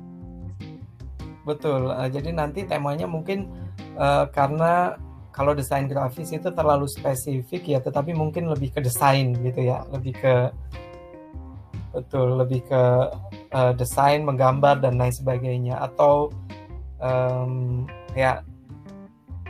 Betul. 1.42 1.90
Eh, 1.90 2.08
jadi 2.10 2.30
nanti 2.30 2.62
temanya 2.62 3.10
mungkin 3.10 3.50
eh, 3.78 4.24
karena 4.30 4.94
kalau 5.32 5.56
desain 5.56 5.88
grafis 5.88 6.30
itu 6.30 6.52
terlalu 6.52 6.86
spesifik 6.86 7.64
ya, 7.64 7.78
tetapi 7.80 8.12
mungkin 8.12 8.52
lebih 8.52 8.76
ke 8.76 8.80
desain 8.84 9.32
gitu 9.32 9.60
ya, 9.64 9.82
lebih 9.90 10.14
ke 10.14 10.34
betul, 11.92 12.36
lebih 12.40 12.62
ke 12.68 12.82
eh, 13.52 13.72
desain, 13.74 14.22
menggambar 14.22 14.78
dan 14.84 15.00
lain 15.00 15.12
sebagainya. 15.12 15.80
Atau 15.82 16.30
em, 17.02 17.84
ya 18.14 18.44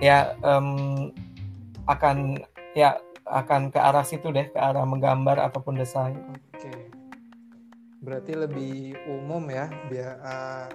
ya 0.01 0.39
em, 0.41 0.67
akan 1.91 2.41
ya 2.79 2.97
akan 3.27 3.71
ke 3.71 3.79
arah 3.79 4.07
situ 4.07 4.31
deh, 4.33 4.49
ke 4.49 4.59
arah 4.59 4.87
menggambar 4.87 5.39
ataupun 5.51 5.77
desain. 5.77 6.15
Oke. 6.55 6.73
Berarti 8.03 8.35
lebih 8.35 8.99
umum 9.07 9.47
ya, 9.51 9.71
biar 9.91 10.13
eh, 10.23 10.67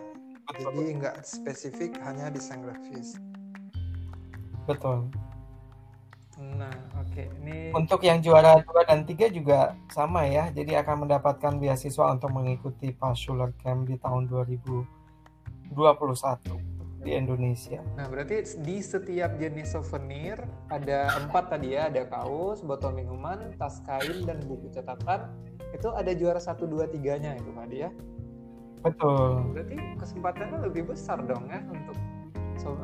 jadi 0.55 0.91
nggak 0.95 1.15
spesifik 1.27 1.99
hanya 2.07 2.31
desain 2.31 2.63
grafis. 2.63 3.19
Betul. 4.63 5.11
Nah, 6.37 6.69
oke. 7.01 7.23
Ini 7.41 7.73
Untuk 7.73 8.05
yang 8.05 8.21
juara 8.21 8.61
2 8.61 8.85
dan 8.85 9.01
3 9.03 9.33
juga 9.33 9.73
sama 9.89 10.29
ya. 10.29 10.53
Jadi 10.53 10.77
akan 10.77 11.09
mendapatkan 11.09 11.57
beasiswa 11.57 12.13
untuk 12.13 12.29
mengikuti 12.29 12.93
Pas 12.93 13.17
Schuler 13.17 13.51
Camp 13.57 13.89
di 13.89 13.97
tahun 13.97 14.29
2021 14.29 14.85
di 17.01 17.11
Indonesia. 17.13 17.81
Nah, 17.97 18.05
berarti 18.05 18.43
di 18.61 18.77
setiap 18.83 19.37
jenis 19.41 19.73
souvenir 19.73 20.37
ada 20.69 21.09
empat 21.25 21.57
tadi 21.57 21.73
ya, 21.73 21.89
ada 21.89 22.05
kaos, 22.05 22.61
botol 22.61 22.93
minuman, 22.93 23.53
tas 23.57 23.81
kain, 23.85 24.25
dan 24.27 24.37
buku 24.45 24.69
catatan. 24.69 25.31
Itu 25.73 25.93
ada 25.93 26.13
juara 26.13 26.41
satu, 26.41 26.69
dua, 26.69 26.85
tiganya 26.85 27.33
itu 27.33 27.49
Pak 27.49 27.65
ya. 27.73 27.89
Betul. 28.85 29.53
Berarti 29.53 29.75
kesempatannya 29.97 30.57
lebih 30.69 30.93
besar 30.93 31.21
dong 31.25 31.45
ya 31.49 31.59
untuk 31.69 31.97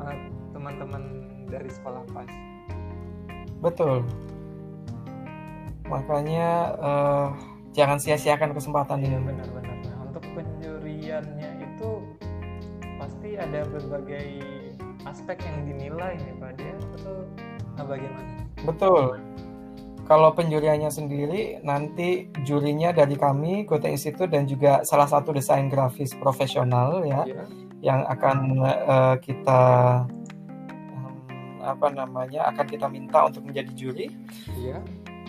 eh, 0.08 0.18
teman-teman 0.56 1.04
dari 1.52 1.70
sekolah 1.70 2.04
pas. 2.16 2.30
Betul. 3.60 4.04
Makanya 5.88 6.50
eh, 6.80 7.28
jangan 7.76 7.98
sia-siakan 8.00 8.56
kesempatan 8.56 9.04
Iya 9.04 9.20
ini. 9.20 9.28
benar-benar. 9.34 9.78
Nah, 9.88 9.98
untuk 10.10 10.24
penjuriannya 10.34 11.50
itu 11.62 11.89
pasti 12.98 13.36
ada 13.36 13.68
berbagai 13.68 14.28
aspek 15.04 15.38
yang 15.44 15.68
dinilai 15.68 16.16
nih 16.16 16.36
Pak 16.39 16.52
ya, 16.56 16.76
atau 16.96 17.16
nah, 17.76 17.86
bagaimana? 17.86 18.32
Betul. 18.64 19.20
Kalau 20.04 20.36
penjuriannya 20.36 20.91
sendiri, 20.91 21.64
nanti 21.64 22.28
jurinya 22.43 22.91
dari 22.91 23.16
kami, 23.16 23.64
Goethe 23.64 23.88
Institute 23.88 24.28
dan 24.28 24.43
juga 24.43 24.84
salah 24.84 25.08
satu 25.08 25.32
desain 25.32 25.72
grafis 25.72 26.12
profesional 26.20 27.08
ya, 27.08 27.24
Iya. 27.24 27.43
yang 27.80 28.01
akan 28.12 28.38
eh, 28.68 29.16
kita 29.24 29.62
apa 31.64 31.88
namanya 31.95 32.51
akan 32.51 32.66
kita 32.68 32.91
minta 32.91 33.24
untuk 33.24 33.47
menjadi 33.47 33.72
juri. 33.72 34.08
Iya. 34.60 34.84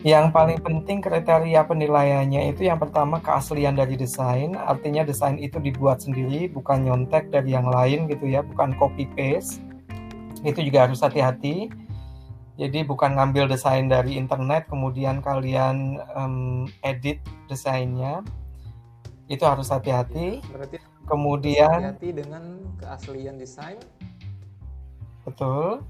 Yang 0.05 0.27
paling 0.37 0.59
penting 0.61 0.99
kriteria 1.01 1.65
penilaiannya 1.65 2.53
itu 2.53 2.67
yang 2.69 2.77
pertama 2.77 3.23
keaslian 3.23 3.79
dari 3.79 3.95
desain, 3.97 4.53
artinya 4.59 5.07
desain 5.07 5.39
itu 5.41 5.57
dibuat 5.63 6.03
sendiri, 6.03 6.51
bukan 6.51 6.85
nyontek 6.85 7.31
dari 7.31 7.55
yang 7.57 7.71
lain 7.71 8.11
gitu 8.11 8.27
ya, 8.29 8.43
bukan 8.45 8.75
copy 8.77 9.07
paste. 9.17 9.63
Itu 10.45 10.61
juga 10.61 10.91
harus 10.91 11.01
hati-hati. 11.01 11.73
Jadi 12.55 12.87
bukan 12.87 13.19
ngambil 13.19 13.51
desain 13.51 13.91
dari 13.91 14.15
internet 14.15 14.71
kemudian 14.71 15.19
kalian 15.19 15.99
em, 16.15 16.37
edit 16.87 17.19
desainnya. 17.51 18.23
Itu 19.27 19.43
harus 19.49 19.73
hati-hati. 19.75 20.45
Berarti 20.53 20.79
Kemudian 21.05 21.69
hati-hati 21.93 22.11
dengan 22.17 22.63
keaslian 22.81 23.37
desain. 23.37 23.77
Betul. 25.27 25.85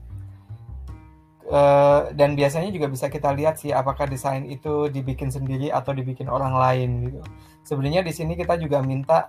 Eh, 1.44 2.00
dan 2.16 2.32
biasanya 2.32 2.72
juga 2.72 2.88
bisa 2.88 3.12
kita 3.12 3.28
lihat 3.36 3.60
sih 3.60 3.68
apakah 3.68 4.08
desain 4.08 4.48
itu 4.48 4.88
dibikin 4.88 5.28
sendiri 5.28 5.68
atau 5.68 5.92
dibikin 5.92 6.32
orang 6.32 6.56
lain 6.56 6.90
gitu. 7.04 7.20
Sebenarnya 7.68 8.00
di 8.00 8.16
sini 8.16 8.32
kita 8.32 8.56
juga 8.56 8.80
minta 8.80 9.28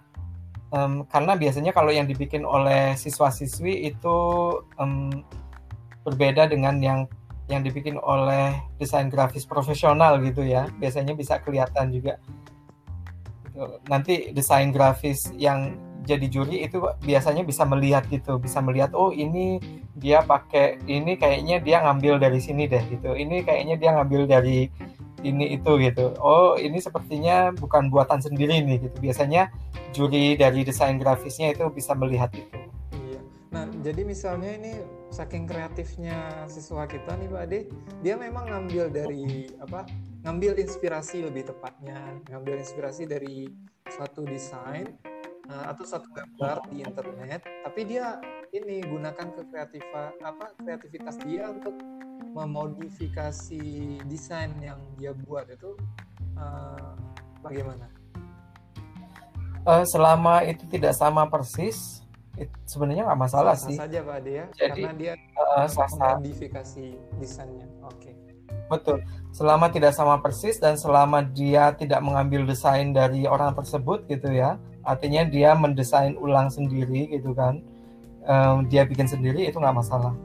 em, 0.72 1.04
karena 1.12 1.36
biasanya 1.36 1.76
kalau 1.76 1.92
yang 1.92 2.08
dibikin 2.08 2.48
oleh 2.48 2.96
siswa-siswi 2.96 3.92
itu 3.92 4.18
em, 4.80 5.12
berbeda 6.08 6.48
dengan 6.48 6.80
yang 6.80 7.00
yang 7.46 7.62
dibikin 7.62 8.02
oleh 8.02 8.58
desain 8.82 9.10
grafis 9.10 9.46
profesional 9.46 10.18
gitu 10.22 10.42
ya. 10.42 10.70
Biasanya 10.82 11.14
bisa 11.14 11.38
kelihatan 11.42 11.94
juga. 11.94 12.18
Gitu. 13.46 13.64
Nanti 13.88 14.34
desain 14.34 14.74
grafis 14.74 15.30
yang 15.38 15.78
jadi 16.06 16.30
juri 16.30 16.62
itu 16.62 16.78
biasanya 17.02 17.42
bisa 17.42 17.66
melihat 17.66 18.06
gitu, 18.14 18.38
bisa 18.38 18.62
melihat 18.62 18.94
oh 18.94 19.10
ini 19.10 19.58
dia 19.98 20.22
pakai 20.22 20.78
ini 20.86 21.18
kayaknya 21.18 21.58
dia 21.58 21.82
ngambil 21.82 22.22
dari 22.22 22.38
sini 22.38 22.70
deh 22.70 22.82
gitu. 22.94 23.18
Ini 23.18 23.42
kayaknya 23.42 23.76
dia 23.82 23.90
ngambil 23.98 24.30
dari 24.30 24.70
ini 25.26 25.58
itu 25.58 25.72
gitu. 25.82 26.14
Oh, 26.22 26.54
ini 26.54 26.78
sepertinya 26.78 27.50
bukan 27.58 27.90
buatan 27.90 28.22
sendiri 28.22 28.62
nih 28.62 28.86
gitu. 28.86 28.98
Biasanya 29.02 29.50
juri 29.98 30.38
dari 30.38 30.62
desain 30.62 31.02
grafisnya 31.02 31.50
itu 31.58 31.66
bisa 31.74 31.98
melihat 31.98 32.30
itu. 32.38 32.58
Iya. 32.94 33.20
Nah, 33.50 33.66
jadi 33.82 34.06
misalnya 34.06 34.54
ini 34.62 34.78
saking 35.16 35.48
kreatifnya 35.48 36.44
siswa 36.52 36.84
kita 36.84 37.16
nih 37.16 37.32
Pak 37.32 37.42
Ade, 37.48 37.60
dia 38.04 38.20
memang 38.20 38.52
ngambil 38.52 38.92
dari 38.92 39.48
apa? 39.64 39.88
Ngambil 40.28 40.60
inspirasi 40.60 41.24
lebih 41.24 41.48
tepatnya, 41.48 42.20
ngambil 42.28 42.60
inspirasi 42.60 43.08
dari 43.08 43.48
suatu 43.88 44.28
desain 44.28 44.92
uh, 45.48 45.72
atau 45.72 45.88
satu 45.88 46.12
gambar 46.12 46.68
di 46.68 46.84
internet, 46.84 47.48
tapi 47.64 47.88
dia 47.88 48.20
ini 48.52 48.84
gunakan 48.84 49.32
kekreatifan 49.40 50.20
apa 50.20 50.52
kreativitas 50.60 51.16
dia 51.24 51.48
untuk 51.48 51.80
memodifikasi 52.36 53.64
desain 54.12 54.52
yang 54.60 54.84
dia 55.00 55.16
buat 55.16 55.48
itu 55.48 55.80
uh, 56.36 56.92
bagaimana? 57.40 57.88
Eh, 59.66 59.86
selama 59.90 60.46
itu 60.46 60.62
tidak 60.70 60.94
sama 60.94 61.26
persis, 61.26 62.05
it- 62.38 62.54
sebenarnya 62.66 63.04
nggak 63.08 63.22
masalah 63.22 63.56
sih. 63.56 63.76
saja 63.76 64.00
Pak 64.02 64.16
Ade 64.22 64.32
ya, 64.32 64.46
Jadi, 64.54 64.82
karena 64.84 64.94
dia 64.96 65.14
sah-sah. 65.68 66.18
modifikasi 66.20 66.86
desainnya. 67.18 67.68
Oke. 67.82 68.12
Betul. 68.66 69.06
Selama 69.30 69.70
tidak 69.70 69.94
sama 69.94 70.18
persis 70.18 70.58
dan 70.58 70.74
selama 70.74 71.22
dia 71.22 71.70
tidak 71.76 72.02
mengambil 72.02 72.46
desain 72.46 72.92
dari 72.92 73.30
orang 73.30 73.54
tersebut 73.54 74.08
gitu 74.08 74.32
ya. 74.32 74.58
Artinya 74.82 75.22
dia 75.26 75.54
mendesain 75.54 76.18
ulang 76.18 76.50
sendiri 76.50 77.10
gitu 77.10 77.34
kan. 77.34 77.62
Em, 78.26 78.66
dia 78.66 78.82
bikin 78.84 79.06
sendiri 79.06 79.46
itu 79.46 79.58
nggak 79.58 79.78
masalah. 79.78 80.18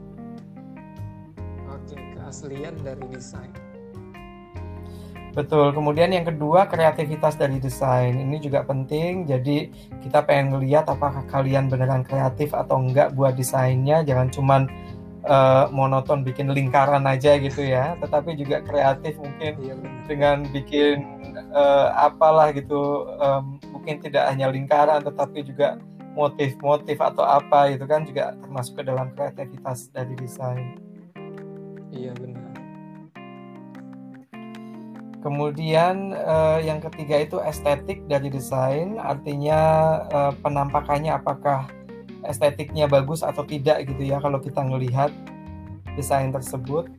Oke, 1.69 1.97
keaslian 2.17 2.73
dari 2.81 3.05
desain. 3.13 3.51
Betul. 5.31 5.71
Kemudian 5.71 6.11
yang 6.11 6.27
kedua 6.27 6.67
kreativitas 6.67 7.39
dari 7.39 7.55
desain. 7.57 8.19
Ini 8.19 8.37
juga 8.43 8.67
penting. 8.67 9.23
Jadi 9.23 9.71
kita 10.03 10.27
pengen 10.27 10.55
ngeliat 10.55 10.91
apakah 10.91 11.23
kalian 11.31 11.71
beneran 11.71 12.03
kreatif 12.03 12.51
atau 12.51 12.83
enggak 12.83 13.15
buat 13.15 13.39
desainnya. 13.39 14.03
Jangan 14.03 14.27
cuman 14.27 14.61
eh, 15.23 15.65
monoton 15.71 16.27
bikin 16.27 16.51
lingkaran 16.51 17.07
aja 17.07 17.39
gitu 17.39 17.63
ya. 17.63 17.95
Tetapi 18.03 18.35
juga 18.35 18.59
kreatif 18.59 19.15
mungkin 19.23 19.53
Iya 19.63 19.75
dengan 20.11 20.43
bikin 20.51 20.97
eh, 21.55 21.87
apalah 21.95 22.51
gitu 22.51 23.07
em, 23.15 23.55
mungkin 23.71 24.03
tidak 24.03 24.27
hanya 24.27 24.51
lingkaran 24.51 24.99
tetapi 24.99 25.47
juga 25.47 25.79
motif-motif 26.11 26.99
atau 26.99 27.23
apa 27.23 27.71
itu 27.71 27.87
kan 27.87 28.03
juga 28.03 28.35
termasuk 28.43 28.83
ke 28.83 28.83
dalam 28.83 29.07
kreativitas 29.15 29.87
dari 29.95 30.11
desain. 30.19 30.75
Iya 31.95 32.11
benar. 32.19 32.50
Kemudian 35.21 36.17
eh, 36.17 36.59
yang 36.65 36.81
ketiga 36.81 37.21
itu 37.21 37.37
estetik 37.45 38.01
dari 38.09 38.33
desain, 38.33 38.97
artinya 38.97 39.59
eh, 40.09 40.33
penampakannya 40.41 41.13
apakah 41.13 41.69
estetiknya 42.25 42.89
bagus 42.89 43.21
atau 43.21 43.45
tidak 43.45 43.85
gitu 43.85 44.01
ya 44.01 44.17
kalau 44.17 44.41
kita 44.41 44.65
ngelihat 44.65 45.13
desain 45.93 46.33
tersebut. 46.33 46.89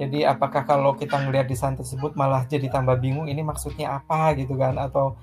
Jadi 0.00 0.24
apakah 0.24 0.64
kalau 0.64 0.96
kita 0.96 1.20
ngelihat 1.20 1.50
desain 1.50 1.76
tersebut 1.76 2.14
malah 2.16 2.46
jadi 2.48 2.70
tambah 2.72 2.96
bingung 3.02 3.28
ini 3.28 3.44
maksudnya 3.44 4.00
apa 4.00 4.32
gitu 4.38 4.54
kan 4.56 4.78
atau 4.78 5.18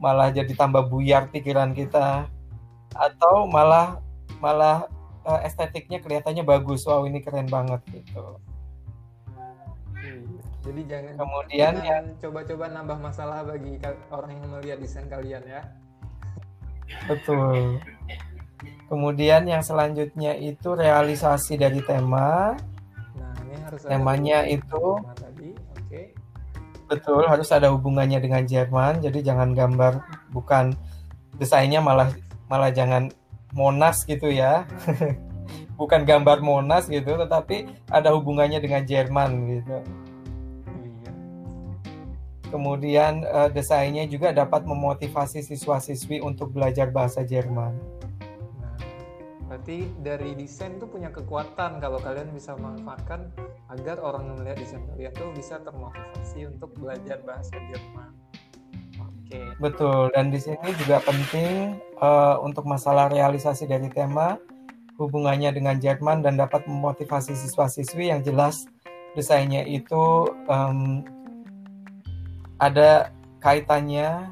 malah 0.00 0.32
jadi 0.32 0.50
tambah 0.54 0.88
buyar 0.88 1.28
pikiran 1.28 1.74
kita 1.76 2.30
atau 2.96 3.44
malah 3.50 4.00
malah 4.40 4.88
eh, 5.28 5.40
estetiknya 5.44 6.00
kelihatannya 6.00 6.40
bagus 6.40 6.88
wow 6.88 7.04
ini 7.04 7.20
keren 7.20 7.52
banget 7.52 7.84
gitu. 7.92 8.40
Jadi 10.62 10.80
jangan 10.86 11.14
Kemudian 11.18 11.72
jangan 11.82 12.04
coba-coba 12.22 12.64
nambah 12.70 12.98
masalah 13.02 13.38
bagi 13.42 13.82
orang 14.14 14.30
yang 14.38 14.46
melihat 14.54 14.78
desain 14.78 15.10
kalian 15.10 15.42
ya. 15.42 15.62
Betul. 17.10 17.82
Kemudian 18.86 19.42
yang 19.48 19.64
selanjutnya 19.64 20.38
itu 20.38 20.76
realisasi 20.78 21.58
dari 21.58 21.82
tema. 21.82 22.54
Nah, 23.18 23.34
ini 23.42 23.54
harus 23.58 23.82
temanya 23.82 24.46
ada 24.46 24.54
itu 24.54 24.84
tadi. 25.18 25.50
Oke. 25.80 26.02
Betul, 26.86 27.24
harus 27.26 27.48
ada 27.50 27.72
hubungannya 27.74 28.22
dengan 28.22 28.46
Jerman. 28.46 29.02
Jadi 29.02 29.24
jangan 29.24 29.56
gambar 29.56 29.98
bukan 30.30 30.76
desainnya 31.42 31.82
malah 31.82 32.12
malah 32.46 32.70
jangan 32.70 33.10
Monas 33.50 34.06
gitu 34.06 34.30
ya. 34.30 34.62
bukan 35.80 36.06
gambar 36.06 36.38
Monas 36.38 36.86
gitu, 36.86 37.18
tetapi 37.18 37.66
ada 37.90 38.14
hubungannya 38.14 38.62
dengan 38.62 38.86
Jerman 38.86 39.30
gitu. 39.58 39.76
Kemudian 42.52 43.24
uh, 43.24 43.48
desainnya 43.48 44.04
juga 44.04 44.28
dapat 44.36 44.68
memotivasi 44.68 45.40
siswa-siswi 45.40 46.20
untuk 46.20 46.52
belajar 46.52 46.92
bahasa 46.92 47.24
Jerman. 47.24 47.72
Nah, 48.60 48.76
berarti 49.48 49.88
dari 50.04 50.36
desain 50.36 50.76
tuh 50.76 50.92
punya 50.92 51.08
kekuatan 51.08 51.80
kalau 51.80 51.96
kalian 51.96 52.28
bisa 52.36 52.52
manfaatkan 52.60 53.32
agar 53.72 54.04
orang 54.04 54.28
yang 54.28 54.36
melihat 54.44 54.60
desain 54.60 54.84
kalian 54.92 55.16
tuh 55.16 55.32
bisa 55.32 55.64
termotivasi 55.64 56.44
untuk 56.44 56.76
belajar 56.76 57.24
bahasa 57.24 57.56
Jerman. 57.72 58.12
Oke. 59.00 59.40
Betul, 59.56 60.12
dan 60.12 60.28
di 60.28 60.36
sini 60.36 60.76
juga 60.76 61.00
penting 61.00 61.80
uh, 62.04 62.36
untuk 62.44 62.68
masalah 62.68 63.08
realisasi 63.08 63.64
dari 63.64 63.88
tema 63.88 64.36
hubungannya 65.00 65.56
dengan 65.56 65.80
Jerman 65.80 66.20
dan 66.20 66.36
dapat 66.36 66.68
memotivasi 66.68 67.32
siswa-siswi 67.32 68.12
yang 68.12 68.20
jelas 68.20 68.68
desainnya 69.16 69.64
itu 69.64 70.28
um, 70.48 71.00
ada 72.62 73.10
kaitannya 73.42 74.30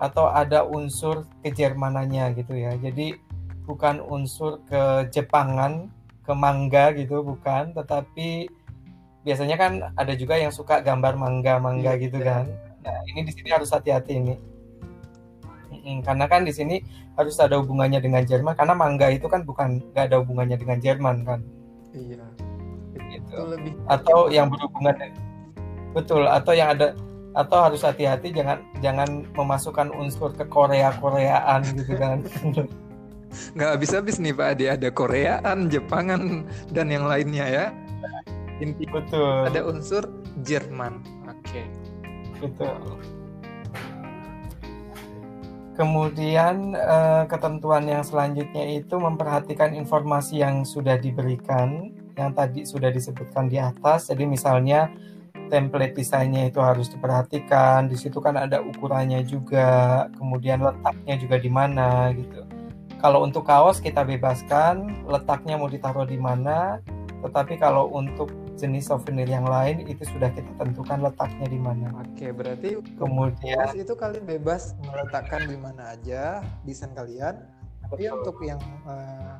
atau 0.00 0.32
ada 0.32 0.64
unsur 0.64 1.28
kejermanannya 1.44 2.32
gitu 2.40 2.56
ya. 2.56 2.72
Jadi 2.80 3.20
bukan 3.68 4.00
unsur 4.00 4.64
ke 4.64 5.06
Jepangan, 5.12 5.92
ke 6.24 6.32
mangga 6.32 6.96
gitu 6.96 7.20
bukan, 7.20 7.76
tetapi 7.76 8.48
biasanya 9.22 9.56
kan 9.60 9.72
ada 9.94 10.16
juga 10.16 10.40
yang 10.40 10.50
suka 10.50 10.80
gambar 10.82 11.14
mangga-mangga 11.14 11.94
Iya, 11.94 12.02
gitu 12.08 12.18
iya. 12.24 12.26
kan. 12.26 12.44
Nah, 12.82 12.98
ini 13.12 13.20
di 13.28 13.32
sini 13.36 13.48
harus 13.52 13.70
hati-hati 13.70 14.12
ini. 14.18 14.34
Karena 16.02 16.26
kan 16.26 16.42
di 16.46 16.54
sini 16.54 16.82
harus 17.18 17.36
ada 17.38 17.58
hubungannya 17.60 18.00
dengan 18.00 18.24
Jerman 18.24 18.54
karena 18.56 18.74
mangga 18.74 19.12
itu 19.12 19.26
kan 19.28 19.44
bukan 19.44 19.82
nggak 19.92 20.04
ada 20.10 20.16
hubungannya 20.24 20.56
dengan 20.56 20.78
Jerman 20.80 21.16
kan. 21.26 21.40
Iya. 21.92 22.26
Gitu. 22.96 23.28
Itu 23.28 23.38
lebih 23.44 23.72
atau 23.86 24.32
yang 24.32 24.48
berhubungan 24.48 24.94
betul 25.92 26.24
atau 26.24 26.52
yang 26.56 26.72
ada 26.72 26.96
atau 27.32 27.58
harus 27.64 27.80
hati-hati 27.80 28.32
jangan 28.32 28.60
jangan 28.84 29.24
memasukkan 29.32 29.88
unsur 29.96 30.36
ke 30.36 30.44
Korea 30.48 30.92
Koreaan 31.00 31.64
gitu 31.64 31.96
kan 31.96 32.20
nggak 33.56 33.70
habis-habis 33.78 34.20
nih 34.20 34.36
Pak 34.36 34.48
Adi 34.56 34.64
ada 34.68 34.88
Koreaan, 34.92 35.72
Jepangan 35.72 36.44
dan 36.68 36.92
yang 36.92 37.08
lainnya 37.08 37.48
ya. 37.48 37.66
Inti 38.60 38.84
betul 38.84 39.48
ada 39.48 39.64
unsur 39.64 40.04
Jerman. 40.44 41.00
Oke. 41.24 41.64
betul 42.42 42.76
kemudian 45.72 46.76
eh, 46.76 47.24
ketentuan 47.26 47.88
yang 47.88 48.04
selanjutnya 48.04 48.76
itu 48.76 48.94
memperhatikan 49.00 49.72
informasi 49.72 50.44
yang 50.44 50.68
sudah 50.68 51.00
diberikan 51.00 51.96
yang 52.12 52.36
tadi 52.36 52.68
sudah 52.68 52.92
disebutkan 52.92 53.48
di 53.48 53.56
atas 53.56 54.12
jadi 54.12 54.28
misalnya 54.28 54.92
template 55.52 55.92
desainnya 55.92 56.48
itu 56.48 56.64
harus 56.64 56.88
diperhatikan 56.88 57.92
di 57.92 58.00
situ 58.00 58.16
kan 58.24 58.40
ada 58.40 58.64
ukurannya 58.64 59.20
juga 59.28 60.08
kemudian 60.16 60.64
letaknya 60.64 61.20
juga 61.20 61.36
di 61.36 61.50
mana 61.52 62.08
gitu 62.16 62.48
kalau 63.04 63.20
untuk 63.20 63.44
kaos 63.44 63.76
kita 63.84 64.00
bebaskan 64.00 65.04
letaknya 65.04 65.60
mau 65.60 65.68
ditaruh 65.68 66.08
di 66.08 66.16
mana 66.16 66.80
tetapi 67.22 67.60
kalau 67.60 67.92
untuk 67.92 68.32
jenis 68.58 68.90
souvenir 68.90 69.28
yang 69.28 69.46
lain 69.46 69.86
itu 69.86 70.02
sudah 70.08 70.32
kita 70.34 70.48
tentukan 70.58 71.06
letaknya 71.06 71.46
di 71.46 71.60
mana 71.60 71.92
Oke, 72.02 72.34
berarti 72.34 72.82
kemudian 72.98 73.72
itu 73.78 73.94
kalian 73.94 74.26
bebas 74.26 74.74
meletakkan 74.82 75.46
di 75.46 75.56
mana 75.56 75.94
aja 75.96 76.42
desain 76.66 76.92
kalian. 76.92 77.42
Tapi 77.88 78.06
Betul. 78.06 78.16
untuk 78.20 78.36
yang 78.42 78.60
eh, 78.86 79.34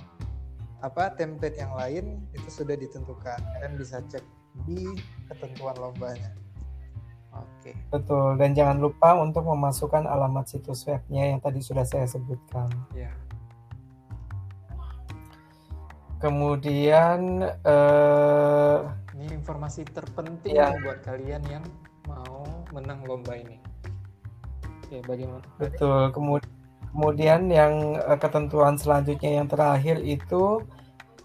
apa 0.82 1.14
template 1.14 1.58
yang 1.58 1.74
lain 1.78 2.22
itu 2.34 2.48
sudah 2.50 2.74
ditentukan. 2.74 3.38
Kalian 3.38 3.74
bisa 3.78 4.02
cek 4.10 4.24
di 4.64 4.92
ketentuan 5.26 5.76
lombanya. 5.76 6.30
Oke. 7.32 7.72
betul 7.88 8.36
dan 8.36 8.52
jangan 8.52 8.76
lupa 8.76 9.16
untuk 9.16 9.48
memasukkan 9.48 10.04
alamat 10.04 10.44
situs 10.46 10.84
webnya 10.84 11.32
yang 11.32 11.40
tadi 11.40 11.64
sudah 11.64 11.80
saya 11.80 12.04
sebutkan 12.04 12.68
Ya. 12.92 13.08
kemudian 16.18 17.40
eh, 17.64 18.76
Ini 19.16 19.32
informasi 19.32 19.88
terpenting 19.88 20.52
nih 20.52 20.80
buat 20.82 21.00
kalian 21.02 21.42
yang 21.48 21.64
mau 22.04 22.42
menang 22.70 23.00
lomba 23.04 23.32
ini. 23.32 23.56
Oke, 24.82 25.00
bagaimana? 25.02 25.44
Betul. 25.56 26.10
Kemu- 26.10 26.50
Kemudian 26.92 27.48
yang 27.48 27.96
eh, 27.96 28.18
ketentuan 28.20 28.76
selanjutnya 28.76 29.40
yang 29.40 29.48
terakhir 29.48 30.04
itu 30.04 30.60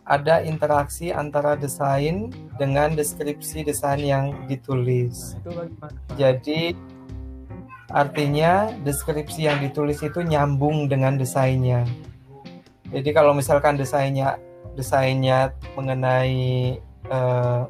ada 0.07 0.39
interaksi 0.39 1.11
antara 1.11 1.59
desain 1.59 2.31
dengan 2.55 2.95
deskripsi 2.95 3.67
desain 3.67 3.99
yang 3.99 4.31
ditulis. 4.47 5.35
Jadi 6.15 6.71
artinya 7.91 8.71
deskripsi 8.87 9.51
yang 9.51 9.59
ditulis 9.59 9.99
itu 9.99 10.23
nyambung 10.23 10.87
dengan 10.87 11.19
desainnya. 11.19 11.83
Jadi 12.87 13.09
kalau 13.11 13.35
misalkan 13.35 13.75
desainnya 13.75 14.39
desainnya 14.79 15.51
mengenai 15.75 16.79
eh, 17.11 17.61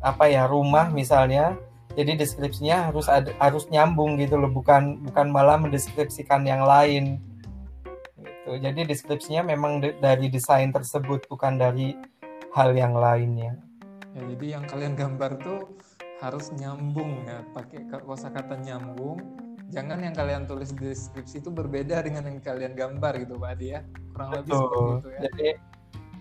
apa 0.00 0.24
ya 0.32 0.48
rumah 0.48 0.88
misalnya, 0.88 1.52
jadi 1.92 2.16
deskripsinya 2.16 2.88
harus 2.88 3.12
ada, 3.12 3.28
harus 3.36 3.68
nyambung 3.68 4.16
gitu 4.16 4.40
loh, 4.40 4.48
bukan 4.48 5.04
bukan 5.04 5.26
malah 5.28 5.60
mendeskripsikan 5.60 6.48
yang 6.48 6.64
lain. 6.64 7.20
Gitu. 8.46 8.62
Jadi 8.62 8.80
deskripsinya 8.86 9.42
memang 9.42 9.82
de- 9.82 9.98
dari 9.98 10.30
desain 10.30 10.70
tersebut 10.70 11.26
bukan 11.26 11.58
dari 11.58 11.98
hal 12.54 12.70
yang 12.78 12.94
lainnya. 12.94 13.58
Ya, 14.14 14.22
jadi 14.22 14.46
yang 14.56 14.64
kalian 14.70 14.94
gambar 14.94 15.42
tuh 15.42 15.74
harus 16.22 16.54
nyambung 16.54 17.26
ya, 17.26 17.42
pakai 17.50 17.90
kosakata 18.06 18.54
nyambung. 18.62 19.18
Jangan 19.74 19.98
yang 19.98 20.14
kalian 20.14 20.46
tulis 20.46 20.70
di 20.70 20.94
deskripsi 20.94 21.42
itu 21.42 21.50
berbeda 21.50 21.98
dengan 22.06 22.30
yang 22.30 22.38
kalian 22.38 22.78
gambar 22.78 23.18
gitu 23.18 23.34
Pak 23.34 23.50
Adi 23.58 23.66
ya. 23.74 23.80
Kurang 24.14 24.30
lebih 24.30 24.52
seperti 24.54 24.78
Betul. 24.78 24.94
itu 24.94 25.08
ya. 25.10 25.20
Jadi 25.26 25.48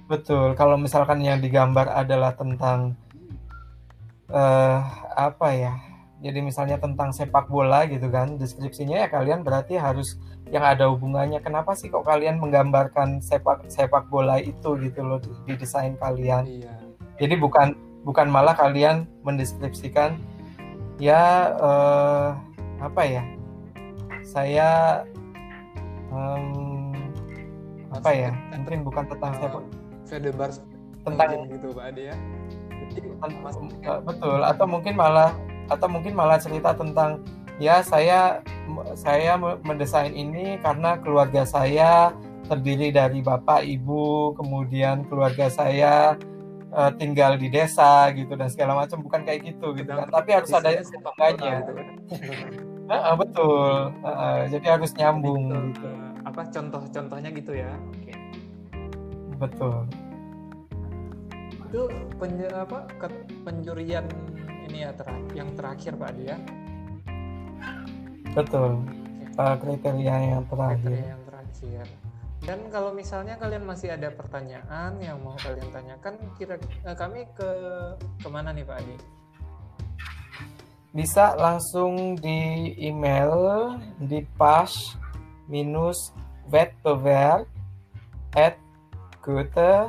betul. 0.10 0.48
Kalau 0.58 0.76
misalkan 0.82 1.22
yang 1.22 1.38
digambar 1.38 1.94
adalah 1.94 2.34
tentang 2.34 2.98
eh 4.34 4.80
apa 5.14 5.48
ya? 5.54 5.78
Jadi 6.26 6.42
misalnya 6.42 6.82
tentang 6.82 7.14
sepak 7.14 7.46
bola 7.46 7.86
gitu 7.86 8.10
kan, 8.10 8.42
deskripsinya 8.42 8.98
ya 8.98 9.08
kalian 9.14 9.46
berarti 9.46 9.78
harus 9.78 10.18
yang 10.56 10.64
ada 10.64 10.88
hubungannya. 10.88 11.44
Kenapa 11.44 11.76
sih 11.76 11.92
kok 11.92 12.08
kalian 12.08 12.40
menggambarkan 12.40 13.20
sepak 13.20 13.68
sepak 13.68 14.08
bola 14.08 14.40
itu 14.40 14.80
gitu 14.80 15.04
loh 15.04 15.20
di, 15.20 15.28
di 15.44 15.54
desain 15.60 16.00
kalian? 16.00 16.48
Iya. 16.48 16.74
Jadi 17.20 17.36
bukan 17.36 17.76
bukan 18.08 18.32
malah 18.32 18.56
kalian 18.56 19.04
mendeskripsikan 19.28 20.16
ya 20.96 21.52
eh, 21.60 22.30
apa 22.80 23.02
ya? 23.04 23.24
Saya 24.24 25.04
em, 26.16 26.96
apa 27.92 28.10
ya? 28.16 28.32
Mungkin 28.56 28.88
bukan 28.88 29.04
tentang 29.12 29.36
sepak 29.44 29.64
Fedebar 30.08 30.50
tentang 31.04 31.50
gitu 31.52 31.76
Pak 31.76 31.92
Adi 31.92 32.14
ya. 32.14 32.16
Eh, 32.96 34.00
betul 34.08 34.40
atau 34.40 34.66
mungkin 34.70 34.96
malah 34.96 35.36
atau 35.68 35.88
mungkin 35.90 36.14
malah 36.16 36.40
cerita 36.40 36.72
tentang 36.78 37.26
ya 37.58 37.80
saya 37.80 38.44
saya 38.94 39.36
me- 39.36 39.60
mendesain 39.62 40.12
ini 40.12 40.60
karena 40.60 40.98
keluarga 40.98 41.44
saya 41.44 42.12
terdiri 42.46 42.90
dari 42.90 43.20
bapak 43.20 43.64
ibu 43.64 44.36
kemudian 44.36 45.04
keluarga 45.06 45.48
saya 45.48 46.20
eh, 46.70 46.92
tinggal 46.96 47.36
di 47.36 47.48
desa 47.48 48.12
gitu 48.12 48.34
dan 48.34 48.48
segala 48.48 48.76
macam 48.76 49.00
bukan 49.00 49.24
kayak 49.24 49.42
gitu 49.46 49.72
gitu 49.74 49.88
kan 49.88 50.08
tapi 50.08 50.30
harus 50.32 50.52
ada 50.52 50.70
hubungannya 50.76 51.54
gitu 51.58 51.72
kan. 51.72 51.88
Heeh, 52.92 53.14
betul 53.18 53.90
Heeh, 53.98 54.38
jadi 54.52 54.68
harus 54.78 54.92
nyambung 54.94 55.50
Gitu. 55.50 55.74
gitu 55.74 55.90
Apa 56.22 56.42
contoh-contohnya 56.46 57.30
gitu 57.32 57.54
ya. 57.54 57.70
Oke. 57.90 58.14
betul 59.36 59.86
Itu 61.66 61.82
penj- 62.16 62.50
apa 62.52 62.86
penjurian 63.42 64.06
ini 64.66 64.84
ya 64.84 64.94
terakhir 64.94 65.34
yang 65.34 65.50
terakhir 65.54 65.94
Pak 65.96 66.10
Adi 66.14 66.24
ya. 66.26 66.38
Betul 68.36 68.84
Eh, 69.36 69.56
kriteria 69.60 70.16
yang 70.32 70.48
terakhir 70.48 70.96
kriteria 70.96 71.12
yang 71.12 71.24
terakhir. 71.28 71.86
Dan 72.46 72.60
kalau 72.72 72.96
misalnya 72.96 73.36
kalian 73.36 73.68
masih 73.68 73.92
ada 73.92 74.08
pertanyaan 74.08 74.96
yang 75.04 75.20
mau 75.20 75.36
kalian 75.36 75.68
tanyakan, 75.76 76.16
kira 76.40 76.56
eh, 76.88 76.96
kami 76.96 77.28
ke 77.36 77.50
ke 78.24 78.28
mana 78.32 78.56
nih 78.56 78.64
Pak 78.64 78.80
Adi? 78.80 78.96
bisa 80.96 81.36
langsung 81.36 82.16
di 82.16 82.72
email 82.80 83.76
di 84.00 84.24
pas 84.40 84.72
minus 85.52 86.16
wettbewerb 86.48 87.44
at 88.32 88.56
goethe.de 89.20 89.84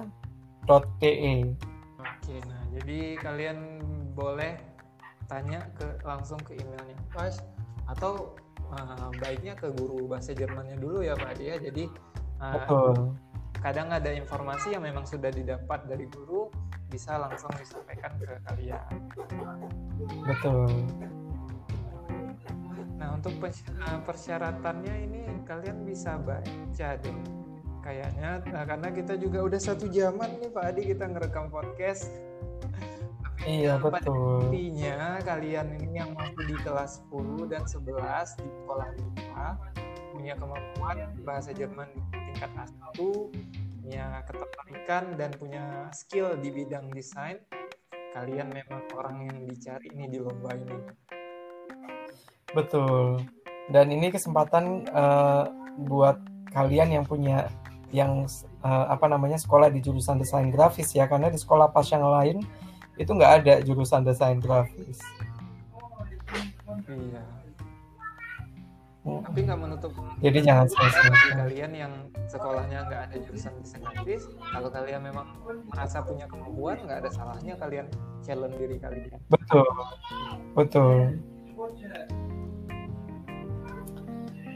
Oke, 2.02 2.34
nah 2.50 2.62
jadi 2.74 3.22
kalian 3.22 3.58
boleh 4.18 4.58
tanya 5.30 5.62
ke 5.78 5.86
langsung 6.02 6.42
ke 6.42 6.58
emailnya 6.58 6.98
Pas 7.14 7.38
atau 7.86 8.34
uh, 8.74 9.10
baiknya 9.22 9.54
ke 9.54 9.70
guru 9.74 10.10
bahasa 10.10 10.34
Jermannya 10.34 10.78
dulu 10.78 11.02
ya 11.02 11.14
Pak 11.14 11.38
Adi 11.38 11.44
ya. 11.50 11.56
Jadi 11.58 11.84
uh, 12.42 12.54
Betul. 12.58 12.94
kadang 13.62 13.88
ada 13.90 14.10
informasi 14.12 14.74
yang 14.74 14.84
memang 14.84 15.06
sudah 15.06 15.30
didapat 15.30 15.86
dari 15.86 16.06
guru 16.10 16.50
bisa 16.86 17.18
langsung 17.18 17.50
disampaikan 17.58 18.14
ke 18.18 18.36
kalian. 18.46 18.90
Betul. 20.22 20.70
Nah 22.96 23.08
untuk 23.14 23.34
uh, 23.42 24.00
persyaratannya 24.02 24.94
ini 25.10 25.20
kalian 25.46 25.86
bisa 25.86 26.18
baca 26.18 26.90
deh 26.98 27.18
kayaknya 27.86 28.42
nah, 28.50 28.66
karena 28.66 28.88
kita 28.90 29.14
juga 29.14 29.46
udah 29.46 29.60
satu 29.62 29.86
jaman 29.86 30.42
nih 30.42 30.50
Pak 30.50 30.64
Adi 30.74 30.82
kita 30.90 31.06
ngerekam 31.06 31.54
podcast 31.54 32.10
Iya, 33.46 33.78
Pada 33.78 34.02
betul. 34.02 34.50
intinya 34.50 35.22
kalian 35.22 35.78
ini 35.78 36.02
yang 36.02 36.10
masih 36.18 36.50
di 36.50 36.56
kelas 36.66 37.06
10 37.14 37.46
dan 37.46 37.62
11 37.62 38.42
di 38.42 38.48
sekolah 38.50 38.88
kita 38.98 39.46
punya 40.10 40.34
kemampuan 40.34 40.96
bahasa 41.22 41.54
Jerman 41.54 41.86
di 42.10 42.18
tingkat 42.34 42.50
A1 42.58 42.98
punya 43.86 44.06
ketertarikan 44.26 45.14
dan 45.14 45.30
punya 45.38 45.86
skill 45.94 46.34
di 46.42 46.50
bidang 46.50 46.90
desain 46.90 47.38
kalian 48.18 48.50
memang 48.50 48.82
orang 48.98 49.30
yang 49.30 49.38
dicari 49.46 49.94
ini 49.94 50.10
di 50.10 50.18
lomba 50.18 50.50
ini 50.50 50.78
Betul. 52.50 53.20
Dan 53.68 53.92
ini 53.92 54.08
kesempatan 54.08 54.88
eh, 54.88 55.44
buat 55.86 56.16
kalian 56.50 56.98
yang 56.98 57.04
punya 57.04 57.46
yang 57.92 58.24
eh, 58.64 58.86
apa 58.90 59.06
namanya 59.06 59.36
sekolah 59.36 59.68
di 59.68 59.84
jurusan 59.84 60.18
desain 60.18 60.48
grafis 60.48 60.96
ya 60.96 61.04
karena 61.06 61.28
di 61.28 61.38
sekolah 61.38 61.70
pas 61.70 61.86
yang 61.92 62.02
lain 62.02 62.40
itu 62.96 63.10
nggak 63.10 63.32
ada 63.42 63.54
jurusan 63.60 64.02
desain 64.02 64.40
grafis. 64.40 65.00
iya 66.88 67.22
Hmm. 69.06 69.22
tapi 69.22 69.46
nggak 69.46 69.60
menutup 69.62 69.94
Jadi 70.18 70.38
jangan 70.42 70.66
bagi 70.66 70.90
sia-sia. 70.90 71.34
kalian 71.38 71.72
yang 71.78 71.92
sekolahnya 72.26 72.90
nggak 72.90 73.00
ada 73.06 73.16
jurusan 73.22 73.54
desain 73.62 73.78
grafis 73.78 74.26
kalau 74.50 74.66
kalian 74.66 74.98
memang 74.98 75.30
merasa 75.70 76.02
punya 76.02 76.26
kemampuan 76.26 76.74
nggak 76.82 77.06
ada 77.06 77.10
salahnya 77.14 77.54
kalian 77.54 77.86
challenge 78.18 78.58
diri 78.58 78.82
kalian 78.82 79.14
Betul. 79.30 79.62
Betul. 80.58 81.22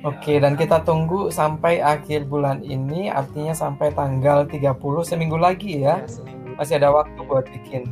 Oke, 0.02 0.40
dan 0.42 0.56
kita 0.56 0.80
tunggu 0.82 1.28
sampai 1.30 1.78
akhir 1.78 2.24
bulan 2.26 2.64
ini, 2.64 3.06
artinya 3.06 3.52
sampai 3.52 3.92
tanggal 3.92 4.48
30, 4.48 5.04
seminggu 5.04 5.36
lagi 5.36 5.84
ya. 5.84 6.00
Ya, 6.00 6.08
seminggu 6.08 6.56
Masih 6.56 6.80
ada 6.80 6.88
waktu 6.88 7.20
buat 7.20 7.44
bikin. 7.52 7.84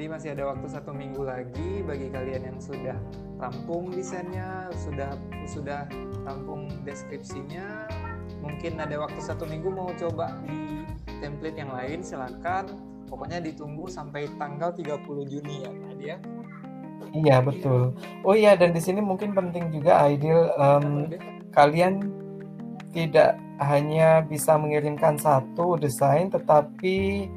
Jadi 0.00 0.16
masih 0.16 0.32
ada 0.32 0.48
waktu 0.48 0.64
satu 0.64 0.96
minggu 0.96 1.28
lagi 1.28 1.84
bagi 1.84 2.08
kalian 2.08 2.48
yang 2.48 2.56
sudah 2.56 2.96
rampung 3.36 3.92
desainnya, 3.92 4.72
sudah 4.72 5.12
sudah 5.44 5.84
rampung 6.24 6.72
deskripsinya, 6.88 7.84
mungkin 8.40 8.80
ada 8.80 8.96
waktu 8.96 9.20
satu 9.20 9.44
minggu 9.44 9.68
mau 9.68 9.92
coba 10.00 10.40
di 10.48 10.88
template 11.20 11.60
yang 11.60 11.68
lain 11.76 12.00
silakan. 12.00 12.80
Pokoknya 13.12 13.44
ditunggu 13.44 13.92
sampai 13.92 14.24
tanggal 14.40 14.72
30 14.72 15.04
Juni 15.28 15.68
ya 15.68 15.70
Pak 15.76 15.92
Adi 15.92 16.04
ya. 16.08 16.16
Iya, 17.12 17.36
betul. 17.44 17.92
Oh 18.24 18.32
iya, 18.32 18.56
dan 18.56 18.72
di 18.72 18.80
sini 18.80 19.04
mungkin 19.04 19.36
penting 19.36 19.68
juga, 19.68 20.00
Aidil, 20.00 20.48
em, 20.56 21.12
kalian 21.52 22.08
tidak 22.96 23.36
hanya 23.60 24.24
bisa 24.24 24.56
mengirimkan 24.56 25.20
satu 25.20 25.76
desain, 25.76 26.32
tetapi 26.32 27.28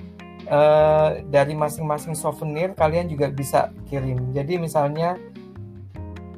eh, 0.47 1.09
dari 1.27 1.53
masing-masing 1.53 2.13
souvenir 2.13 2.75
kalian 2.75 3.07
juga 3.07 3.31
bisa 3.31 3.69
kirim. 3.87 4.31
Jadi 4.35 4.59
misalnya 4.59 5.15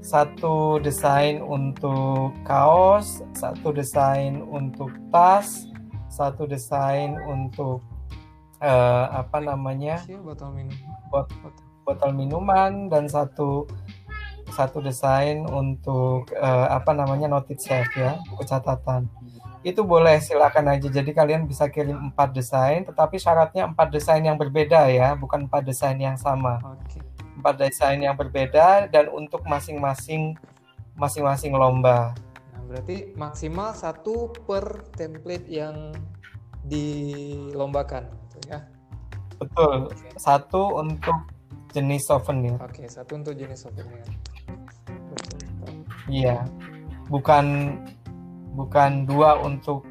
satu 0.05 0.77
desain 0.77 1.41
untuk 1.41 2.29
kaos, 2.45 3.25
satu 3.33 3.73
desain 3.73 4.37
untuk 4.45 4.93
tas, 5.09 5.65
satu 6.13 6.45
desain 6.45 7.17
untuk 7.25 7.81
eh, 8.61 9.05
apa 9.09 9.41
namanya 9.41 9.99
botol 10.21 10.53
minum. 10.53 10.77
bot- 11.09 11.33
botol 11.85 12.11
minuman 12.17 12.89
dan 12.89 13.05
satu 13.05 13.69
satu 14.53 14.81
desain 14.81 15.45
untuk 15.49 16.29
eh, 16.33 16.67
apa 16.69 16.93
namanya 16.93 17.29
notit 17.29 17.61
self 17.61 17.89
ya 17.97 18.17
buku 18.29 18.45
catatan 18.45 19.09
itu 19.65 19.81
boleh 19.81 20.21
silakan 20.21 20.77
aja 20.77 20.85
jadi 20.93 21.09
kalian 21.09 21.49
bisa 21.49 21.65
kirim 21.73 22.13
empat 22.13 22.37
desain 22.37 22.85
tetapi 22.85 23.17
syaratnya 23.17 23.65
empat 23.65 23.89
desain 23.89 24.21
yang 24.21 24.37
berbeda 24.37 24.85
ya 24.93 25.17
bukan 25.17 25.49
empat 25.49 25.65
desain 25.65 25.97
yang 25.97 26.13
sama 26.21 26.61
Oke. 26.61 27.01
empat 27.41 27.65
desain 27.65 27.97
yang 27.97 28.13
berbeda 28.13 28.85
dan 28.93 29.09
untuk 29.09 29.41
masing-masing 29.49 30.37
masing-masing 30.93 31.57
lomba 31.57 32.13
Nah, 32.53 32.61
berarti 32.69 33.17
maksimal 33.17 33.73
satu 33.73 34.29
per 34.45 34.85
template 34.93 35.49
yang 35.49 35.89
dilombakan 36.61 38.05
gitu 38.29 38.37
ya. 38.53 38.61
betul 39.41 39.89
satu 40.15 40.77
untuk 40.77 41.17
jenis 41.73 42.05
souvenir 42.05 42.55
Oke, 42.61 42.85
satu 42.87 43.17
untuk 43.19 43.33
jenis 43.35 43.65
souvenir. 43.65 44.05
Iya, 46.05 46.45
bukan 47.09 47.45
bukan 48.55 49.03
dua 49.03 49.37
untuk 49.43 49.83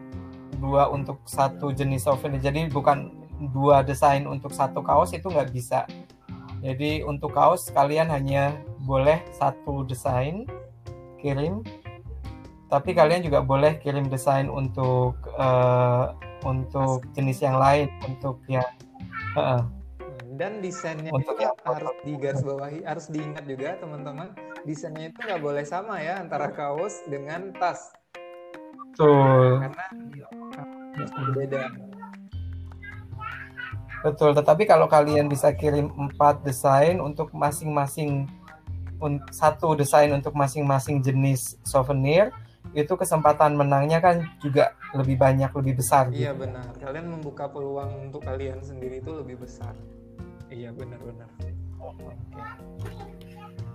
dua 0.58 0.88
untuk 0.88 1.20
satu 1.28 1.70
jenis 1.70 2.08
souvenir. 2.08 2.40
Jadi 2.40 2.72
bukan 2.72 3.12
dua 3.52 3.84
desain 3.84 4.24
untuk 4.24 4.50
satu 4.50 4.80
kaos 4.80 5.12
itu 5.12 5.28
nggak 5.28 5.52
bisa. 5.52 5.84
Jadi 6.64 7.04
untuk 7.04 7.36
kaos 7.36 7.68
kalian 7.68 8.08
hanya 8.08 8.56
boleh 8.88 9.20
satu 9.36 9.84
desain 9.84 10.48
kirim, 11.20 11.60
tapi 12.72 12.96
kalian 12.96 13.20
juga 13.20 13.44
boleh 13.44 13.76
kirim 13.84 14.08
desain 14.08 14.48
untuk 14.48 15.20
eh, 15.36 16.06
untuk 16.48 17.04
jenis 17.12 17.44
yang 17.44 17.60
lain, 17.60 17.92
untuk 18.08 18.40
yang 18.48 18.64
Heeh. 19.34 19.62
Dan 20.34 20.58
desainnya 20.58 21.14
Untuk 21.14 21.38
itu 21.38 21.46
yang 21.46 21.58
harus 21.62 21.94
digarisbawahi, 22.02 22.78
harus 22.82 23.06
diingat 23.06 23.46
juga 23.46 23.78
teman-teman, 23.78 24.34
desainnya 24.66 25.10
itu 25.14 25.18
nggak 25.22 25.42
boleh 25.42 25.62
sama 25.62 26.02
ya 26.02 26.18
antara 26.18 26.50
kaos 26.50 27.06
dengan 27.06 27.54
tas, 27.54 27.94
betul. 28.94 29.46
karena 29.58 29.84
berbeda. 31.18 31.62
Betul, 34.04 34.30
tetapi 34.36 34.68
kalau 34.68 34.84
kalian 34.84 35.32
bisa 35.32 35.50
kirim 35.56 35.88
empat 35.96 36.44
desain 36.44 37.00
untuk 37.00 37.32
masing-masing 37.32 38.28
satu 39.32 39.76
desain 39.76 40.12
untuk 40.12 40.32
masing-masing 40.36 41.00
jenis 41.00 41.56
souvenir, 41.64 42.30
itu 42.72 42.94
kesempatan 42.96 43.56
menangnya 43.56 44.00
kan 44.00 44.24
juga 44.40 44.72
lebih 44.96 45.20
banyak, 45.20 45.50
lebih 45.52 45.84
besar 45.84 46.08
Iya 46.08 46.32
gitu. 46.32 46.48
benar, 46.48 46.72
kalian 46.80 47.06
membuka 47.12 47.48
peluang 47.48 48.08
untuk 48.08 48.24
kalian 48.24 48.64
sendiri 48.64 49.04
itu 49.04 49.12
lebih 49.12 49.44
besar. 49.44 49.76
Iya 50.48 50.72
benar-benar. 50.72 51.28
Oke. 51.80 52.14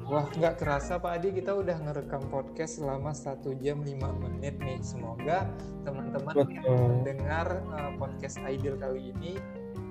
Wah 0.10 0.26
nggak 0.26 0.58
kerasa 0.58 0.98
Pak 0.98 1.22
Adi 1.22 1.38
kita 1.38 1.54
udah 1.54 1.78
ngerekam 1.86 2.26
podcast 2.34 2.82
selama 2.82 3.14
satu 3.14 3.54
jam 3.62 3.86
5 3.86 3.94
menit 4.26 4.58
nih. 4.58 4.82
Semoga 4.82 5.46
teman-teman 5.86 6.50
yang 6.50 6.66
mendengar 6.66 7.62
uh, 7.70 7.94
podcast 7.94 8.42
Ideal 8.42 8.82
kali 8.82 9.14
ini 9.14 9.38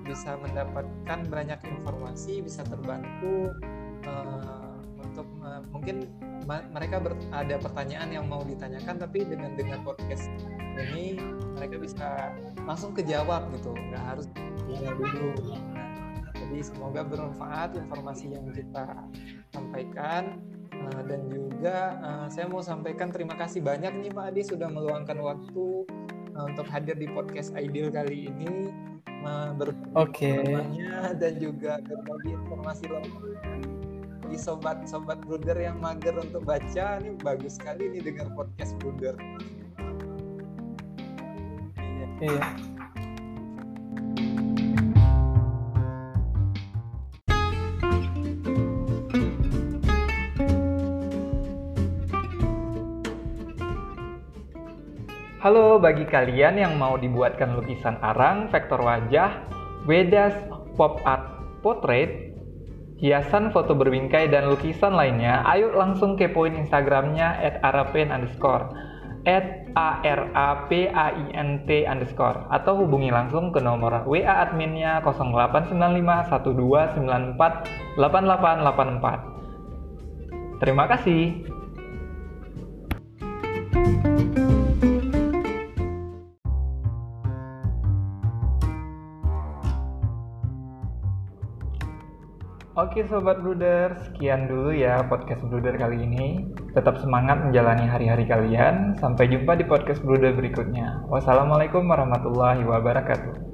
bisa 0.03 0.35
mendapatkan 0.35 1.23
banyak 1.23 1.63
informasi, 1.63 2.43
bisa 2.43 2.67
terbantu 2.67 3.55
uh, 4.03 4.75
untuk 4.99 5.23
uh, 5.39 5.63
mungkin 5.71 6.11
ma- 6.43 6.67
mereka 6.67 6.99
ber- 6.99 7.15
ada 7.31 7.55
pertanyaan 7.55 8.11
yang 8.11 8.27
mau 8.27 8.43
ditanyakan 8.43 8.99
tapi 8.99 9.23
dengan 9.23 9.55
dengan 9.55 9.87
podcast 9.87 10.27
ini 10.75 11.15
mereka 11.55 11.79
bisa 11.79 12.35
langsung 12.67 12.91
kejawab 12.91 13.47
gitu, 13.55 13.71
nggak 13.71 14.03
harus 14.03 14.27
tanya 14.67 14.91
dulu. 14.99 15.31
Nah, 15.47 15.88
jadi 16.49 16.65
semoga 16.65 17.05
bermanfaat 17.05 17.77
informasi 17.77 18.33
yang 18.33 18.49
kita 18.49 18.89
sampaikan 19.53 20.41
Uh, 20.79 21.03
dan 21.11 21.27
juga 21.27 21.99
uh, 21.99 22.27
saya 22.31 22.47
mau 22.47 22.63
sampaikan 22.63 23.11
terima 23.11 23.35
kasih 23.35 23.59
banyak 23.59 23.99
nih 23.99 24.15
Pak 24.15 24.31
Adi 24.31 24.47
sudah 24.47 24.71
meluangkan 24.71 25.19
waktu 25.19 25.83
uh, 26.39 26.45
untuk 26.47 26.63
hadir 26.71 26.95
di 26.95 27.03
podcast 27.11 27.51
Ideal 27.51 27.91
kali 27.91 28.31
ini 28.31 28.71
berbagi 29.59 30.39
dan 31.19 31.33
juga 31.35 31.83
berbagi 31.83 32.31
informasi 32.31 32.87
lengkap 32.87 33.23
di 34.31 34.37
sobat-sobat 34.39 35.19
Bruder 35.27 35.59
yang 35.59 35.83
mager 35.83 36.15
untuk 36.15 36.47
baca 36.47 37.03
ini 37.03 37.19
bagus 37.19 37.59
sekali 37.59 37.91
nih 37.91 37.99
dengar 37.99 38.31
podcast 38.31 38.79
Bruder. 38.79 39.19
Iya. 41.75 42.07
Iya. 42.23 42.43
Halo 55.39 55.79
bagi 55.79 56.03
kalian 56.03 56.59
yang 56.59 56.75
mau 56.75 56.99
dibuatkan 56.99 57.55
lukisan 57.55 57.95
arang, 58.03 58.51
vektor 58.51 58.83
wajah, 58.83 59.47
wedas, 59.87 60.35
pop 60.75 60.99
art, 61.07 61.31
portrait, 61.63 62.35
hiasan 62.99 63.47
foto 63.55 63.71
berbingkai 63.71 64.27
dan 64.27 64.51
lukisan 64.51 64.99
lainnya, 64.99 65.39
ayo 65.47 65.71
langsung 65.71 66.19
kepoin 66.19 66.59
Instagramnya 66.59 67.39
at 67.39 67.63
underscore 67.63 68.67
at 69.23 69.63
a 69.79 70.03
r 70.03 70.27
a 70.35 70.67
p 70.67 70.91
a 70.91 71.07
i 71.15 71.31
n 71.31 71.63
t 71.63 71.87
underscore 71.87 72.43
atau 72.51 72.83
hubungi 72.83 73.07
langsung 73.07 73.55
ke 73.55 73.63
nomor 73.63 74.03
WA 74.11 74.43
adminnya 74.43 74.99
089512948884. 77.95 80.59
Terima 80.59 80.83
kasih. 80.91 81.47
Oke 92.79 93.03
Sobat 93.11 93.43
Bruder, 93.43 93.91
sekian 94.07 94.47
dulu 94.47 94.71
ya 94.71 95.03
podcast 95.11 95.43
Bruder 95.43 95.75
kali 95.75 95.99
ini. 95.99 96.47
Tetap 96.71 96.95
semangat 97.03 97.43
menjalani 97.43 97.83
hari-hari 97.83 98.23
kalian. 98.23 98.95
Sampai 99.03 99.27
jumpa 99.27 99.59
di 99.59 99.67
podcast 99.67 99.99
Bruder 99.99 100.31
berikutnya. 100.31 101.03
Wassalamualaikum 101.11 101.83
warahmatullahi 101.83 102.63
wabarakatuh. 102.63 103.48